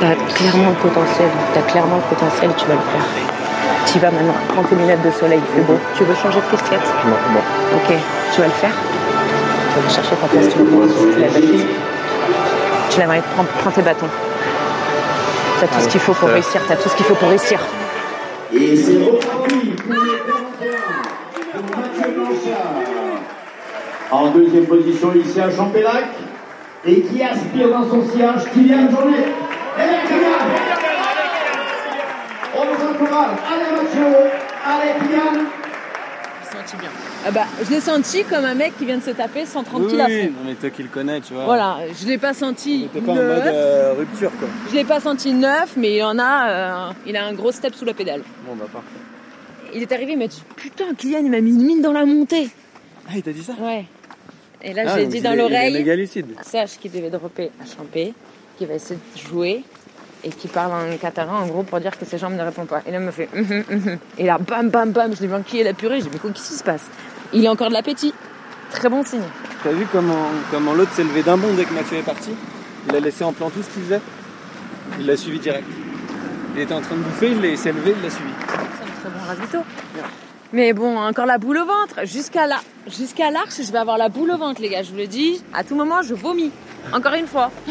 T'as 0.00 0.34
clairement 0.34 0.70
le 0.70 0.88
potentiel, 0.88 1.28
t'as 1.52 1.60
clairement 1.70 1.96
le 1.96 2.16
potentiel, 2.16 2.50
tu 2.56 2.66
vas 2.66 2.74
le 2.74 2.80
faire. 2.80 3.06
Tu 3.86 3.98
y 3.98 4.00
vas 4.00 4.10
maintenant, 4.10 4.34
prends 4.48 4.62
tes 4.64 4.74
lunettes 4.74 5.04
de 5.04 5.10
soleil, 5.10 5.38
il 5.38 5.54
fait 5.54 5.66
beau. 5.66 5.78
Tu 5.96 6.04
veux 6.04 6.14
changer 6.14 6.40
de 6.40 6.56
casquette? 6.56 6.88
Non, 7.04 7.16
bon. 7.34 7.40
Ok, 7.76 7.94
tu 8.34 8.40
vas 8.40 8.46
le 8.46 8.52
faire? 8.54 8.72
Aller 9.76 9.90
chercher 9.90 10.16
ta 10.16 10.26
place, 10.26 10.48
tu 10.48 10.58
vas 10.58 10.64
prendre, 10.64 11.12
tu 11.14 11.20
la 11.20 11.28
valides. 11.28 11.66
Tu 12.88 13.00
prends, 13.00 13.44
prends 13.58 13.70
tes 13.70 13.82
bâtons. 13.82 14.06
T'as 15.60 15.66
tout 15.66 15.80
ce 15.80 15.88
qu'il 15.88 16.00
faut 16.00 16.14
pour 16.14 16.30
réussir, 16.30 16.62
t'as 16.66 16.76
tout 16.76 16.88
ce 16.88 16.96
qu'il 16.96 17.04
faut 17.04 17.14
pour 17.14 17.28
réussir. 17.28 17.60
Et 18.54 18.74
c'est 18.74 18.96
reparti 19.04 19.74
pour 19.76 19.94
les 19.94 20.18
41 20.24 21.60
de 21.60 21.76
Mathieu 21.76 22.14
Blanchard. 22.14 22.72
En 24.10 24.30
deuxième 24.30 24.64
position 24.64 25.12
ici 25.14 25.40
à 25.40 25.50
Champélac. 25.50 26.06
Et 26.86 27.02
qui 27.02 27.22
aspire 27.22 27.68
dans 27.68 27.88
son 27.90 28.08
sillage 28.08 28.44
Kylian 28.54 28.88
Jornet. 28.90 29.26
Et 29.78 30.06
Kylian 30.06 30.38
On 32.56 32.64
vous 32.64 33.04
encourage. 33.04 33.36
Allez 33.52 33.76
Mathieu, 33.76 34.06
allez 34.64 34.92
Kylian. 35.00 35.65
Senti 36.66 36.76
bien. 36.80 36.90
Ah 37.26 37.30
bah, 37.30 37.46
je 37.64 37.70
l'ai 37.70 37.80
senti 37.80 38.24
comme 38.24 38.44
un 38.44 38.54
mec 38.54 38.76
qui 38.78 38.84
vient 38.84 38.98
de 38.98 39.02
se 39.02 39.10
taper 39.10 39.46
130 39.46 39.82
Oui, 39.82 40.00
à 40.00 40.06
oui, 40.06 40.26
non, 40.26 40.32
mais 40.46 40.54
toi 40.54 40.70
qui 40.70 40.82
le 40.82 40.88
connais, 40.88 41.20
tu 41.20 41.34
vois. 41.34 41.44
Voilà, 41.44 41.78
je 42.00 42.06
l'ai 42.06 42.18
pas 42.18 42.34
senti 42.34 42.88
T'es 42.92 43.00
pas 43.00 43.12
en 43.12 43.14
neuf. 43.14 43.44
mode 43.44 43.54
euh, 43.54 43.94
rupture, 43.96 44.30
quoi. 44.38 44.48
Je 44.70 44.74
l'ai 44.74 44.84
pas 44.84 45.00
senti 45.00 45.32
neuf, 45.32 45.74
mais 45.76 45.96
il 45.96 46.02
en 46.02 46.18
a, 46.18 46.48
euh, 46.48 46.92
il 47.06 47.16
a 47.16 47.24
un 47.24 47.32
gros 47.34 47.52
step 47.52 47.74
sous 47.74 47.84
la 47.84 47.94
pédale. 47.94 48.22
Bon, 48.46 48.54
bah, 48.56 48.66
parfait. 48.72 48.88
Il 49.74 49.82
est 49.82 49.92
arrivé, 49.92 50.12
il 50.12 50.18
m'a 50.18 50.26
dit 50.26 50.42
putain, 50.56 50.94
Kylian, 50.96 51.20
il 51.24 51.30
m'a 51.30 51.40
mis 51.40 51.50
une 51.50 51.62
mine 51.64 51.82
dans 51.82 51.92
la 51.92 52.04
montée. 52.06 52.48
Ah, 53.08 53.12
il 53.16 53.22
t'a 53.22 53.32
dit 53.32 53.42
ça 53.42 53.52
Ouais. 53.60 53.84
Et 54.62 54.72
là, 54.72 54.82
Ah, 54.86 54.98
j'ai 54.98 55.06
dit 55.06 55.18
il 55.18 55.22
dans 55.22 55.32
il 55.32 55.38
l'oreille, 55.38 55.72
méga 55.74 55.94
lucide. 55.94 56.26
sache 56.42 56.78
qu'il 56.80 56.90
devait 56.90 57.10
dropper 57.10 57.50
à 57.62 57.66
Champé, 57.66 58.14
qu'il 58.56 58.66
va 58.66 58.74
essayer 58.74 58.98
de 59.14 59.20
jouer 59.28 59.62
et 60.24 60.30
qu'il 60.30 60.50
parle 60.50 60.72
en 60.72 60.96
catalan 60.96 61.34
en 61.42 61.46
gros 61.46 61.62
pour 61.62 61.80
dire 61.80 61.96
que 61.98 62.04
ses 62.04 62.18
jambes 62.18 62.34
ne 62.34 62.42
répondent 62.42 62.68
pas. 62.68 62.82
Et 62.86 62.90
là, 62.90 62.98
il 62.98 63.04
me 63.04 63.10
fait 63.10 63.28
hum, 63.34 63.46
hum, 63.50 63.64
hum. 63.70 63.98
Et 64.18 64.24
là, 64.24 64.38
bam, 64.38 64.70
bam, 64.70 64.90
bam, 64.90 65.14
je 65.14 65.20
l'ai 65.20 65.26
vu 65.28 65.34
enquiller 65.34 65.64
la 65.64 65.74
purée. 65.74 65.96
J'ai 65.96 66.04
dit, 66.04 66.10
mais 66.12 66.18
quoi, 66.18 66.30
qu'est-ce 66.30 66.48
qui 66.48 66.54
se 66.54 66.64
passe? 66.64 66.84
Il 67.32 67.46
a 67.46 67.50
encore 67.50 67.68
de 67.68 67.74
l'appétit. 67.74 68.12
Très 68.70 68.88
bon 68.88 69.04
signe. 69.04 69.22
T'as 69.62 69.72
vu 69.72 69.86
comment, 69.90 70.28
comment 70.50 70.74
l'autre 70.74 70.92
s'est 70.92 71.04
levé 71.04 71.22
d'un 71.22 71.36
bond 71.36 71.52
dès 71.56 71.64
que 71.64 71.72
Mathieu 71.72 71.98
est 71.98 72.02
parti? 72.02 72.30
Il 72.88 72.94
a 72.96 73.00
laissé 73.00 73.24
en 73.24 73.32
plan 73.32 73.50
tout 73.50 73.62
ce 73.62 73.68
qu'il 73.70 73.82
faisait. 73.82 74.00
Il 74.98 75.06
l'a 75.06 75.16
suivi 75.16 75.38
direct. 75.38 75.66
Il 76.54 76.62
était 76.62 76.74
en 76.74 76.80
train 76.80 76.94
de 76.96 77.00
bouffer, 77.02 77.30
il 77.30 77.58
s'est 77.58 77.72
levé, 77.72 77.94
il 77.96 78.02
l'a 78.02 78.10
suivi. 78.10 78.30
C'est 78.48 79.08
un 79.08 79.10
très 79.10 79.18
bon 79.18 79.26
ravito. 79.26 79.58
Mais 80.52 80.72
bon, 80.72 80.96
encore 80.96 81.26
la 81.26 81.38
boule 81.38 81.58
au 81.58 81.66
ventre. 81.66 82.06
Jusqu'à 82.06 82.46
là, 82.46 82.60
jusqu'à 82.86 83.30
l'arche, 83.30 83.60
je 83.60 83.72
vais 83.72 83.78
avoir 83.78 83.98
la 83.98 84.08
boule 84.08 84.30
au 84.30 84.38
ventre, 84.38 84.60
les 84.62 84.68
gars. 84.68 84.82
Je 84.82 84.90
vous 84.90 84.96
le 84.96 85.06
dis. 85.06 85.42
À 85.52 85.64
tout 85.64 85.74
moment, 85.74 86.02
je 86.02 86.14
vomis. 86.14 86.52
Encore 86.92 87.14
une 87.14 87.26
fois. 87.26 87.50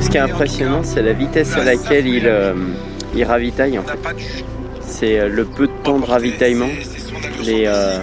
Ce 0.00 0.10
qui 0.10 0.18
est 0.18 0.20
impressionnant, 0.20 0.82
c'est 0.82 1.02
la 1.02 1.14
vitesse 1.14 1.56
à 1.56 1.64
laquelle 1.64 2.06
il, 2.06 2.26
euh, 2.26 2.54
il 3.16 3.24
ravitaille 3.24 3.78
en 3.78 3.82
fait. 3.82 3.98
C'est 4.82 5.18
euh, 5.18 5.28
le 5.28 5.46
peu 5.46 5.66
de 5.66 5.72
temps 5.82 5.98
de 5.98 6.04
ravitaillement. 6.04 6.68
Les, 7.42 7.64
euh, 7.66 7.98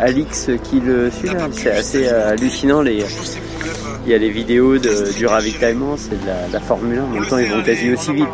Alix 0.00 0.50
qui 0.64 0.80
le 0.80 1.12
suit 1.12 1.28
là. 1.28 1.48
C'est 1.52 1.70
assez 1.70 2.08
hallucinant. 2.08 2.82
Les, 2.82 3.04
il 4.06 4.12
y 4.12 4.14
a 4.14 4.18
les 4.18 4.30
vidéos 4.30 4.78
du 4.78 5.26
ravitaillement, 5.26 5.96
c'est 5.96 6.14
de 6.20 6.52
la, 6.52 6.60
Formule 6.60 6.98
1. 6.98 7.02
En 7.02 7.06
même 7.08 7.26
temps, 7.26 7.38
ils 7.38 7.50
vont 7.50 7.62
quasi 7.62 7.92
aussi 7.92 8.12
vite. 8.12 8.28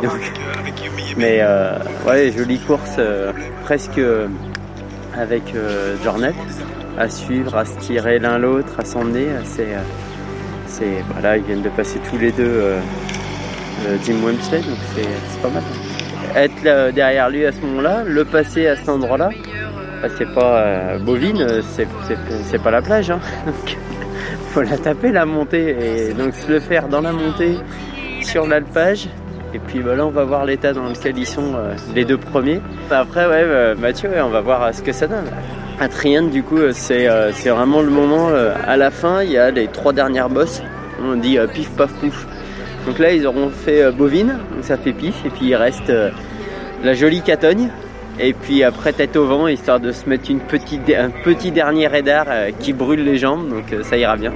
Mais 1.17 1.39
euh, 1.41 1.79
ouais, 2.07 2.31
jolie 2.31 2.59
course, 2.59 2.95
euh, 2.99 3.31
presque 3.63 3.97
euh, 3.97 4.27
avec 5.17 5.41
Jornet 6.03 6.33
à 6.97 7.09
suivre, 7.09 7.57
à 7.57 7.65
se 7.65 7.75
tirer 7.79 8.19
l'un 8.19 8.37
l'autre, 8.37 8.79
à 8.79 8.85
s'emmener. 8.85 9.25
C'est, 9.45 9.65
voilà, 11.11 11.37
ils 11.37 11.43
viennent 11.43 11.63
de 11.63 11.69
passer 11.69 11.99
tous 12.07 12.17
les 12.19 12.31
deux 12.31 12.61
Jim 14.03 14.17
Wemsley, 14.23 14.59
donc 14.59 14.77
c'est, 14.95 15.41
pas 15.41 15.49
mal. 15.49 15.63
Être 16.35 16.93
derrière 16.93 17.29
lui 17.29 17.45
à 17.45 17.51
ce 17.51 17.59
moment-là, 17.61 18.03
le 18.05 18.25
passer 18.25 18.67
à 18.67 18.75
cet 18.75 18.89
endroit-là, 18.89 19.29
bah, 20.01 20.07
c'est 20.17 20.31
pas 20.33 20.97
bovine, 20.99 21.47
c'est, 21.75 22.61
pas 22.61 22.71
la 22.71 22.81
plage. 22.81 23.09
Hein. 23.09 23.19
faut 24.53 24.61
la 24.61 24.77
taper 24.77 25.11
la 25.11 25.25
montée 25.25 25.75
et 26.09 26.13
donc 26.13 26.35
se 26.35 26.47
le 26.47 26.59
faire 26.59 26.87
dans 26.87 27.01
la 27.01 27.11
montée 27.11 27.55
sur 28.21 28.45
l'alpage. 28.45 29.07
Et 29.55 29.57
puis 29.57 29.79
bah, 29.79 29.95
là, 29.95 30.05
on 30.05 30.11
va 30.11 30.25
voir 30.25 30.45
l'état 30.45 30.73
dans 30.73 30.89
lequel 30.89 31.17
ils 31.17 31.25
sont 31.25 31.55
euh, 31.55 31.73
les 31.95 32.05
deux 32.05 32.19
premiers. 32.19 32.61
Après, 32.91 33.25
ouais, 33.25 33.41
euh, 33.41 33.75
Mathieu, 33.75 34.11
on 34.23 34.29
va 34.29 34.41
voir 34.41 34.61
euh, 34.61 34.71
ce 34.71 34.83
que 34.83 34.91
ça 34.91 35.07
donne. 35.07 35.25
À 35.79 35.87
du 36.29 36.43
coup, 36.43 36.59
c'est 36.71 37.07
vraiment 37.49 37.81
le 37.81 37.89
moment. 37.89 38.29
à 38.29 38.77
la 38.77 38.91
fin, 38.91 39.23
il 39.23 39.31
y 39.31 39.37
a 39.37 39.49
les 39.49 39.67
trois 39.67 39.91
dernières 39.91 40.29
bosses. 40.29 40.61
On 41.03 41.15
dit 41.15 41.37
pif, 41.51 41.71
paf, 41.71 41.91
pouf. 41.93 42.27
Donc 42.85 42.99
là, 42.99 43.11
ils 43.11 43.25
auront 43.25 43.49
fait 43.49 43.91
bovine, 43.91 44.37
donc 44.53 44.63
ça 44.63 44.77
fait 44.77 44.93
pif. 44.93 45.25
Et 45.25 45.29
puis 45.29 45.47
il 45.47 45.55
reste 45.55 45.91
la 46.83 46.93
jolie 46.93 47.21
catogne. 47.21 47.69
Et 48.19 48.33
puis 48.33 48.63
après, 48.63 48.93
tête 48.93 49.15
au 49.15 49.25
vent, 49.25 49.47
histoire 49.47 49.79
de 49.79 49.91
se 49.91 50.07
mettre 50.07 50.29
un 50.31 51.09
petit 51.09 51.51
dernier 51.51 51.87
radar 51.87 52.25
euh, 52.29 52.51
qui 52.59 52.73
brûle 52.73 53.03
les 53.03 53.17
jambes. 53.17 53.49
Donc 53.49 53.73
euh, 53.73 53.83
ça 53.83 53.97
ira 53.97 54.15
bien. 54.15 54.31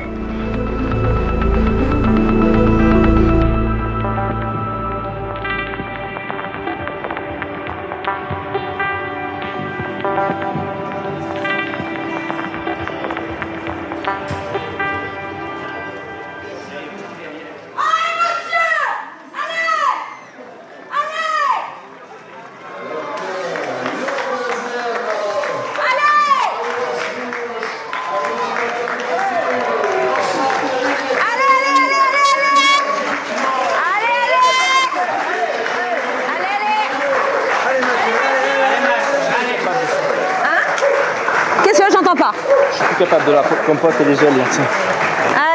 Gels 44.15 44.38
là, 44.38 44.43
tiens. 44.51 44.63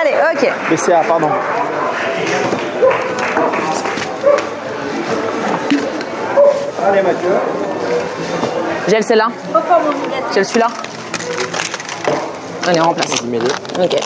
Allez, 0.00 0.14
ok. 0.34 0.52
BCA, 0.70 1.02
pardon. 1.06 1.28
Allez 6.86 7.02
Mathieu. 7.02 7.30
Gel 8.88 9.04
celle-là 9.04 9.28
Gel 10.34 10.44
celui-là 10.44 10.66
Allez, 12.68 12.80
on 12.80 12.84
remplace. 12.84 13.22
Ok. 13.78 13.96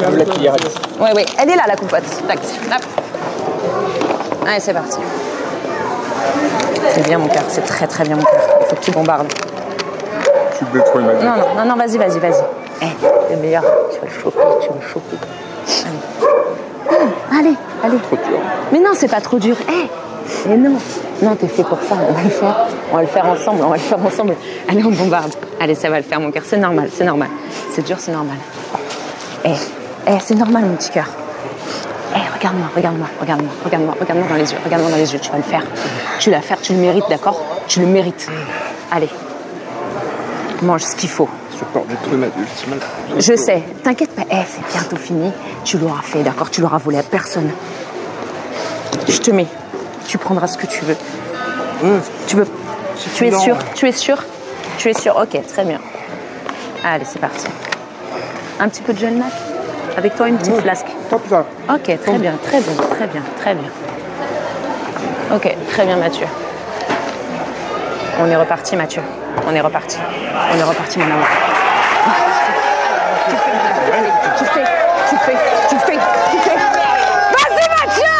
La 0.00 0.24
cuillère. 0.24 0.54
Ouais, 1.00 1.12
ouais, 1.12 1.24
elle 1.38 1.50
est 1.50 1.56
là 1.56 1.64
la 1.66 1.76
compote. 1.76 2.02
Tac, 2.26 2.38
hop. 2.38 2.82
Allez, 4.46 4.60
c'est 4.60 4.72
parti. 4.72 4.98
C'est 6.94 7.04
bien 7.04 7.18
mon 7.18 7.28
cœur, 7.28 7.42
c'est 7.48 7.64
très 7.64 7.86
très 7.86 8.04
bien 8.04 8.16
mon 8.16 8.22
cœur. 8.22 8.40
Il 8.60 8.66
faut 8.66 8.76
que 8.76 8.80
tu 8.80 8.90
bombardes. 8.90 9.32
Tu 10.58 10.64
détruis 10.72 11.04
ma 11.04 11.12
Non, 11.14 11.36
non, 11.36 11.54
non, 11.56 11.64
non, 11.66 11.76
vas-y, 11.76 11.98
vas-y, 11.98 12.18
vas-y. 12.18 12.57
Meilleur, 13.36 13.62
tu 13.92 14.00
vas 14.00 14.06
le 14.06 14.22
choper, 14.22 14.40
tu 14.60 14.68
vas 14.68 14.74
le 14.74 14.86
choper. 14.86 15.16
Allez. 15.86 15.98
Ah, 16.90 17.38
allez, 17.38 17.54
allez. 17.84 17.98
Trop 17.98 18.16
dur. 18.16 18.38
Mais 18.72 18.80
non, 18.80 18.90
c'est 18.94 19.08
pas 19.08 19.20
trop 19.20 19.38
dur. 19.38 19.56
Eh, 19.68 20.48
mais 20.48 20.56
non. 20.56 20.76
Non, 21.22 21.34
t'es 21.36 21.48
fait 21.48 21.62
pour 21.62 21.78
ça, 21.78 21.96
on 22.08 22.12
va 22.12 22.22
le 22.22 22.30
faire. 22.30 22.56
On 22.90 22.96
va 22.96 23.02
le 23.02 23.08
faire 23.08 23.26
ensemble, 23.26 23.62
on 23.64 23.68
va 23.68 23.76
le 23.76 23.82
faire 23.82 24.04
ensemble. 24.04 24.34
Allez, 24.68 24.82
on 24.84 24.90
bombarde. 24.90 25.32
Allez, 25.60 25.74
ça 25.74 25.90
va 25.90 25.98
le 25.98 26.02
faire, 26.02 26.20
mon 26.20 26.30
cœur. 26.30 26.42
C'est 26.46 26.56
normal, 26.56 26.88
c'est 26.92 27.04
normal. 27.04 27.28
C'est 27.72 27.84
dur, 27.84 27.96
c'est 27.98 28.12
normal. 28.12 28.36
Eh, 29.44 29.50
eh, 30.06 30.12
c'est 30.24 30.34
normal, 30.34 30.64
mon 30.64 30.76
petit 30.76 30.90
cœur. 30.90 31.06
Eh, 32.14 32.36
regarde-moi, 32.36 32.68
regarde-moi, 32.74 33.06
regarde-moi, 33.20 33.52
regarde-moi, 33.64 33.94
regarde-moi 34.00 34.28
dans 34.28 34.36
les 34.36 34.50
yeux, 34.50 34.58
regarde-moi 34.64 34.90
dans 34.90 34.96
les 34.96 35.12
yeux. 35.12 35.20
Tu 35.20 35.30
vas 35.30 35.36
le 35.36 35.42
faire. 35.42 35.62
Tu 36.18 36.30
vas 36.30 36.36
le 36.36 36.42
faire, 36.42 36.60
tu 36.60 36.72
le 36.72 36.78
mérites, 36.78 37.04
d'accord? 37.08 37.40
Tu 37.66 37.80
le 37.80 37.86
mérites. 37.86 38.28
Allez. 38.90 39.10
Mange 40.62 40.82
ce 40.82 40.96
qu'il 40.96 41.10
faut. 41.10 41.28
Support. 41.58 41.84
Je 43.18 43.34
sais, 43.36 43.62
t'inquiète 43.82 44.14
pas, 44.14 44.22
Eh, 44.30 44.36
c'est 44.46 44.72
bientôt 44.72 44.96
fini. 44.96 45.32
Tu 45.64 45.78
l'auras 45.78 46.02
fait, 46.02 46.22
d'accord? 46.22 46.50
Tu 46.50 46.60
l'auras 46.60 46.78
volé 46.78 46.98
à 46.98 47.02
personne. 47.02 47.50
Je 49.08 49.18
te 49.18 49.30
mets. 49.30 49.46
Tu 50.06 50.18
prendras 50.18 50.46
ce 50.46 50.56
que 50.56 50.66
tu 50.66 50.84
veux. 50.84 50.96
Tu 52.26 52.36
veux. 52.36 52.46
Tu 53.14 53.26
es 53.26 53.32
sûr? 53.32 53.56
Tu 53.74 53.88
es 53.88 53.92
sûr? 53.92 54.24
Tu 54.76 54.88
es 54.90 54.94
sûr? 54.94 55.16
Ok, 55.16 55.40
très 55.46 55.64
bien. 55.64 55.78
Allez, 56.84 57.04
c'est 57.04 57.18
parti. 57.18 57.46
Un 58.60 58.68
petit 58.68 58.82
peu 58.82 58.92
de 58.92 58.98
gel 58.98 59.16
nac 59.16 59.32
Avec 59.96 60.14
toi, 60.16 60.28
une 60.28 60.36
petite 60.38 60.60
flasque? 60.60 60.86
Top 61.10 61.22
ça. 61.28 61.44
Ok, 61.68 61.82
très 61.82 62.18
bien, 62.18 62.34
très 62.42 62.60
bien, 62.60 62.72
très 62.90 63.06
bien, 63.06 63.22
très 63.40 63.54
bien. 63.54 63.70
Ok, 65.34 65.56
très 65.70 65.84
bien, 65.86 65.96
Mathieu. 65.96 66.26
On 68.20 68.26
est 68.26 68.36
reparti, 68.36 68.76
Mathieu. 68.76 69.02
On 69.46 69.54
est 69.54 69.60
reparti. 69.60 69.98
On 70.52 70.58
est 70.58 70.62
reparti, 70.62 70.98
mon 70.98 71.04
amour. 71.04 71.26
Tu 73.28 73.34
fais, 73.36 73.52
tu 74.38 74.44
fais, 74.46 74.64
tu 75.08 75.16
fais, 75.16 75.36
tu 75.68 75.76
fais, 75.78 75.98
tu 76.30 76.38
fais. 76.38 76.56
Vas-y, 77.34 77.66
Mathieu 77.68 78.14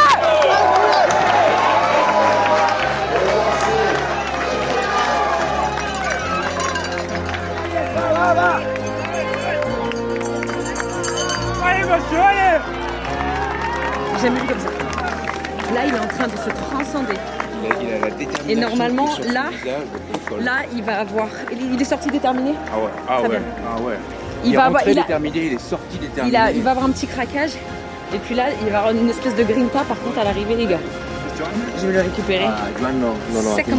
Allez 11.65 11.85
Mathieu, 11.85 12.19
allez 12.19 12.59
J'aime 14.21 14.35
bien 14.35 14.47
comme 14.47 14.61
ça. 14.61 14.69
Là, 15.75 15.81
il 15.87 15.95
est 15.95 15.99
en 15.99 16.07
train 16.07 16.27
de 16.27 16.37
se 16.37 16.51
transcender. 16.71 17.15
Et 18.49 18.55
normalement, 18.57 19.09
là. 19.33 19.45
Là, 20.41 20.53
il 20.75 20.83
va 20.83 21.01
avoir. 21.01 21.29
Il 21.53 21.81
est 21.81 21.85
sorti 21.85 22.11
déterminé 22.11 22.55
Ah 22.73 22.79
ouais, 22.79 22.91
ah 23.09 23.23
ouais, 23.23 23.41
ah 23.67 23.81
ouais. 23.81 23.95
Il 24.45 24.53
est 24.53 24.57
va 24.57 24.65
avoir- 24.67 24.81
rentré 24.81 24.93
il 24.93 24.99
a- 24.99 25.03
déterminé, 25.03 25.47
il 25.47 25.53
est 25.55 25.59
sorti 25.61 25.99
déterminé. 25.99 26.37
Il, 26.37 26.41
a, 26.41 26.51
il 26.53 26.63
va 26.63 26.71
avoir 26.73 26.87
un 26.87 26.91
petit 26.91 27.07
craquage. 27.07 27.53
Et 28.15 28.19
puis 28.19 28.35
là, 28.35 28.45
il 28.65 28.71
va 28.71 28.79
avoir 28.79 28.95
une 28.95 29.09
espèce 29.11 29.35
de 29.35 29.43
grinta 29.43 29.81
par 29.81 30.01
contre 30.01 30.19
à 30.19 30.25
l'arrivée, 30.25 30.55
les 30.57 30.67
gars. 30.67 30.79
Je 31.81 31.87
vais 31.87 31.93
le 31.93 32.01
récupérer. 32.03 32.47
Ah, 32.47 32.67
non, 32.83 32.89
non, 33.33 33.43
non. 33.43 33.57
Là, 33.57 33.63
tu 33.65 33.71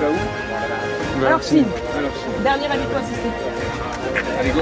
vas 0.00 0.10
où 0.10 0.14
Alors, 1.18 1.28
Alors, 1.28 1.42
Sid. 1.42 1.66
dernier 2.42 2.66
habito 2.66 2.96
assisté. 2.96 3.28
Allez, 4.40 4.50
go. 4.50 4.60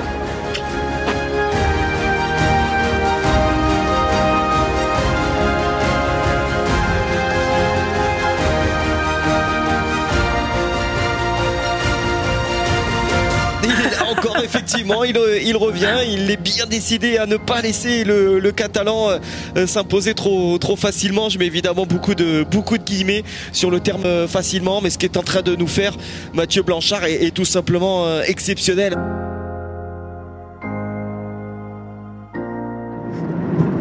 Effectivement, 14.69 15.03
il, 15.03 15.17
euh, 15.17 15.39
il 15.43 15.57
revient, 15.57 15.97
il 16.07 16.31
est 16.31 16.37
bien 16.37 16.67
décidé 16.67 17.17
à 17.17 17.25
ne 17.25 17.39
pas 17.39 17.63
laisser 17.63 18.05
le, 18.05 18.51
Catalan 18.51 19.09
euh, 19.57 19.67
s'imposer 19.67 20.13
trop 20.15 20.59
trop 20.59 20.77
facilement. 20.77 21.31
Je 21.31 21.39
mets 21.39 21.47
évidemment 21.47 21.87
beaucoup 21.87 22.15
de 22.15 22.45
beaucoup 22.51 22.77
de 22.77 22.83
guillemets 22.83 23.25
sur 23.53 23.71
le 23.71 23.81
terme 23.81 24.05
euh, 24.05 24.29
facilement, 24.29 24.81
mais 24.83 24.91
ce 24.91 24.99
qu'est 24.99 25.17
en 25.17 25.23
train 25.23 25.41
de 25.43 25.57
nous 25.57 25.67
faire 25.67 25.93
Mathieu 26.35 26.63
Blanchard 26.63 27.05
est, 27.05 27.35
tout 27.35 27.45
simplement 27.45 28.21
exceptionnel. 28.23 28.95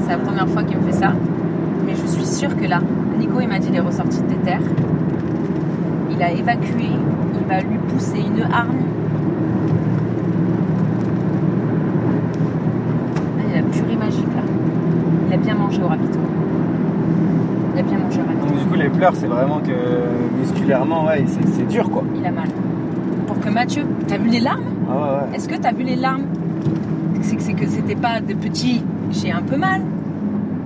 C'est 0.04 0.12
la 0.12 0.18
première 0.18 0.48
fois 0.48 0.64
qu'il 0.64 0.78
me 0.78 0.92
fait 0.92 1.00
ça. 1.00 1.14
Mais 1.86 1.94
je 1.96 2.12
suis 2.12 2.26
sûre 2.26 2.56
que 2.56 2.66
là, 2.66 2.82
Nico, 3.18 3.42
il 3.42 3.48
m'a 3.48 3.60
dit, 3.60 3.68
il 3.72 3.76
est 3.76 3.82
ressorti 3.82 4.20
de 4.22 4.46
terre. 4.46 4.62
Il 6.12 6.22
a 6.22 6.32
évacué. 6.32 6.90
Il 7.40 7.48
va 7.48 7.62
lui 7.62 7.78
pousser 7.90 8.20
une 8.20 8.44
arme. 8.52 8.78
Là, 13.38 13.44
il 13.48 13.54
a 13.54 13.62
la 13.62 13.68
purée 13.68 13.96
magique, 13.96 14.26
là. 14.36 14.42
Au 15.84 15.88
ravito. 15.88 16.20
Il 17.76 17.80
a 17.80 17.84
bien 17.84 17.98
mangé 18.00 18.20
au 18.22 18.26
ravito. 18.26 18.46
Donc, 18.48 18.58
du 18.60 18.66
coup, 18.66 18.76
les 18.76 18.90
pleurs, 18.90 19.14
c'est 19.16 19.28
vraiment 19.28 19.60
que 19.60 20.40
musculairement, 20.40 21.06
ouais, 21.06 21.24
c'est 21.28 21.68
dur 21.68 21.90
quoi. 21.90 22.04
Il 22.16 22.26
a 22.26 22.32
mal. 22.32 22.48
Pour 23.28 23.40
que 23.40 23.50
Mathieu, 23.50 23.84
t'as 24.08 24.18
vu 24.18 24.30
les 24.30 24.40
larmes? 24.40 24.64
Ah 24.90 24.94
ouais, 24.96 25.02
ouais. 25.02 25.36
Est-ce 25.36 25.48
que 25.48 25.56
t'as 25.56 25.72
vu 25.74 25.84
les 25.84 25.96
larmes? 25.96 26.24
C'est 27.22 27.54
que 27.54 27.68
c'était 27.68 27.96
pas 27.96 28.20
de 28.22 28.34
petits. 28.34 28.84
J'ai 29.12 29.32
un 29.32 29.42
peu 29.42 29.58
mal. 29.58 29.82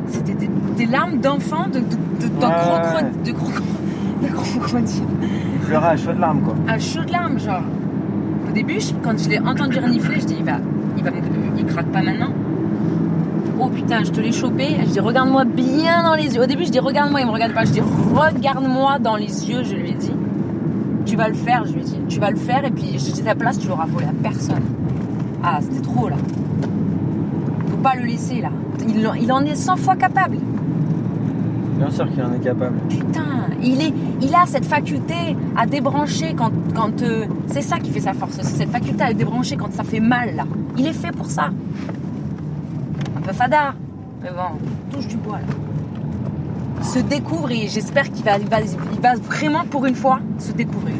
C'était 0.08 0.34
des, 0.34 0.50
des 0.78 0.86
larmes 0.86 1.18
d'enfant, 1.18 1.66
de, 1.68 1.80
de, 1.80 2.28
de, 2.28 2.46
Ouais, 2.46 3.12
de 3.26 3.32
crocro- 3.32 3.64
de 4.22 4.28
crocodile. 4.28 5.04
Il 5.22 5.60
pleurait 5.68 5.88
à 5.90 5.98
chaudes 5.98 6.20
larmes 6.20 6.42
quoi. 6.42 6.54
À 6.68 6.78
chaud 6.80 7.04
de 7.06 7.12
larmes, 7.12 7.40
genre. 7.40 7.62
Au 8.48 8.52
début, 8.54 8.80
je- 8.80 8.94
quand 9.04 9.18
je 9.18 9.30
l'ai 9.30 9.40
entendu 9.40 9.80
renifler, 9.80 10.20
je 10.20 10.26
dis 10.26 10.36
il 10.40 10.46
va, 10.46 10.58
il 10.98 11.04
va, 11.04 11.10
il 11.58 11.66
craque 11.66 11.88
pas 11.88 12.02
maintenant. 12.02 12.30
Oh 13.64 13.68
putain, 13.68 14.04
je 14.04 14.12
te 14.12 14.20
l'ai 14.20 14.32
chopé. 14.32 14.76
Je 14.86 14.90
dis 14.92 15.00
regarde-moi 15.00 15.46
bien 15.46 16.04
dans 16.04 16.16
les 16.16 16.34
yeux. 16.36 16.42
Au 16.42 16.46
début, 16.48 16.66
je 16.66 16.72
dis 16.72 16.80
regarde-moi, 16.80 17.22
il 17.22 17.28
me 17.28 17.32
regarde 17.32 17.54
pas. 17.54 17.64
Je 17.66 17.72
dis 17.74 17.82
regarde-moi 17.82 18.98
dans 19.00 19.16
les 19.16 19.50
yeux, 19.50 19.64
je 19.64 19.76
lui 19.76 19.92
ai 19.92 19.94
dit. 19.94 20.12
Tu 21.06 21.16
vas 21.16 21.28
le 21.28 21.34
faire, 21.36 21.66
je 21.66 21.74
lui 21.74 21.82
ai 21.82 21.84
dit. 21.84 22.00
Tu 22.08 22.20
vas 22.20 22.32
le 22.32 22.38
faire 22.38 22.66
et 22.66 22.72
puis 22.72 22.84
dis 22.84 23.24
ta 23.24 23.36
place, 23.36 23.60
tu 23.60 23.68
l'auras 23.68 23.86
volé 23.86 24.06
à 24.06 24.14
personne. 24.24 24.64
Ah, 25.44 25.60
c'était 25.62 25.82
trop 25.82 26.10
là. 26.10 26.16
Faut 27.70 27.78
pas 27.78 27.94
le 27.96 28.06
laisser 28.06 28.42
là. 28.42 28.50
Il, 28.88 29.08
en- 29.08 29.14
il 29.14 29.32
en 29.32 29.42
est 29.46 29.56
100 29.56 29.76
fois 29.76 29.96
capable. 29.96 30.38
Bien 31.78 31.90
sûr 31.92 32.10
qu'il 32.12 32.24
en 32.24 32.34
est 32.34 32.40
capable. 32.44 32.78
Putain, 32.90 33.22
il, 33.62 33.82
est, 33.82 33.94
il 34.22 34.34
a 34.36 34.46
cette 34.46 34.66
faculté 34.66 35.36
à 35.56 35.66
débrancher 35.66 36.34
quand. 36.36 36.52
quand 36.76 37.02
euh, 37.04 37.26
c'est 37.48 37.62
ça 37.62 37.78
qui 37.80 37.90
fait 37.92 38.00
sa 38.00 38.14
force 38.14 38.38
aussi, 38.40 38.54
cette 38.54 38.70
faculté 38.72 39.04
à 39.04 39.14
débrancher 39.14 39.56
quand 39.56 39.72
ça 39.74 39.84
fait 39.84 40.00
mal 40.00 40.36
là. 40.36 40.44
Il 40.78 40.86
est 40.88 40.94
fait 40.94 41.12
pour 41.12 41.28
ça. 41.28 41.50
Un 43.22 43.28
peu 43.28 43.34
fadard, 43.34 43.76
mais 44.24 44.32
bon, 44.32 44.58
touche 44.92 45.08
du 45.08 45.16
bois 45.16 45.38
là. 45.38 46.84
Se 46.84 46.98
découvre 46.98 47.52
et 47.52 47.68
j'espère 47.68 48.12
qu'il 48.12 48.26
va, 48.26 48.40
il 48.40 48.48
va, 48.48 48.62
il 48.62 49.00
va 49.00 49.14
vraiment 49.14 49.64
pour 49.64 49.86
une 49.86 49.94
fois 49.94 50.20
se 50.40 50.52
découvrir. 50.52 50.96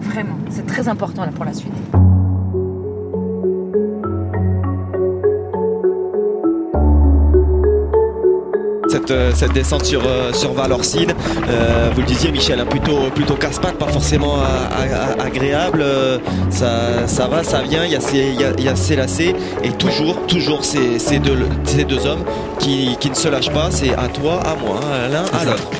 Vraiment, 0.00 0.34
c'est 0.50 0.66
très 0.66 0.88
important 0.88 1.24
là 1.24 1.30
pour 1.32 1.44
la 1.44 1.52
suite. 1.52 1.72
Cette, 9.08 9.16
euh, 9.16 9.30
cette 9.34 9.52
descente 9.54 9.86
sur, 9.86 10.02
euh, 10.06 10.34
sur 10.34 10.52
Valorcine, 10.52 11.14
euh, 11.48 11.88
vous 11.94 12.00
le 12.02 12.06
disiez 12.06 12.30
Michel, 12.30 12.60
hein, 12.60 12.66
plutôt, 12.68 13.08
plutôt 13.14 13.36
casse-pattes, 13.36 13.78
pas 13.78 13.86
forcément 13.86 14.34
a- 14.36 15.22
a- 15.22 15.24
agréable. 15.24 15.82
ça, 16.50 17.06
ça 17.06 17.26
va, 17.26 17.42
ça 17.42 17.62
vient, 17.62 17.84
il 17.86 17.92
y 17.92 17.96
a 17.96 18.00
ces, 18.00 18.18
il 18.18 18.38
y 18.38 18.44
a, 18.44 18.50
il 18.58 18.64
y 18.64 18.68
a 18.68 18.76
ces 18.76 18.96
lacets 18.96 19.34
et 19.64 19.70
toujours, 19.72 20.26
toujours 20.26 20.62
ces, 20.62 20.98
ces, 20.98 21.20
deux, 21.20 21.38
ces 21.64 21.84
deux 21.84 22.04
hommes 22.06 22.22
qui, 22.58 22.98
qui 23.00 23.08
ne 23.08 23.14
se 23.14 23.28
lâchent 23.28 23.50
pas. 23.52 23.68
C'est 23.70 23.94
à 23.94 24.08
toi, 24.08 24.40
à 24.44 24.54
moi, 24.62 24.78
à 24.92 25.08
l'un, 25.08 25.24
à 25.40 25.44
l'autre. 25.46 25.70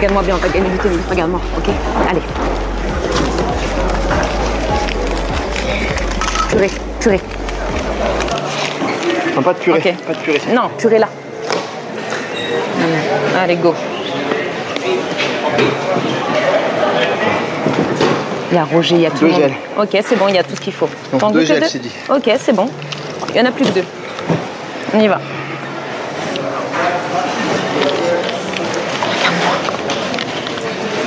Regarde-moi 0.00 0.22
bien, 0.22 0.34
on 0.36 0.38
va 0.38 0.48
gagner 0.48 0.66
l'UTMB, 0.70 1.10
regarde-moi, 1.10 1.40
ok 1.58 1.74
Allez. 2.08 2.22
Purée, 6.48 6.70
purée. 7.00 7.20
Non, 9.36 9.42
pas 9.42 9.52
de 9.52 9.58
purée. 9.58 9.94
Pas 10.06 10.14
de 10.14 10.18
purée. 10.20 10.40
Non, 10.54 10.70
purée 10.78 10.98
là. 11.00 11.08
Allez, 13.42 13.56
go. 13.56 13.74
Il 18.50 18.54
y 18.54 18.58
a 18.58 18.64
Roger, 18.64 18.94
il 18.94 19.00
y 19.02 19.06
a 19.06 19.10
tout 19.10 19.18
Deux 19.20 19.26
le 19.26 19.32
monde. 19.32 19.40
gels. 19.42 19.52
Ok, 19.78 20.02
c'est 20.08 20.16
bon, 20.18 20.28
il 20.28 20.34
y 20.34 20.38
a 20.38 20.42
tout 20.42 20.56
ce 20.56 20.60
qu'il 20.62 20.72
faut. 20.72 20.88
Donc, 21.12 21.34
deux 21.34 21.44
gels, 21.44 21.60
deux 21.60 21.66
c'est 21.68 21.78
dit. 21.78 21.92
Ok, 22.08 22.30
c'est 22.40 22.54
bon. 22.56 22.70
Il 23.34 23.36
y 23.36 23.40
en 23.42 23.44
a 23.44 23.50
plus 23.52 23.66
que 23.66 23.70
deux. 23.72 23.84
On 24.94 24.98
y 24.98 25.08
va. 25.08 25.20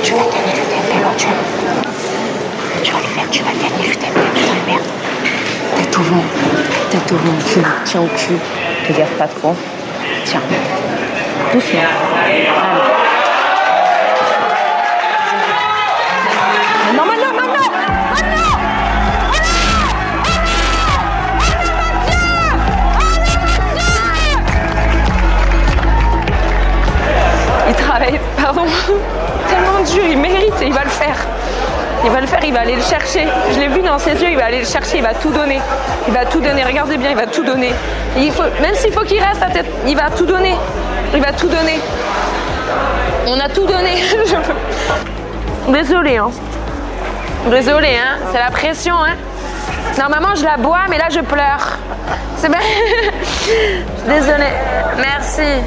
Tu 0.02 0.12
vas 0.12 0.18
gagner 0.18 0.52
le 0.56 0.62
TMP, 0.68 1.04
Mathieu. 1.04 1.28
Tu 2.82 2.92
vas 2.92 2.98
le 2.98 3.04
faire, 3.04 3.30
tu 3.30 3.42
vas 3.42 3.52
gagner 3.52 3.88
le 3.88 3.94
TMP, 3.94 4.20
tu 4.34 4.44
vas 4.44 4.54
le 4.54 4.60
faire. 4.66 4.80
Tête 5.94 6.00
au 6.00 6.06
vent, 6.06 6.16
au 7.12 7.18
vent, 7.18 7.38
cul. 7.46 7.60
Tiens 7.84 8.00
au 8.00 8.06
cul. 8.06 8.34
Regarde 8.88 9.10
pas 9.12 9.28
trop. 9.28 9.54
Tiens. 10.24 10.40
Doucement. 11.52 11.80
Allez. 12.24 12.48
Non, 16.96 17.04
maintenant, 17.06 17.32
maintenant 17.36 17.62
Maintenant 18.10 18.34
Il 27.68 27.74
travaille, 27.76 28.20
pardon, 28.36 28.66
tellement 29.48 29.80
dur, 29.92 30.04
il 30.10 30.18
mérite 30.18 30.60
et 30.60 30.66
il 30.66 30.72
va 30.72 30.82
le 30.82 30.90
faire. 30.90 31.16
Il 32.04 32.10
va 32.10 32.20
le 32.20 32.26
faire, 32.26 32.44
il 32.44 32.52
va 32.52 32.60
aller 32.60 32.76
le 32.76 32.82
chercher. 32.82 33.26
Je 33.52 33.58
l'ai 33.58 33.68
vu 33.68 33.80
dans 33.80 33.98
ses 33.98 34.12
yeux, 34.12 34.28
il 34.30 34.36
va 34.36 34.44
aller 34.44 34.58
le 34.58 34.66
chercher, 34.66 34.98
il 34.98 35.02
va 35.02 35.14
tout 35.14 35.30
donner. 35.30 35.58
Il 36.06 36.12
va 36.12 36.26
tout 36.26 36.40
donner, 36.40 36.62
regardez 36.62 36.98
bien, 36.98 37.10
il 37.10 37.16
va 37.16 37.26
tout 37.26 37.42
donner. 37.42 37.72
Il 38.18 38.30
faut, 38.30 38.42
même 38.60 38.74
s'il 38.74 38.92
faut 38.92 39.04
qu'il 39.04 39.22
reste 39.22 39.42
à 39.42 39.50
tête, 39.50 39.66
il 39.86 39.96
va 39.96 40.10
tout 40.10 40.26
donner. 40.26 40.54
Il 41.14 41.20
va 41.22 41.32
tout 41.32 41.48
donner. 41.48 41.80
On 43.26 43.40
a 43.40 43.48
tout 43.48 43.64
donné. 43.64 44.02
Désolée, 45.68 46.18
hein. 46.18 46.30
Désolée, 47.50 47.96
hein. 47.96 48.18
C'est 48.32 48.38
la 48.38 48.50
pression, 48.50 48.94
hein. 48.96 49.14
Normalement, 49.98 50.34
je 50.34 50.44
la 50.44 50.58
bois, 50.58 50.80
mais 50.90 50.98
là, 50.98 51.08
je 51.10 51.20
pleure. 51.20 51.78
C'est 52.36 52.50
bien. 52.50 52.58
Désolée. 54.06 54.52
Merci. 54.98 55.62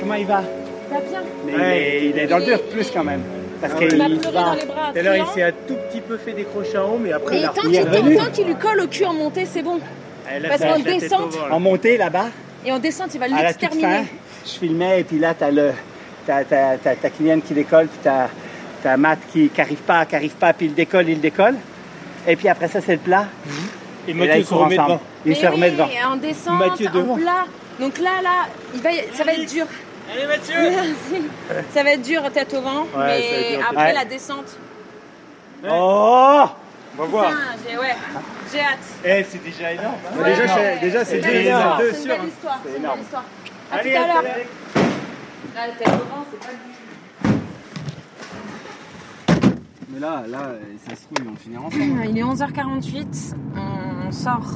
Comment 0.00 0.14
il 0.14 0.26
va? 0.26 0.42
Va 0.90 1.00
bien. 1.00 1.20
Mais 1.46 1.54
il, 1.54 1.60
est, 1.62 2.10
il 2.10 2.18
est 2.18 2.26
dans 2.28 2.38
le 2.38 2.44
dur 2.44 2.62
plus 2.70 2.90
quand 2.92 3.04
même. 3.04 3.22
Parce 3.60 3.72
Ah 3.74 3.78
qu'il 3.78 3.96
m'a 3.98 4.04
pleuré 4.06 4.20
va- 4.32 4.42
dans 4.42 4.54
les 4.54 4.66
bras, 4.66 4.90
Tout 4.92 4.98
à 4.98 5.02
l'heure, 5.02 5.16
il 5.16 5.34
s'est 5.34 5.42
un 5.42 5.52
tout 5.66 5.74
petit 5.90 6.00
peu 6.00 6.16
fait 6.16 6.32
décrocher 6.32 6.78
en 6.78 6.90
haut, 6.92 6.98
mais 7.00 7.12
après, 7.12 7.36
Et 7.36 7.38
il, 7.40 7.44
a- 7.44 7.48
tant 7.48 7.62
il 7.64 7.74
est 7.74 7.80
qu'il 7.82 7.88
revenu. 7.90 8.16
tant 8.16 8.30
qu'il 8.30 8.46
lui 8.46 8.54
colle 8.54 8.80
au 8.80 8.86
cul 8.86 9.04
en 9.04 9.14
montée, 9.14 9.46
c'est 9.46 9.62
bon. 9.62 9.80
Et 10.34 10.38
là, 10.40 10.48
Parce 10.50 10.60
qu'en 10.62 10.78
descente- 10.78 11.34
là. 11.34 11.54
En 11.54 11.60
montée 11.60 11.96
là-bas, 11.96 12.26
Et 12.64 12.72
en 12.72 12.78
descente, 12.78 13.10
il 13.14 13.18
va 13.20 13.26
à 13.26 13.28
la 13.28 13.52
toute 13.54 13.60
fin, 13.62 13.68
l'exterminer. 13.70 14.06
je 14.44 14.50
filmais 14.50 15.00
et 15.00 15.04
puis 15.04 15.18
là, 15.18 15.34
t'as 15.34 15.50
le, 15.50 15.72
t'as, 16.26 16.44
t'as, 16.44 16.76
t'as, 16.76 16.94
t'as 16.96 17.10
Kylian 17.10 17.40
qui 17.40 17.54
décolle, 17.54 17.86
puis 17.88 17.98
t'as, 18.02 18.28
t'as 18.82 18.96
Matt 18.96 19.18
qui 19.32 19.50
n'arrive 19.56 19.78
pas, 19.78 20.04
qui 20.06 20.14
arrive 20.16 20.34
pas, 20.36 20.52
puis 20.52 20.66
il 20.66 20.74
décolle, 20.74 21.08
il 21.08 21.20
décolle. 21.20 21.56
Et 22.26 22.36
puis 22.36 22.48
après 22.48 22.68
ça, 22.68 22.80
c'est 22.80 22.92
le 22.92 22.98
plat. 22.98 23.26
Et 24.06 24.12
là, 24.12 24.18
Mathieu 24.18 24.36
ils 24.40 24.44
se 24.46 24.54
remet 24.54 24.78
ensemble. 24.78 24.88
devant. 24.88 25.00
Il 25.24 25.28
Mais 25.30 25.34
se 25.34 25.46
remet 25.46 25.70
devant. 25.70 25.88
En 26.12 26.16
descente, 26.16 26.58
Mathieu 26.58 26.88
en 26.88 26.92
devant. 26.92 27.14
plat. 27.16 27.44
Donc 27.80 27.98
là, 27.98 28.10
là, 28.22 28.30
il 28.74 28.80
va, 28.82 28.90
ça 29.14 29.24
va 29.24 29.32
être 29.32 29.50
dur. 29.52 29.66
Allez 30.10 30.26
Mathieu 30.26 30.54
Merci. 30.58 31.28
Ça 31.70 31.82
va 31.82 31.90
être 31.92 32.02
dur 32.02 32.22
tête 32.32 32.54
au 32.54 32.62
vent, 32.62 32.82
Ouais, 32.96 33.06
mais 33.06 33.56
dur, 33.56 33.66
après 33.70 33.86
ouais. 33.86 33.92
la 33.94 34.04
descente. 34.04 34.56
Oh 35.68 36.44
On 36.96 37.02
va 37.02 37.04
voir. 37.08 37.30
J'ai 37.68 37.76
ouais, 37.78 37.96
j'ai 38.52 38.60
hâte. 38.60 38.78
Eh, 39.04 39.24
c'est 39.28 39.42
déjà 39.44 39.72
énorme. 39.72 39.94
hein. 40.06 40.24
Déjà, 40.24 40.48
c'est, 40.48 40.78
déjà, 40.80 41.04
c'est 41.04 41.16
une 41.18 41.22
deux, 41.24 41.28
belle 41.30 41.44
histoire, 41.46 41.78
c'est 41.80 41.88
une 41.88 41.94
sur. 41.94 42.16
belle 42.16 42.28
histoire, 42.28 42.58
c'est 42.64 42.70
une 42.70 42.76
énorme. 42.76 42.96
belle 42.96 43.04
histoire. 43.04 43.24
À 43.70 43.74
Allez, 43.76 43.92
tout 43.92 43.98
à 43.98 44.06
l'heure. 44.06 44.22
Là, 45.54 45.62
tête 45.78 45.88
au 45.88 45.90
vent, 45.90 46.24
c'est 46.30 46.40
pas 46.40 46.52
du 46.52 46.58
Mais 49.92 50.00
là, 50.00 50.22
là, 50.28 50.38
ça 50.88 50.94
se 50.96 51.02
trouve, 51.02 51.18
ils 51.18 51.24
vont 51.24 51.36
finir 51.36 51.64
ensemble. 51.64 52.06
Il 52.08 52.18
est 52.18 52.22
11h48, 52.22 53.34
on 53.56 54.12
sort 54.12 54.46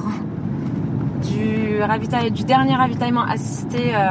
du, 1.21 1.81
ravitail- 1.81 2.31
du 2.31 2.43
dernier 2.43 2.75
ravitaillement 2.75 3.23
assisté 3.25 3.93
euh, 3.95 4.09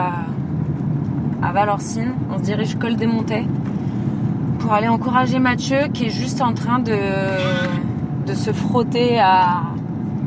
à 1.43 1.53
Valorcine. 1.53 2.13
On 2.33 2.39
se 2.39 2.43
dirige 2.45 2.77
col 2.79 2.97
des 2.97 3.07
Montets 3.07 3.45
pour 4.59 4.73
aller 4.73 4.89
encourager 4.89 5.39
Mathieu 5.39 5.89
qui 5.93 6.07
est 6.07 6.11
juste 6.11 6.41
en 6.41 6.53
train 6.53 6.79
de, 6.79 6.97
de 8.27 8.35
se 8.35 8.53
frotter 8.53 9.19
à, 9.19 9.63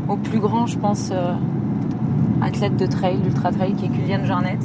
au 0.09 0.18
plus 0.18 0.39
grand, 0.39 0.66
je 0.68 0.78
pense, 0.78 1.09
euh, 1.11 1.34
athlète 2.41 2.76
de 2.78 2.86
trail, 2.86 3.18
d'ultra 3.18 3.51
trail, 3.51 3.74
qui 3.76 3.86
est 3.86 3.89
Kylian 3.89 4.26
Jornet. 4.26 4.59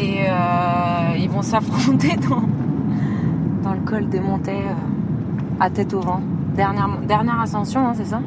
Et 0.00 0.20
euh, 0.28 1.16
ils 1.18 1.28
vont 1.28 1.42
s'affronter 1.42 2.16
dans, 2.28 2.42
dans 3.62 3.74
le 3.74 3.80
col 3.84 4.08
des 4.08 4.20
montées 4.20 4.52
euh, 4.52 5.60
à 5.60 5.68
tête 5.70 5.92
au 5.94 6.00
vent. 6.00 6.20
Dernière, 6.56 6.88
dernière 7.06 7.40
ascension, 7.40 7.86
hein, 7.88 7.92
c'est 7.94 8.04
ça? 8.06 8.20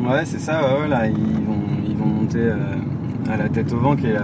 Ouais, 0.00 0.24
c'est 0.24 0.38
ça, 0.40 0.60
là, 0.88 1.06
ils 1.06 1.14
vont, 1.14 1.62
ils 1.88 1.96
vont 1.96 2.06
monter 2.06 2.50
à 3.32 3.36
la 3.36 3.48
tête 3.48 3.72
au 3.72 3.78
vent, 3.78 3.96
qui 3.96 4.06
est 4.06 4.12
la- 4.14 4.22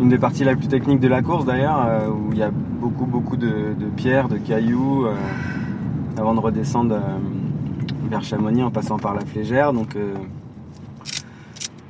une 0.00 0.08
des 0.08 0.18
parties 0.18 0.44
la 0.44 0.56
plus 0.56 0.68
technique 0.68 1.00
de 1.00 1.08
la 1.08 1.22
course 1.22 1.44
d'ailleurs, 1.44 1.84
euh, 1.86 2.08
où 2.08 2.32
il 2.32 2.38
y 2.38 2.42
a 2.42 2.50
beaucoup, 2.50 3.04
beaucoup 3.06 3.36
de, 3.36 3.74
de 3.78 3.86
pierres, 3.96 4.28
de 4.28 4.38
cailloux, 4.38 5.04
euh, 5.06 5.14
avant 6.18 6.34
de 6.34 6.40
redescendre 6.40 6.94
euh, 6.94 6.98
vers 8.08 8.22
Chamonix 8.22 8.62
en 8.62 8.70
passant 8.70 8.98
par 8.98 9.14
la 9.14 9.20
Flégère. 9.24 9.72
Donc, 9.72 9.96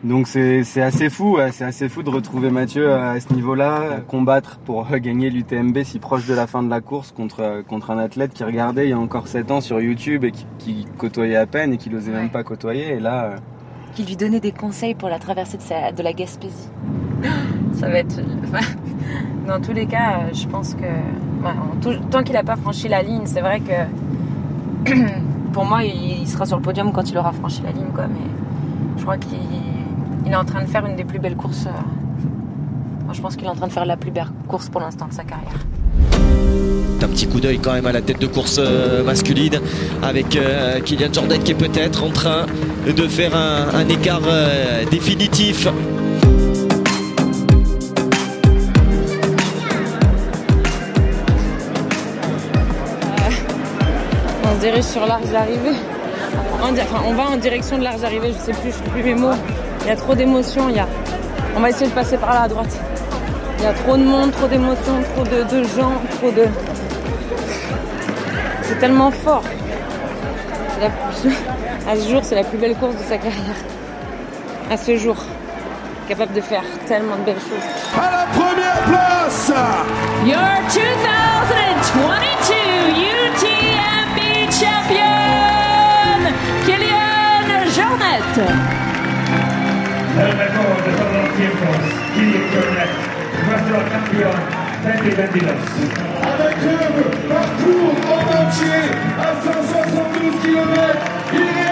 donc 0.02 0.26
c'est 0.28 0.62
assez 0.80 1.10
fou, 1.10 1.38
c'est 1.52 1.64
assez 1.64 1.88
fou 1.90 2.02
de 2.02 2.08
retrouver 2.10 2.50
Mathieu 2.50 2.90
à 2.92 3.20
ce 3.20 3.32
niveau-là, 3.34 4.00
combattre 4.08 4.58
pour 4.64 4.86
gagner 4.98 5.28
l'UTMB 5.30 5.78
si 5.84 5.98
proche 5.98 6.26
de 6.26 6.34
la 6.34 6.46
fin 6.46 6.62
de 6.62 6.70
la 6.70 6.80
course 6.80 7.12
contre, 7.12 7.62
contre 7.68 7.90
un 7.90 7.98
athlète 7.98 8.32
qui 8.32 8.42
regardait 8.44 8.86
il 8.86 8.90
y 8.90 8.94
a 8.94 8.98
encore 8.98 9.28
7 9.28 9.50
ans 9.50 9.60
sur 9.60 9.80
YouTube 9.80 10.24
et 10.24 10.32
qui, 10.32 10.46
qui 10.58 10.86
côtoyait 10.98 11.36
à 11.36 11.46
peine 11.46 11.74
et 11.74 11.76
qui 11.76 11.90
n'osait 11.90 12.12
même 12.12 12.30
pas 12.30 12.42
côtoyer. 12.44 12.94
Et 12.94 13.00
là, 13.00 13.36
Qui 13.94 14.04
lui 14.04 14.16
donnait 14.16 14.40
des 14.40 14.52
conseils 14.52 14.94
pour 14.94 15.10
la 15.10 15.18
traversée 15.18 15.58
de, 15.58 15.62
sa- 15.62 15.92
de 15.92 16.02
la 16.02 16.12
Gaspésie. 16.14 16.68
Dans 19.46 19.60
tous 19.60 19.72
les 19.72 19.86
cas, 19.86 20.20
euh, 20.20 20.34
je 20.34 20.46
pense 20.46 20.74
que. 20.74 21.80
tout- 21.80 21.98
tant 22.10 22.22
qu'il 22.22 22.34
n'a 22.34 22.42
pas 22.42 22.56
franchi 22.56 22.88
la 22.88 23.02
ligne, 23.02 23.22
c'est 23.24 23.40
vrai 23.40 23.60
que. 23.60 24.92
pour 25.52 25.64
moi, 25.64 25.82
il, 25.84 26.26
sera 26.28 26.46
sur 26.46 26.56
le 26.56 26.62
podium 26.62 26.92
quand 26.92 27.10
il 27.10 27.18
aura 27.18 27.32
franchi 27.32 27.62
la 27.62 27.72
ligne. 27.72 27.86
Mais 27.96 28.04
je 28.96 29.02
crois 29.02 29.16
qu'il 29.16 29.38
il 30.26 30.32
est 30.32 30.36
en 30.36 30.44
train 30.44 30.62
de 30.62 30.68
faire 30.68 30.86
une 30.86 30.96
des 30.96 31.04
plus 31.04 31.18
belles 31.18 31.36
courses. 31.36 31.66
euh, 31.66 33.12
je 33.12 33.20
pense 33.20 33.34
qu'il 33.34 33.44
est 33.46 33.50
en 33.50 33.56
train 33.56 33.66
de 33.66 33.72
faire 33.72 33.86
la 33.86 33.96
plus 33.96 34.12
belle 34.12 34.28
course 34.46 34.68
pour 34.68 34.80
l'instant 34.80 35.08
de 35.08 35.12
sa 35.14 35.24
carrière. 35.24 35.66
Un 37.02 37.08
petit 37.08 37.26
coup 37.26 37.40
d'œil 37.40 37.58
quand 37.58 37.72
même 37.72 37.86
à 37.86 37.92
la 37.92 38.02
tête 38.02 38.20
de 38.20 38.26
course 38.26 38.60
euh, 38.60 39.02
masculine 39.02 39.58
avec 40.02 40.38
Kylian 40.84 41.12
Jordan 41.12 41.42
qui 41.42 41.52
est 41.52 41.54
peut-être 41.56 42.04
en 42.04 42.10
train 42.10 42.46
de 42.86 43.08
faire 43.08 43.32
un, 43.34 43.88
écart 43.88 44.20
définitif. 44.90 45.66
Dirige 54.60 54.84
sur 54.84 55.06
l'arche 55.06 55.26
d'arrivée. 55.32 55.76
Enfin, 56.62 57.02
on 57.06 57.14
va 57.14 57.24
en 57.30 57.36
direction 57.36 57.78
de 57.78 57.84
l'arche 57.84 58.00
d'arrivée, 58.00 58.32
je 58.32 58.38
sais 58.38 58.52
plus, 58.52 58.70
je 58.70 58.76
sais 58.76 58.90
plus 58.90 59.02
mes 59.02 59.14
mots. 59.14 59.32
Il 59.82 59.88
y 59.88 59.90
a 59.90 59.96
trop 59.96 60.14
d'émotions, 60.14 60.68
il 60.68 60.76
y 60.76 60.78
a... 60.78 60.86
On 61.56 61.60
va 61.60 61.70
essayer 61.70 61.86
de 61.90 61.94
passer 61.94 62.16
par 62.18 62.32
là 62.34 62.42
à 62.42 62.48
droite. 62.48 62.76
Il 63.58 63.64
y 63.64 63.66
a 63.66 63.72
trop 63.72 63.96
de 63.96 64.02
monde, 64.04 64.30
trop 64.32 64.46
d'émotions, 64.46 65.02
trop 65.14 65.24
de, 65.24 65.42
de 65.42 65.62
gens, 65.64 65.92
trop 66.18 66.30
de... 66.30 66.46
C'est 68.62 68.78
tellement 68.78 69.10
fort. 69.10 69.42
C'est 70.74 70.80
la 70.82 70.90
plus- 70.90 71.36
À 71.90 71.96
ce 71.96 72.08
jour, 72.10 72.20
c'est 72.22 72.34
la 72.34 72.44
plus 72.44 72.58
belle 72.58 72.76
course 72.76 72.94
de 72.94 73.02
sa 73.08 73.16
carrière. 73.16 73.56
À 74.70 74.76
ce 74.76 74.96
jour. 74.96 75.16
Capable 76.08 76.32
de 76.34 76.40
faire 76.40 76.62
tellement 76.86 77.16
de 77.16 77.22
belles 77.22 77.36
choses. 77.36 77.98
À 77.98 78.10
la 78.10 78.26
première 78.38 78.80
place 78.84 79.52
Your 80.26 80.38
2022 80.72 82.19
Kylian 86.70 87.66
Jornet. 87.74 88.36
El 90.22 90.32
mejor 90.36 90.76
de 90.86 90.92
todos 90.98 91.12
los 91.18 91.30
tiempos, 91.34 91.76
Kylian 92.14 92.46
Jornet, 92.52 92.92
nuestro 93.48 93.76
campeón 93.90 94.38
2022. 94.84 95.50
Avec 96.22 96.58
un 96.62 96.90
parcours 97.28 97.98
en 98.14 98.22
entier 98.40 98.82
à 99.18 99.34
172 99.42 100.34
km, 100.42 100.94
il 101.32 101.38
réalise 101.38 101.69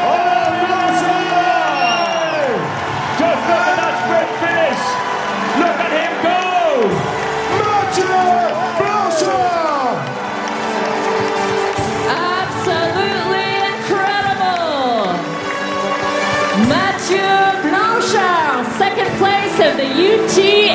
Oh 0.04 0.20
Just 3.18 3.44
look 3.48 3.66
at 3.72 3.76
that 3.80 3.96
sprint 4.02 4.32
finish. 4.42 4.82
Look 5.62 5.78
at 5.86 5.92
him 5.96 6.14
go. 6.28 6.42
Mathieu 7.62 8.20
Blanchard. 8.80 9.96
Absolutely 12.36 13.52
incredible. 13.72 15.16
Mathieu 16.68 17.32
Blanchard, 17.64 18.60
second 18.78 19.12
place 19.18 19.56
of 19.64 19.72
the 19.78 19.88
UTMB. 19.88 20.71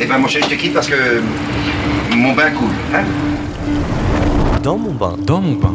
Eh 0.00 0.06
ben 0.06 0.18
mon 0.18 0.28
chéri, 0.28 0.44
je 0.44 0.54
te 0.54 0.60
quitte 0.60 0.74
parce 0.74 0.88
que 0.88 1.22
mon 2.14 2.34
bain 2.34 2.50
coule. 2.50 2.68
Hein 2.94 3.04
Dans 4.62 4.76
mon 4.76 4.92
bain. 4.92 5.16
Dans 5.18 5.40
mon 5.40 5.54
bain. 5.54 5.74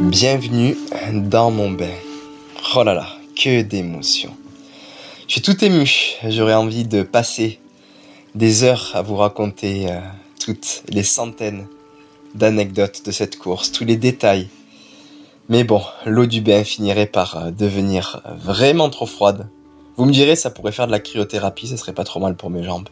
Bienvenue 0.00 0.76
dans 1.12 1.50
mon 1.50 1.70
bain. 1.70 1.94
Oh 2.74 2.82
là 2.82 2.94
là, 2.94 3.06
que 3.36 3.62
d'émotions. 3.62 4.34
Je 5.26 5.34
suis 5.34 5.42
tout 5.42 5.64
ému. 5.64 5.88
J'aurais 6.26 6.54
envie 6.54 6.84
de 6.84 7.02
passer 7.02 7.60
des 8.34 8.64
heures 8.64 8.90
à 8.94 9.02
vous 9.02 9.16
raconter 9.16 9.90
euh, 9.90 10.00
toutes 10.44 10.82
les 10.88 11.02
centaines 11.02 11.66
d'anecdotes 12.34 13.04
de 13.04 13.10
cette 13.10 13.38
course, 13.38 13.70
tous 13.70 13.84
les 13.84 13.96
détails. 13.96 14.48
Mais 15.48 15.64
bon, 15.64 15.82
l'eau 16.06 16.26
du 16.26 16.40
bain 16.40 16.64
finirait 16.64 17.06
par 17.06 17.36
euh, 17.36 17.50
devenir 17.50 18.22
vraiment 18.38 18.90
trop 18.90 19.06
froide. 19.06 19.48
Vous 19.98 20.04
me 20.04 20.12
direz, 20.12 20.36
ça 20.36 20.50
pourrait 20.50 20.72
faire 20.72 20.86
de 20.86 20.92
la 20.92 21.00
cryothérapie, 21.00 21.66
ça 21.66 21.76
serait 21.76 21.92
pas 21.92 22.04
trop 22.04 22.20
mal 22.20 22.36
pour 22.36 22.50
mes 22.50 22.62
jambes. 22.62 22.88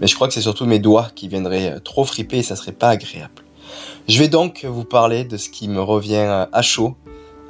Mais 0.00 0.06
je 0.06 0.14
crois 0.14 0.28
que 0.28 0.34
c'est 0.34 0.40
surtout 0.40 0.64
mes 0.64 0.78
doigts 0.78 1.08
qui 1.14 1.28
viendraient 1.28 1.74
euh, 1.74 1.78
trop 1.78 2.04
friper 2.04 2.38
et 2.38 2.42
ça 2.42 2.56
serait 2.56 2.72
pas 2.72 2.88
agréable. 2.88 3.44
Je 4.08 4.18
vais 4.18 4.28
donc 4.28 4.64
vous 4.64 4.84
parler 4.84 5.24
de 5.24 5.36
ce 5.36 5.50
qui 5.50 5.68
me 5.68 5.82
revient 5.82 6.14
euh, 6.16 6.46
à 6.50 6.62
chaud 6.62 6.96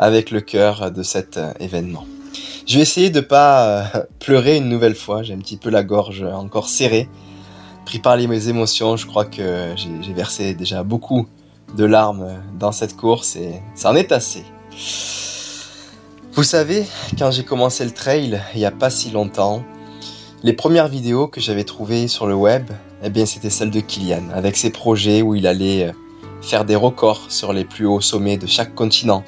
avec 0.01 0.33
le 0.33 0.41
cœur 0.41 0.91
de 0.91 1.05
cet 1.05 1.37
euh, 1.37 1.53
événement. 1.61 2.05
Je 2.67 2.75
vais 2.75 2.83
essayer 2.83 3.11
de 3.11 3.21
pas 3.21 3.69
euh, 3.95 4.03
pleurer 4.19 4.57
une 4.57 4.69
nouvelle 4.69 4.97
fois, 4.97 5.23
j'ai 5.23 5.35
un 5.35 5.39
petit 5.39 5.57
peu 5.57 5.71
la 5.71 5.85
gorge 5.85 6.25
encore 6.25 6.69
serrée. 6.69 7.09
Pris 7.87 8.01
par 8.01 8.17
les 8.17 8.49
émotions, 8.49 8.97
je 8.97 9.07
crois 9.07 9.25
que 9.25 9.75
j'ai 9.77 10.13
versé 10.13 10.55
déjà 10.55 10.83
beaucoup 10.83 11.29
de 11.77 11.85
larmes 11.85 12.27
dans 12.59 12.73
cette 12.73 12.97
course 12.97 13.37
et 13.37 13.63
ça 13.77 13.93
en 13.93 13.95
est 13.95 14.11
assez. 14.13 14.43
Vous 16.39 16.45
savez, 16.45 16.87
quand 17.19 17.33
j'ai 17.33 17.43
commencé 17.43 17.85
le 17.85 17.91
trail, 17.91 18.41
il 18.55 18.61
n'y 18.61 18.65
a 18.65 18.71
pas 18.71 18.91
si 18.91 19.11
longtemps, 19.11 19.65
les 20.45 20.53
premières 20.53 20.87
vidéos 20.87 21.27
que 21.27 21.41
j'avais 21.41 21.65
trouvées 21.65 22.07
sur 22.07 22.29
le 22.29 22.35
web, 22.37 22.71
eh 23.03 23.11
bien 23.11 23.27
c'était 23.27 23.51
celle 23.51 23.73
de 23.73 23.81
Kylian, 23.81 24.31
avec 24.33 24.57
ses 24.57 24.71
projets 24.71 25.21
où 25.21 25.35
il 25.35 25.49
allait 25.49 25.89
euh, 25.89 25.93
faire 26.41 26.65
des 26.65 26.77
records 26.77 27.25
sur 27.29 27.53
les 27.53 27.65
plus 27.65 27.87
hauts 27.87 28.01
sommets 28.01 28.37
de 28.37 28.47
chaque 28.47 28.77
continent. 28.77 29.25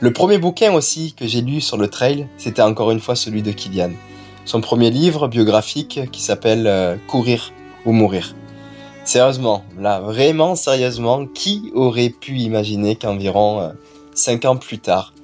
Le 0.00 0.12
premier 0.12 0.36
bouquin 0.36 0.74
aussi 0.74 1.14
que 1.14 1.26
j'ai 1.26 1.40
lu 1.40 1.62
sur 1.62 1.78
le 1.78 1.88
trail, 1.88 2.28
c'était 2.36 2.60
encore 2.60 2.90
une 2.90 3.00
fois 3.00 3.16
celui 3.16 3.40
de 3.40 3.50
Kylian. 3.50 3.92
Son 4.44 4.60
premier 4.60 4.90
livre 4.90 5.28
biographique 5.28 6.00
qui 6.12 6.20
s'appelle 6.20 6.66
euh, 6.66 6.96
Courir 7.08 7.50
ou 7.86 7.92
mourir. 7.92 8.34
Sérieusement, 9.04 9.64
là, 9.78 10.00
vraiment 10.00 10.54
sérieusement, 10.54 11.24
qui 11.24 11.72
aurait 11.74 12.10
pu 12.10 12.36
imaginer 12.40 12.96
qu'environ 12.96 13.72
5 14.14 14.44
ans 14.44 14.56
plus 14.56 14.80
tard, 14.80 15.14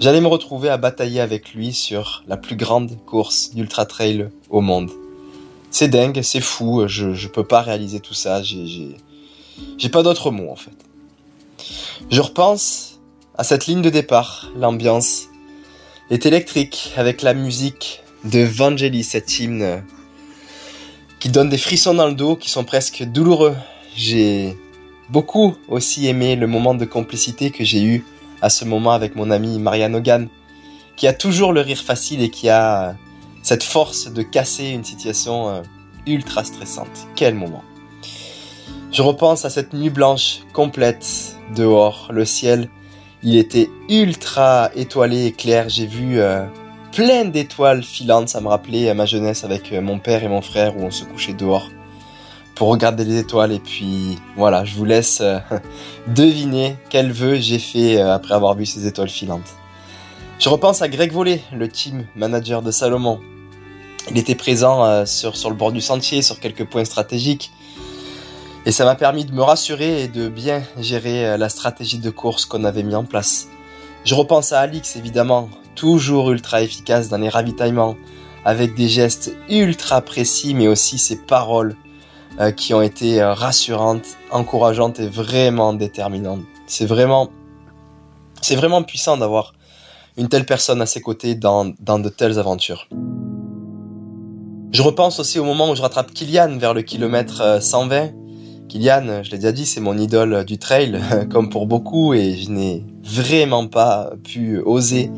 j'allais 0.00 0.20
me 0.20 0.26
retrouver 0.26 0.68
à 0.68 0.76
batailler 0.76 1.20
avec 1.20 1.54
lui 1.54 1.72
sur 1.72 2.24
la 2.26 2.36
plus 2.36 2.56
grande 2.56 2.96
course 3.04 3.50
d'ultra 3.54 3.86
trail 3.86 4.28
au 4.50 4.60
monde. 4.60 4.90
C'est 5.70 5.88
dingue, 5.88 6.22
c'est 6.22 6.40
fou, 6.40 6.84
je, 6.86 7.14
je 7.14 7.28
peux 7.28 7.44
pas 7.44 7.60
réaliser 7.60 8.00
tout 8.00 8.14
ça, 8.14 8.42
j'ai 8.42 9.88
pas 9.90 10.02
d'autres 10.02 10.30
mots 10.30 10.50
en 10.50 10.56
fait. 10.56 10.76
Je 12.10 12.20
repense 12.20 13.00
à 13.36 13.44
cette 13.44 13.66
ligne 13.66 13.82
de 13.82 13.90
départ, 13.90 14.50
l'ambiance 14.56 15.24
est 16.10 16.26
électrique 16.26 16.92
avec 16.96 17.22
la 17.22 17.34
musique 17.34 18.02
de 18.24 18.40
Vangelis, 18.40 19.04
cet 19.04 19.38
hymne 19.38 19.82
qui 21.24 21.30
donne 21.30 21.48
des 21.48 21.58
frissons 21.58 21.94
dans 21.94 22.06
le 22.06 22.14
dos 22.14 22.36
qui 22.36 22.50
sont 22.50 22.64
presque 22.64 23.02
douloureux. 23.02 23.56
J'ai 23.96 24.58
beaucoup 25.08 25.54
aussi 25.68 26.06
aimé 26.06 26.36
le 26.36 26.46
moment 26.46 26.74
de 26.74 26.84
complicité 26.84 27.50
que 27.50 27.64
j'ai 27.64 27.82
eu 27.82 28.04
à 28.44 28.50
ce 28.50 28.66
moment 28.66 28.92
avec 28.92 29.16
mon 29.16 29.30
ami 29.30 29.58
Marianne 29.58 29.96
Hogan, 29.96 30.28
qui 30.96 31.06
a 31.06 31.14
toujours 31.14 31.54
le 31.54 31.62
rire 31.62 31.78
facile 31.78 32.20
et 32.20 32.28
qui 32.28 32.50
a 32.50 32.94
cette 33.42 33.62
force 33.62 34.12
de 34.12 34.20
casser 34.20 34.66
une 34.66 34.84
situation 34.84 35.48
euh, 35.48 35.62
ultra 36.06 36.44
stressante. 36.44 37.08
Quel 37.16 37.34
moment. 37.34 37.64
Je 38.92 39.00
repense 39.00 39.46
à 39.46 39.50
cette 39.50 39.72
nuit 39.72 39.88
blanche 39.88 40.40
complète 40.52 41.36
dehors, 41.56 42.10
le 42.12 42.26
ciel, 42.26 42.68
il 43.22 43.38
était 43.38 43.70
ultra 43.88 44.70
étoilé 44.74 45.24
et 45.24 45.32
clair, 45.32 45.70
j'ai 45.70 45.86
vu 45.86 46.20
euh, 46.20 46.44
plein 46.92 47.24
d'étoiles 47.24 47.82
filantes, 47.82 48.28
ça 48.28 48.42
me 48.42 48.48
rappelait 48.48 48.92
ma 48.92 49.06
jeunesse 49.06 49.44
avec 49.44 49.72
euh, 49.72 49.80
mon 49.80 49.98
père 49.98 50.22
et 50.22 50.28
mon 50.28 50.42
frère 50.42 50.76
où 50.76 50.82
on 50.82 50.90
se 50.90 51.04
couchait 51.04 51.32
dehors 51.32 51.70
pour 52.54 52.68
regarder 52.68 53.04
les 53.04 53.18
étoiles 53.18 53.52
et 53.52 53.58
puis 53.58 54.18
voilà, 54.36 54.64
je 54.64 54.74
vous 54.74 54.84
laisse 54.84 55.20
euh, 55.20 55.38
deviner 56.06 56.76
quel 56.88 57.12
vœu 57.12 57.36
j'ai 57.36 57.58
fait 57.58 58.00
euh, 58.00 58.14
après 58.14 58.34
avoir 58.34 58.54
vu 58.54 58.66
ces 58.66 58.86
étoiles 58.86 59.08
filantes. 59.08 59.54
Je 60.38 60.48
repense 60.48 60.82
à 60.82 60.88
Greg 60.88 61.12
Vollet, 61.12 61.42
le 61.52 61.68
team 61.68 62.06
manager 62.16 62.62
de 62.62 62.70
Salomon. 62.70 63.20
Il 64.10 64.18
était 64.18 64.34
présent 64.34 64.84
euh, 64.84 65.06
sur, 65.06 65.36
sur 65.36 65.50
le 65.50 65.56
bord 65.56 65.72
du 65.72 65.80
sentier, 65.80 66.22
sur 66.22 66.38
quelques 66.38 66.64
points 66.64 66.84
stratégiques. 66.84 67.52
Et 68.66 68.72
ça 68.72 68.84
m'a 68.84 68.94
permis 68.94 69.24
de 69.24 69.32
me 69.32 69.42
rassurer 69.42 70.02
et 70.02 70.08
de 70.08 70.28
bien 70.28 70.62
gérer 70.78 71.36
la 71.36 71.50
stratégie 71.50 71.98
de 71.98 72.08
course 72.08 72.46
qu'on 72.46 72.64
avait 72.64 72.82
mis 72.82 72.94
en 72.94 73.04
place. 73.04 73.48
Je 74.04 74.14
repense 74.14 74.52
à 74.52 74.60
Alix, 74.60 74.96
évidemment, 74.96 75.50
toujours 75.74 76.30
ultra 76.30 76.62
efficace 76.62 77.10
dans 77.10 77.18
les 77.18 77.28
ravitaillements, 77.28 77.94
avec 78.42 78.74
des 78.74 78.88
gestes 78.88 79.36
ultra 79.50 80.00
précis, 80.00 80.54
mais 80.54 80.66
aussi 80.66 80.98
ses 80.98 81.16
paroles 81.16 81.76
euh, 82.40 82.50
qui 82.50 82.74
ont 82.74 82.82
été 82.82 83.22
euh, 83.22 83.32
rassurantes, 83.32 84.16
encourageantes 84.32 84.98
et 84.98 85.06
vraiment 85.06 85.72
déterminantes. 85.72 86.42
C'est 86.66 86.84
vraiment, 86.84 87.30
c'est 88.40 88.56
vraiment 88.56 88.82
puissant 88.82 89.16
d'avoir 89.16 89.54
une 90.16 90.28
telle 90.28 90.44
personne 90.44 90.82
à 90.82 90.86
ses 90.86 91.00
côtés 91.00 91.36
dans, 91.36 91.72
dans 91.78 92.00
de 92.00 92.08
telles 92.08 92.40
aventures. 92.40 92.88
Je 94.72 94.82
repense 94.82 95.20
aussi 95.20 95.38
au 95.38 95.44
moment 95.44 95.70
où 95.70 95.76
je 95.76 95.82
rattrape 95.82 96.12
Kylian 96.12 96.58
vers 96.58 96.74
le 96.74 96.82
kilomètre 96.82 97.62
120. 97.62 97.96
Euh, 97.96 98.08
Kylian, 98.68 99.22
je 99.22 99.30
l'ai 99.30 99.38
déjà 99.38 99.52
dit, 99.52 99.64
c'est 99.64 99.80
mon 99.80 99.96
idole 99.96 100.44
du 100.44 100.58
trail, 100.58 101.00
comme 101.30 101.50
pour 101.50 101.66
beaucoup, 101.66 102.14
et 102.14 102.34
je 102.34 102.50
n'ai 102.50 102.84
vraiment 103.04 103.68
pas 103.68 104.10
pu 104.24 104.58
oser 104.58 105.08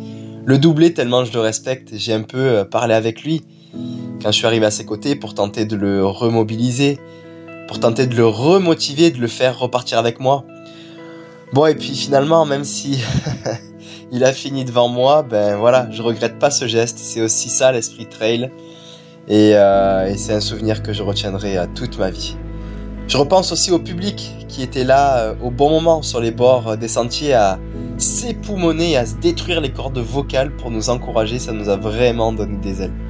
le 0.44 0.58
doubler 0.58 0.92
tellement 0.92 1.24
je 1.24 1.32
le 1.32 1.40
respecte. 1.40 1.94
J'ai 1.94 2.12
un 2.12 2.24
peu 2.24 2.66
parlé 2.70 2.92
avec 2.92 3.22
lui 3.22 3.42
quand 4.22 4.32
je 4.32 4.38
suis 4.38 4.46
arrivé 4.46 4.66
à 4.66 4.70
ses 4.70 4.84
côtés 4.84 5.16
pour 5.16 5.34
tenter 5.34 5.64
de 5.64 5.76
le 5.76 6.04
remobiliser, 6.04 6.98
pour 7.68 7.80
tenter 7.80 8.06
de 8.06 8.14
le 8.14 8.26
remotiver, 8.26 9.10
de 9.10 9.18
le 9.18 9.28
faire 9.28 9.58
repartir 9.58 9.98
avec 9.98 10.20
moi. 10.20 10.44
Bon, 11.52 11.66
et 11.66 11.74
puis 11.74 11.94
finalement, 11.94 12.44
même 12.44 12.64
si 12.64 12.98
il 14.12 14.24
a 14.24 14.32
fini 14.32 14.64
devant 14.64 14.88
moi, 14.88 15.22
ben 15.22 15.56
voilà, 15.56 15.88
je 15.90 16.02
regrette 16.02 16.38
pas 16.38 16.50
ce 16.50 16.66
geste. 16.66 16.98
C'est 16.98 17.20
aussi 17.20 17.48
ça 17.48 17.72
l'esprit 17.72 18.06
trail. 18.06 18.50
Et, 19.28 19.52
euh, 19.54 20.06
et 20.06 20.16
c'est 20.16 20.32
un 20.32 20.40
souvenir 20.40 20.82
que 20.82 20.92
je 20.92 21.02
retiendrai 21.02 21.56
à 21.56 21.66
toute 21.66 21.98
ma 21.98 22.10
vie. 22.10 22.36
Je 23.08 23.16
repense 23.16 23.52
aussi 23.52 23.70
au 23.70 23.78
public 23.78 24.32
qui 24.48 24.62
était 24.62 24.84
là 24.84 25.18
euh, 25.18 25.34
au 25.42 25.50
bon 25.50 25.70
moment 25.70 26.02
sur 26.02 26.20
les 26.20 26.32
bords 26.32 26.76
des 26.76 26.88
sentiers 26.88 27.34
à 27.34 27.58
s'époumoner, 27.98 28.96
à 28.96 29.06
se 29.06 29.14
détruire 29.14 29.60
les 29.60 29.70
cordes 29.70 29.98
vocales 29.98 30.54
pour 30.56 30.70
nous 30.70 30.90
encourager. 30.90 31.38
Ça 31.38 31.52
nous 31.52 31.68
a 31.68 31.76
vraiment 31.76 32.32
donné 32.32 32.56
des 32.58 32.82
ailes. 32.82 33.05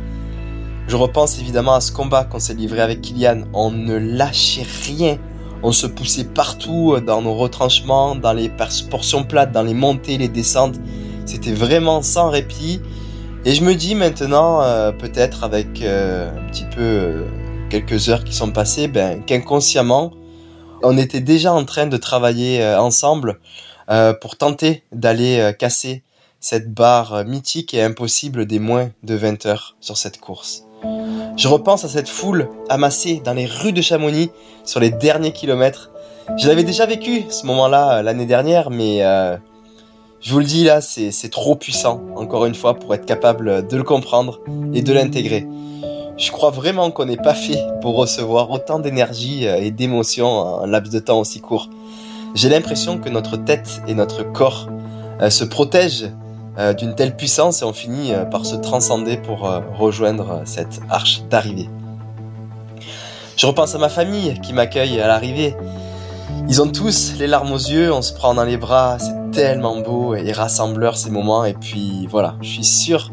Je 0.88 0.94
repense 0.94 1.38
évidemment 1.40 1.74
à 1.74 1.80
ce 1.80 1.90
combat 1.90 2.24
qu'on 2.24 2.38
s'est 2.38 2.54
livré 2.54 2.80
avec 2.80 3.00
Kylian. 3.00 3.42
On 3.52 3.70
ne 3.70 3.96
lâchait 3.96 4.66
rien. 4.84 5.18
On 5.64 5.72
se 5.72 5.86
poussait 5.86 6.24
partout 6.24 7.00
dans 7.04 7.22
nos 7.22 7.34
retranchements, 7.34 8.14
dans 8.14 8.32
les 8.32 8.50
portions 8.90 9.24
plates, 9.24 9.50
dans 9.50 9.64
les 9.64 9.74
montées, 9.74 10.16
les 10.16 10.28
descentes. 10.28 10.76
C'était 11.24 11.54
vraiment 11.54 12.02
sans 12.02 12.30
répit. 12.30 12.80
Et 13.44 13.54
je 13.54 13.64
me 13.64 13.74
dis 13.74 13.94
maintenant, 13.94 14.62
euh, 14.62 14.92
peut-être 14.92 15.44
avec 15.44 15.82
euh, 15.82 16.30
un 16.30 16.50
petit 16.50 16.64
peu 16.64 16.80
euh, 16.80 17.24
quelques 17.70 18.08
heures 18.08 18.24
qui 18.24 18.34
sont 18.34 18.50
passées, 18.50 18.86
ben, 18.88 19.24
qu'inconsciemment, 19.24 20.12
on 20.82 20.98
était 20.98 21.20
déjà 21.20 21.52
en 21.52 21.64
train 21.64 21.86
de 21.86 21.96
travailler 21.96 22.64
ensemble 22.76 23.40
pour 24.20 24.36
tenter 24.36 24.82
d'aller 24.92 25.52
casser 25.58 26.02
cette 26.38 26.74
barre 26.74 27.24
mythique 27.24 27.72
et 27.72 27.82
impossible 27.82 28.44
des 28.44 28.58
moins 28.58 28.90
de 29.02 29.14
20 29.14 29.46
heures 29.46 29.76
sur 29.80 29.96
cette 29.96 30.20
course. 30.20 30.65
Je 31.36 31.48
repense 31.48 31.84
à 31.84 31.88
cette 31.88 32.08
foule 32.08 32.48
amassée 32.68 33.20
dans 33.24 33.34
les 33.34 33.46
rues 33.46 33.72
de 33.72 33.82
Chamonix 33.82 34.30
sur 34.64 34.80
les 34.80 34.90
derniers 34.90 35.32
kilomètres. 35.32 35.90
Je 36.38 36.48
l'avais 36.48 36.64
déjà 36.64 36.86
vécu 36.86 37.24
ce 37.28 37.46
moment-là 37.46 37.98
euh, 37.98 38.02
l'année 38.02 38.26
dernière, 38.26 38.70
mais 38.70 39.04
euh, 39.04 39.36
je 40.20 40.32
vous 40.32 40.38
le 40.38 40.44
dis 40.44 40.64
là, 40.64 40.80
c'est 40.80 41.30
trop 41.30 41.54
puissant, 41.54 42.00
encore 42.16 42.46
une 42.46 42.54
fois, 42.54 42.74
pour 42.74 42.94
être 42.94 43.04
capable 43.04 43.66
de 43.66 43.76
le 43.76 43.82
comprendre 43.82 44.40
et 44.72 44.82
de 44.82 44.92
l'intégrer. 44.92 45.46
Je 46.16 46.32
crois 46.32 46.50
vraiment 46.50 46.90
qu'on 46.90 47.04
n'est 47.04 47.18
pas 47.18 47.34
fait 47.34 47.60
pour 47.82 47.96
recevoir 47.96 48.50
autant 48.50 48.78
d'énergie 48.78 49.46
euh, 49.46 49.56
et 49.56 49.70
d'émotions 49.70 50.26
en 50.26 50.64
un 50.64 50.66
laps 50.66 50.92
de 50.92 50.98
temps 50.98 51.20
aussi 51.20 51.40
court. 51.40 51.68
J'ai 52.34 52.48
l'impression 52.48 52.98
que 52.98 53.08
notre 53.08 53.36
tête 53.36 53.82
et 53.86 53.94
notre 53.94 54.22
corps 54.22 54.68
se 55.30 55.44
protègent 55.44 56.10
euh, 56.58 56.72
d'une 56.72 56.94
telle 56.94 57.14
puissance 57.14 57.60
et 57.60 57.64
on 57.66 57.74
finit 57.74 58.14
euh, 58.14 58.24
par 58.24 58.46
se 58.46 58.56
transcender 58.56 59.18
pour 59.18 59.46
euh, 59.46 59.60
rejoindre 59.74 60.40
cette 60.46 60.80
arche 60.88 61.22
d'arrivée. 61.28 61.68
Je 63.36 63.46
repense 63.46 63.74
à 63.74 63.78
ma 63.78 63.90
famille 63.90 64.40
qui 64.40 64.54
m'accueille 64.54 64.98
à 64.98 65.06
l'arrivée. 65.06 65.54
Ils 66.48 66.62
ont 66.62 66.68
tous 66.68 67.12
les 67.18 67.26
larmes 67.26 67.52
aux 67.52 67.58
yeux, 67.58 67.92
on 67.92 68.00
se 68.00 68.14
prend 68.14 68.32
dans 68.32 68.44
les 68.44 68.56
bras, 68.56 68.96
c'est 68.98 69.32
tellement 69.32 69.80
beau 69.80 70.14
et 70.14 70.32
rassembleur 70.32 70.96
ces 70.96 71.10
moments 71.10 71.44
et 71.44 71.52
puis 71.52 72.06
voilà, 72.10 72.36
je 72.40 72.48
suis 72.48 72.64
sûr 72.64 73.10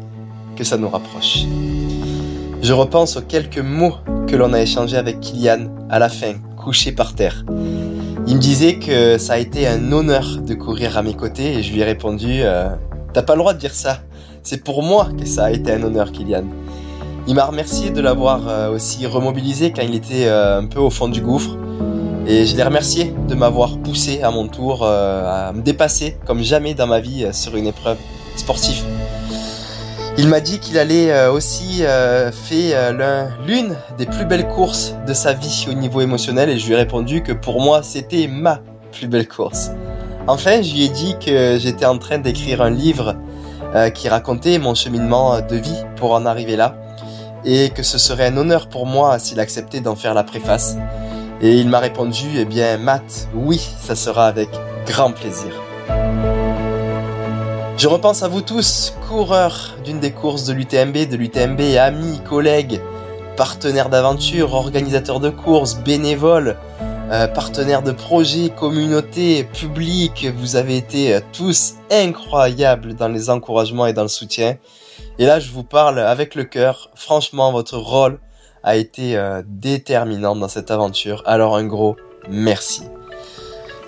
que 0.56 0.64
ça 0.64 0.78
nous 0.78 0.88
rapproche. 0.88 1.40
Je 2.62 2.72
repense 2.72 3.18
aux 3.18 3.22
quelques 3.22 3.58
mots 3.58 3.96
que 4.26 4.36
l'on 4.36 4.54
a 4.54 4.60
échangés 4.62 4.96
avec 4.96 5.20
Kylian 5.20 5.66
à 5.90 5.98
la 5.98 6.08
fin, 6.08 6.32
couché 6.56 6.92
par 6.92 7.14
terre. 7.14 7.44
Il 8.26 8.36
me 8.36 8.40
disait 8.40 8.78
que 8.78 9.18
ça 9.18 9.34
a 9.34 9.38
été 9.38 9.66
un 9.66 9.92
honneur 9.92 10.38
de 10.38 10.54
courir 10.54 10.96
à 10.96 11.02
mes 11.02 11.12
côtés 11.12 11.58
et 11.58 11.62
je 11.62 11.74
lui 11.74 11.80
ai 11.80 11.84
répondu 11.84 12.42
T'as 13.14 13.22
pas 13.22 13.34
le 13.34 13.38
droit 13.38 13.54
de 13.54 13.60
dire 13.60 13.74
ça. 13.74 14.00
C'est 14.42 14.64
pour 14.64 14.82
moi 14.82 15.08
que 15.16 15.24
ça 15.24 15.44
a 15.44 15.50
été 15.52 15.72
un 15.72 15.84
honneur, 15.84 16.10
Kylian. 16.10 16.46
Il 17.28 17.36
m'a 17.36 17.44
remercié 17.44 17.90
de 17.90 18.00
l'avoir 18.00 18.48
euh, 18.48 18.74
aussi 18.74 19.06
remobilisé 19.06 19.72
quand 19.72 19.82
il 19.82 19.94
était 19.94 20.26
euh, 20.26 20.58
un 20.58 20.66
peu 20.66 20.80
au 20.80 20.90
fond 20.90 21.06
du 21.06 21.20
gouffre. 21.20 21.56
Et 22.26 22.44
je 22.44 22.56
l'ai 22.56 22.64
remercié 22.64 23.14
de 23.28 23.36
m'avoir 23.36 23.78
poussé 23.78 24.20
à 24.22 24.32
mon 24.32 24.48
tour 24.48 24.80
euh, 24.82 25.48
à 25.48 25.52
me 25.52 25.62
dépasser 25.62 26.16
comme 26.26 26.42
jamais 26.42 26.74
dans 26.74 26.88
ma 26.88 26.98
vie 26.98 27.28
sur 27.32 27.54
une 27.54 27.68
épreuve 27.68 27.98
sportive. 28.34 28.82
Il 30.18 30.26
m'a 30.26 30.40
dit 30.40 30.58
qu'il 30.58 30.76
allait 30.76 31.28
aussi 31.28 31.82
faire 31.82 32.92
l'une 33.46 33.76
des 33.98 34.06
plus 34.06 34.24
belles 34.24 34.46
courses 34.46 34.94
de 35.06 35.12
sa 35.12 35.32
vie 35.32 35.66
au 35.68 35.74
niveau 35.74 36.00
émotionnel 36.00 36.50
et 36.50 36.58
je 36.58 36.66
lui 36.66 36.74
ai 36.74 36.76
répondu 36.76 37.22
que 37.22 37.32
pour 37.32 37.60
moi 37.60 37.82
c'était 37.82 38.28
ma 38.28 38.60
plus 38.92 39.08
belle 39.08 39.26
course. 39.26 39.70
Enfin, 40.26 40.62
je 40.62 40.72
lui 40.72 40.84
ai 40.84 40.88
dit 40.88 41.16
que 41.18 41.58
j'étais 41.58 41.84
en 41.84 41.98
train 41.98 42.16
d'écrire 42.16 42.62
un 42.62 42.70
livre 42.70 43.14
euh, 43.74 43.90
qui 43.90 44.08
racontait 44.08 44.58
mon 44.58 44.74
cheminement 44.74 45.42
de 45.42 45.56
vie 45.56 45.82
pour 45.96 46.14
en 46.14 46.24
arriver 46.24 46.56
là, 46.56 46.76
et 47.44 47.68
que 47.68 47.82
ce 47.82 47.98
serait 47.98 48.28
un 48.28 48.36
honneur 48.38 48.68
pour 48.68 48.86
moi 48.86 49.18
s'il 49.18 49.38
acceptait 49.38 49.80
d'en 49.80 49.96
faire 49.96 50.14
la 50.14 50.24
préface. 50.24 50.78
Et 51.42 51.58
il 51.58 51.68
m'a 51.68 51.78
répondu, 51.78 52.24
eh 52.38 52.46
bien 52.46 52.78
Matt, 52.78 53.28
oui, 53.34 53.60
ça 53.80 53.94
sera 53.94 54.26
avec 54.26 54.48
grand 54.86 55.12
plaisir. 55.12 55.52
Je 57.76 57.86
repense 57.86 58.22
à 58.22 58.28
vous 58.28 58.40
tous, 58.40 58.94
coureurs 59.06 59.74
d'une 59.84 60.00
des 60.00 60.12
courses 60.12 60.44
de 60.44 60.54
l'UTMB, 60.54 61.06
de 61.06 61.16
l'UTMB, 61.16 61.60
amis, 61.78 62.20
collègues, 62.26 62.80
partenaires 63.36 63.90
d'aventure, 63.90 64.54
organisateurs 64.54 65.20
de 65.20 65.28
courses, 65.28 65.74
bénévoles, 65.74 66.56
euh, 67.10 67.26
partenaires 67.28 67.82
de 67.82 67.92
projets, 67.92 68.48
communautés, 68.48 69.44
publics. 69.44 70.26
Vous 70.38 70.56
avez 70.56 70.78
été 70.78 71.14
euh, 71.14 71.20
tous 71.32 71.74
incroyables 71.90 72.94
dans 72.94 73.08
les 73.08 73.28
encouragements 73.28 73.86
et 73.86 73.92
dans 73.92 74.02
le 74.02 74.08
soutien. 74.08 74.56
Et 75.18 75.26
là, 75.26 75.38
je 75.38 75.50
vous 75.50 75.64
parle 75.64 75.98
avec 75.98 76.34
le 76.34 76.44
cœur. 76.44 76.90
Franchement, 76.94 77.52
votre 77.52 77.76
rôle 77.76 78.18
a 78.62 78.76
été 78.76 79.18
euh, 79.18 79.42
déterminant 79.46 80.34
dans 80.34 80.48
cette 80.48 80.70
aventure. 80.70 81.22
Alors 81.26 81.56
un 81.56 81.66
gros 81.66 81.96
merci. 82.30 82.84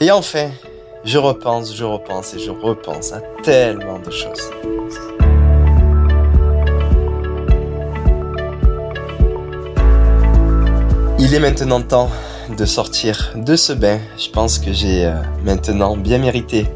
Et 0.01 0.11
enfin, 0.11 0.51
je 1.05 1.17
repense, 1.17 1.75
je 1.75 1.85
repense 1.85 2.35
et 2.35 2.39
je 2.39 2.51
repense 2.51 3.13
à 3.13 3.23
tellement 3.43 3.99
de 3.99 4.11
choses. 4.11 4.51
Il 11.19 11.33
est 11.33 11.41
maintenant 11.41 11.81
temps 11.81 12.11
de 12.57 12.65
sortir 12.65 13.33
de 13.37 13.57
ce 13.57 13.73
bain. 13.73 13.99
Je 14.19 14.31
pense 14.31 14.59
que 14.59 14.73
j'ai 14.73 15.07
euh, 15.07 15.15
maintenant 15.45 15.97
bien 15.97 16.19
mérité 16.19 16.67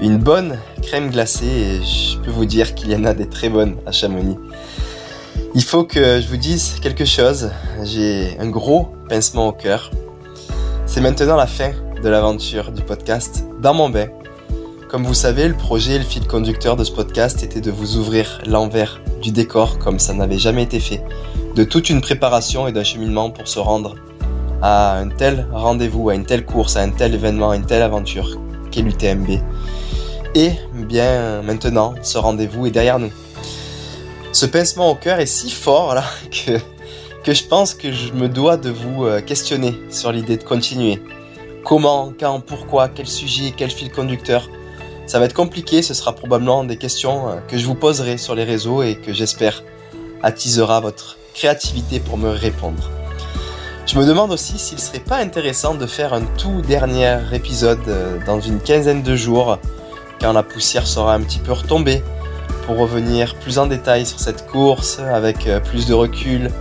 une 0.00 0.18
bonne 0.18 0.58
crème 0.82 1.10
glacée 1.10 1.46
et 1.46 1.84
je 1.84 2.18
peux 2.18 2.30
vous 2.30 2.46
dire 2.46 2.74
qu'il 2.74 2.90
y 2.90 2.96
en 2.96 3.04
a 3.04 3.14
des 3.14 3.28
très 3.28 3.48
bonnes 3.48 3.76
à 3.86 3.92
Chamonix. 3.92 4.38
Il 5.54 5.62
faut 5.62 5.84
que 5.84 6.20
je 6.20 6.28
vous 6.28 6.36
dise 6.36 6.76
quelque 6.80 7.04
chose. 7.04 7.50
J'ai 7.82 8.36
un 8.38 8.48
gros 8.48 8.88
pincement 9.08 9.48
au 9.48 9.52
cœur. 9.52 9.90
C'est 10.86 11.00
maintenant 11.00 11.36
la 11.36 11.46
fin 11.46 11.72
de 12.02 12.08
l'aventure 12.08 12.72
du 12.72 12.82
podcast 12.82 13.44
Dans 13.60 13.74
mon 13.74 13.90
bain. 13.90 14.08
Comme 14.88 15.04
vous 15.04 15.14
savez, 15.14 15.46
le 15.46 15.54
projet 15.54 15.94
et 15.94 15.98
le 15.98 16.04
fil 16.04 16.26
conducteur 16.26 16.76
de 16.76 16.82
ce 16.82 16.90
podcast 16.90 17.42
était 17.42 17.60
de 17.60 17.70
vous 17.70 17.96
ouvrir 17.96 18.40
l'envers 18.46 19.00
du 19.22 19.30
décor 19.30 19.78
comme 19.78 19.98
ça 19.98 20.14
n'avait 20.14 20.38
jamais 20.38 20.64
été 20.64 20.80
fait, 20.80 21.04
de 21.54 21.62
toute 21.62 21.90
une 21.90 22.00
préparation 22.00 22.66
et 22.66 22.72
d'un 22.72 22.82
cheminement 22.82 23.30
pour 23.30 23.46
se 23.46 23.58
rendre 23.58 23.94
à 24.62 24.98
un 24.98 25.08
tel 25.08 25.46
rendez-vous, 25.52 26.10
à 26.10 26.14
une 26.14 26.24
telle 26.24 26.44
course, 26.44 26.76
à 26.76 26.80
un 26.80 26.90
tel 26.90 27.14
événement, 27.14 27.50
à 27.50 27.56
une 27.56 27.66
telle 27.66 27.82
aventure 27.82 28.38
qu'est 28.70 28.82
l'UTMB. 28.82 29.40
Et 30.34 30.52
bien 30.74 31.42
maintenant, 31.42 31.94
ce 32.02 32.18
rendez-vous 32.18 32.66
est 32.66 32.70
derrière 32.70 32.98
nous. 32.98 33.10
Ce 34.32 34.46
pincement 34.46 34.90
au 34.90 34.94
cœur 34.94 35.18
est 35.18 35.26
si 35.26 35.50
fort 35.50 35.94
là 35.94 36.04
que, 36.30 36.58
que 37.24 37.34
je 37.34 37.44
pense 37.44 37.74
que 37.74 37.90
je 37.90 38.12
me 38.12 38.28
dois 38.28 38.56
de 38.56 38.70
vous 38.70 39.04
euh, 39.04 39.20
questionner 39.20 39.74
sur 39.90 40.12
l'idée 40.12 40.36
de 40.36 40.44
continuer. 40.44 41.02
Comment, 41.64 42.12
quand, 42.18 42.40
pourquoi, 42.40 42.88
quel 42.88 43.06
sujet, 43.06 43.52
quel 43.56 43.70
fil 43.70 43.90
conducteur. 43.90 44.48
Ça 45.06 45.18
va 45.18 45.24
être 45.24 45.34
compliqué, 45.34 45.82
ce 45.82 45.94
sera 45.94 46.14
probablement 46.14 46.62
des 46.62 46.76
questions 46.76 47.28
euh, 47.28 47.36
que 47.48 47.58
je 47.58 47.66
vous 47.66 47.74
poserai 47.74 48.18
sur 48.18 48.36
les 48.36 48.44
réseaux 48.44 48.82
et 48.82 48.94
que 48.94 49.12
j'espère 49.12 49.64
attisera 50.22 50.80
votre 50.80 51.16
créativité 51.34 51.98
pour 51.98 52.18
me 52.18 52.30
répondre. 52.30 52.90
Je 53.90 53.98
me 53.98 54.06
demande 54.06 54.30
aussi 54.30 54.56
s'il 54.56 54.78
serait 54.78 55.00
pas 55.00 55.16
intéressant 55.16 55.74
de 55.74 55.84
faire 55.84 56.14
un 56.14 56.22
tout 56.38 56.62
dernier 56.62 57.18
épisode 57.32 57.80
euh, 57.88 58.18
dans 58.24 58.40
une 58.40 58.60
quinzaine 58.60 59.02
de 59.02 59.16
jours, 59.16 59.58
quand 60.20 60.32
la 60.32 60.44
poussière 60.44 60.86
sera 60.86 61.12
un 61.12 61.20
petit 61.22 61.40
peu 61.40 61.50
retombée, 61.50 62.04
pour 62.66 62.78
revenir 62.78 63.34
plus 63.34 63.58
en 63.58 63.66
détail 63.66 64.06
sur 64.06 64.20
cette 64.20 64.46
course, 64.46 65.00
avec 65.12 65.48
euh, 65.48 65.58
plus 65.58 65.86
de 65.86 65.94
recul, 65.94 66.52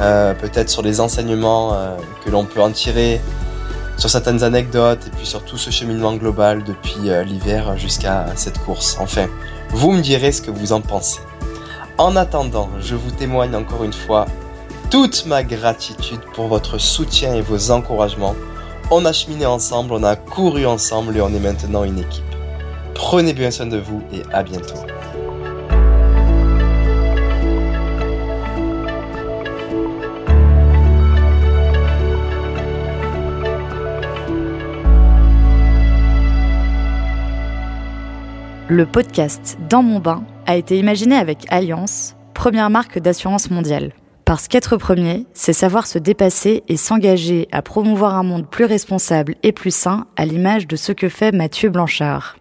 euh, 0.00 0.34
peut-être 0.34 0.70
sur 0.70 0.82
les 0.82 0.98
enseignements 0.98 1.78
que 2.24 2.30
l'on 2.30 2.44
peut 2.46 2.60
en 2.60 2.72
tirer, 2.72 3.20
sur 3.96 4.10
certaines 4.10 4.42
anecdotes, 4.42 5.06
et 5.06 5.10
puis 5.10 5.24
sur 5.24 5.44
tout 5.44 5.58
ce 5.58 5.70
cheminement 5.70 6.14
global 6.14 6.64
depuis 6.64 7.12
l'hiver 7.24 7.78
jusqu'à 7.78 8.26
cette 8.34 8.58
course. 8.58 8.96
Enfin, 8.98 9.28
vous 9.70 9.92
me 9.92 10.00
direz 10.00 10.32
ce 10.32 10.42
que 10.42 10.50
vous 10.50 10.72
en 10.72 10.80
pensez. 10.80 11.20
En 11.96 12.16
attendant, 12.16 12.70
je 12.80 12.96
vous 12.96 13.12
témoigne 13.12 13.54
encore 13.54 13.84
une 13.84 13.92
fois 13.92 14.26
toute 14.92 15.24
ma 15.24 15.42
gratitude 15.42 16.20
pour 16.34 16.48
votre 16.48 16.76
soutien 16.76 17.34
et 17.34 17.40
vos 17.40 17.70
encouragements. 17.70 18.34
On 18.90 19.06
a 19.06 19.12
cheminé 19.14 19.46
ensemble, 19.46 19.94
on 19.94 20.02
a 20.02 20.16
couru 20.16 20.66
ensemble 20.66 21.16
et 21.16 21.22
on 21.22 21.30
est 21.30 21.40
maintenant 21.40 21.84
une 21.84 21.98
équipe. 21.98 22.22
Prenez 22.94 23.32
bien 23.32 23.50
soin 23.50 23.64
de 23.64 23.78
vous 23.78 24.02
et 24.12 24.20
à 24.34 24.42
bientôt. 24.42 24.74
Le 38.68 38.84
podcast 38.84 39.56
Dans 39.70 39.82
mon 39.82 40.00
bain 40.00 40.22
a 40.44 40.56
été 40.56 40.78
imaginé 40.78 41.16
avec 41.16 41.46
Alliance, 41.48 42.14
première 42.34 42.68
marque 42.68 42.98
d'assurance 42.98 43.50
mondiale. 43.50 43.94
Parce 44.32 44.48
qu'être 44.48 44.78
premier, 44.78 45.26
c'est 45.34 45.52
savoir 45.52 45.86
se 45.86 45.98
dépasser 45.98 46.62
et 46.66 46.78
s'engager 46.78 47.48
à 47.52 47.60
promouvoir 47.60 48.14
un 48.14 48.22
monde 48.22 48.48
plus 48.48 48.64
responsable 48.64 49.34
et 49.42 49.52
plus 49.52 49.74
sain 49.74 50.06
à 50.16 50.24
l'image 50.24 50.66
de 50.66 50.74
ce 50.74 50.92
que 50.92 51.10
fait 51.10 51.32
Mathieu 51.32 51.68
Blanchard. 51.68 52.38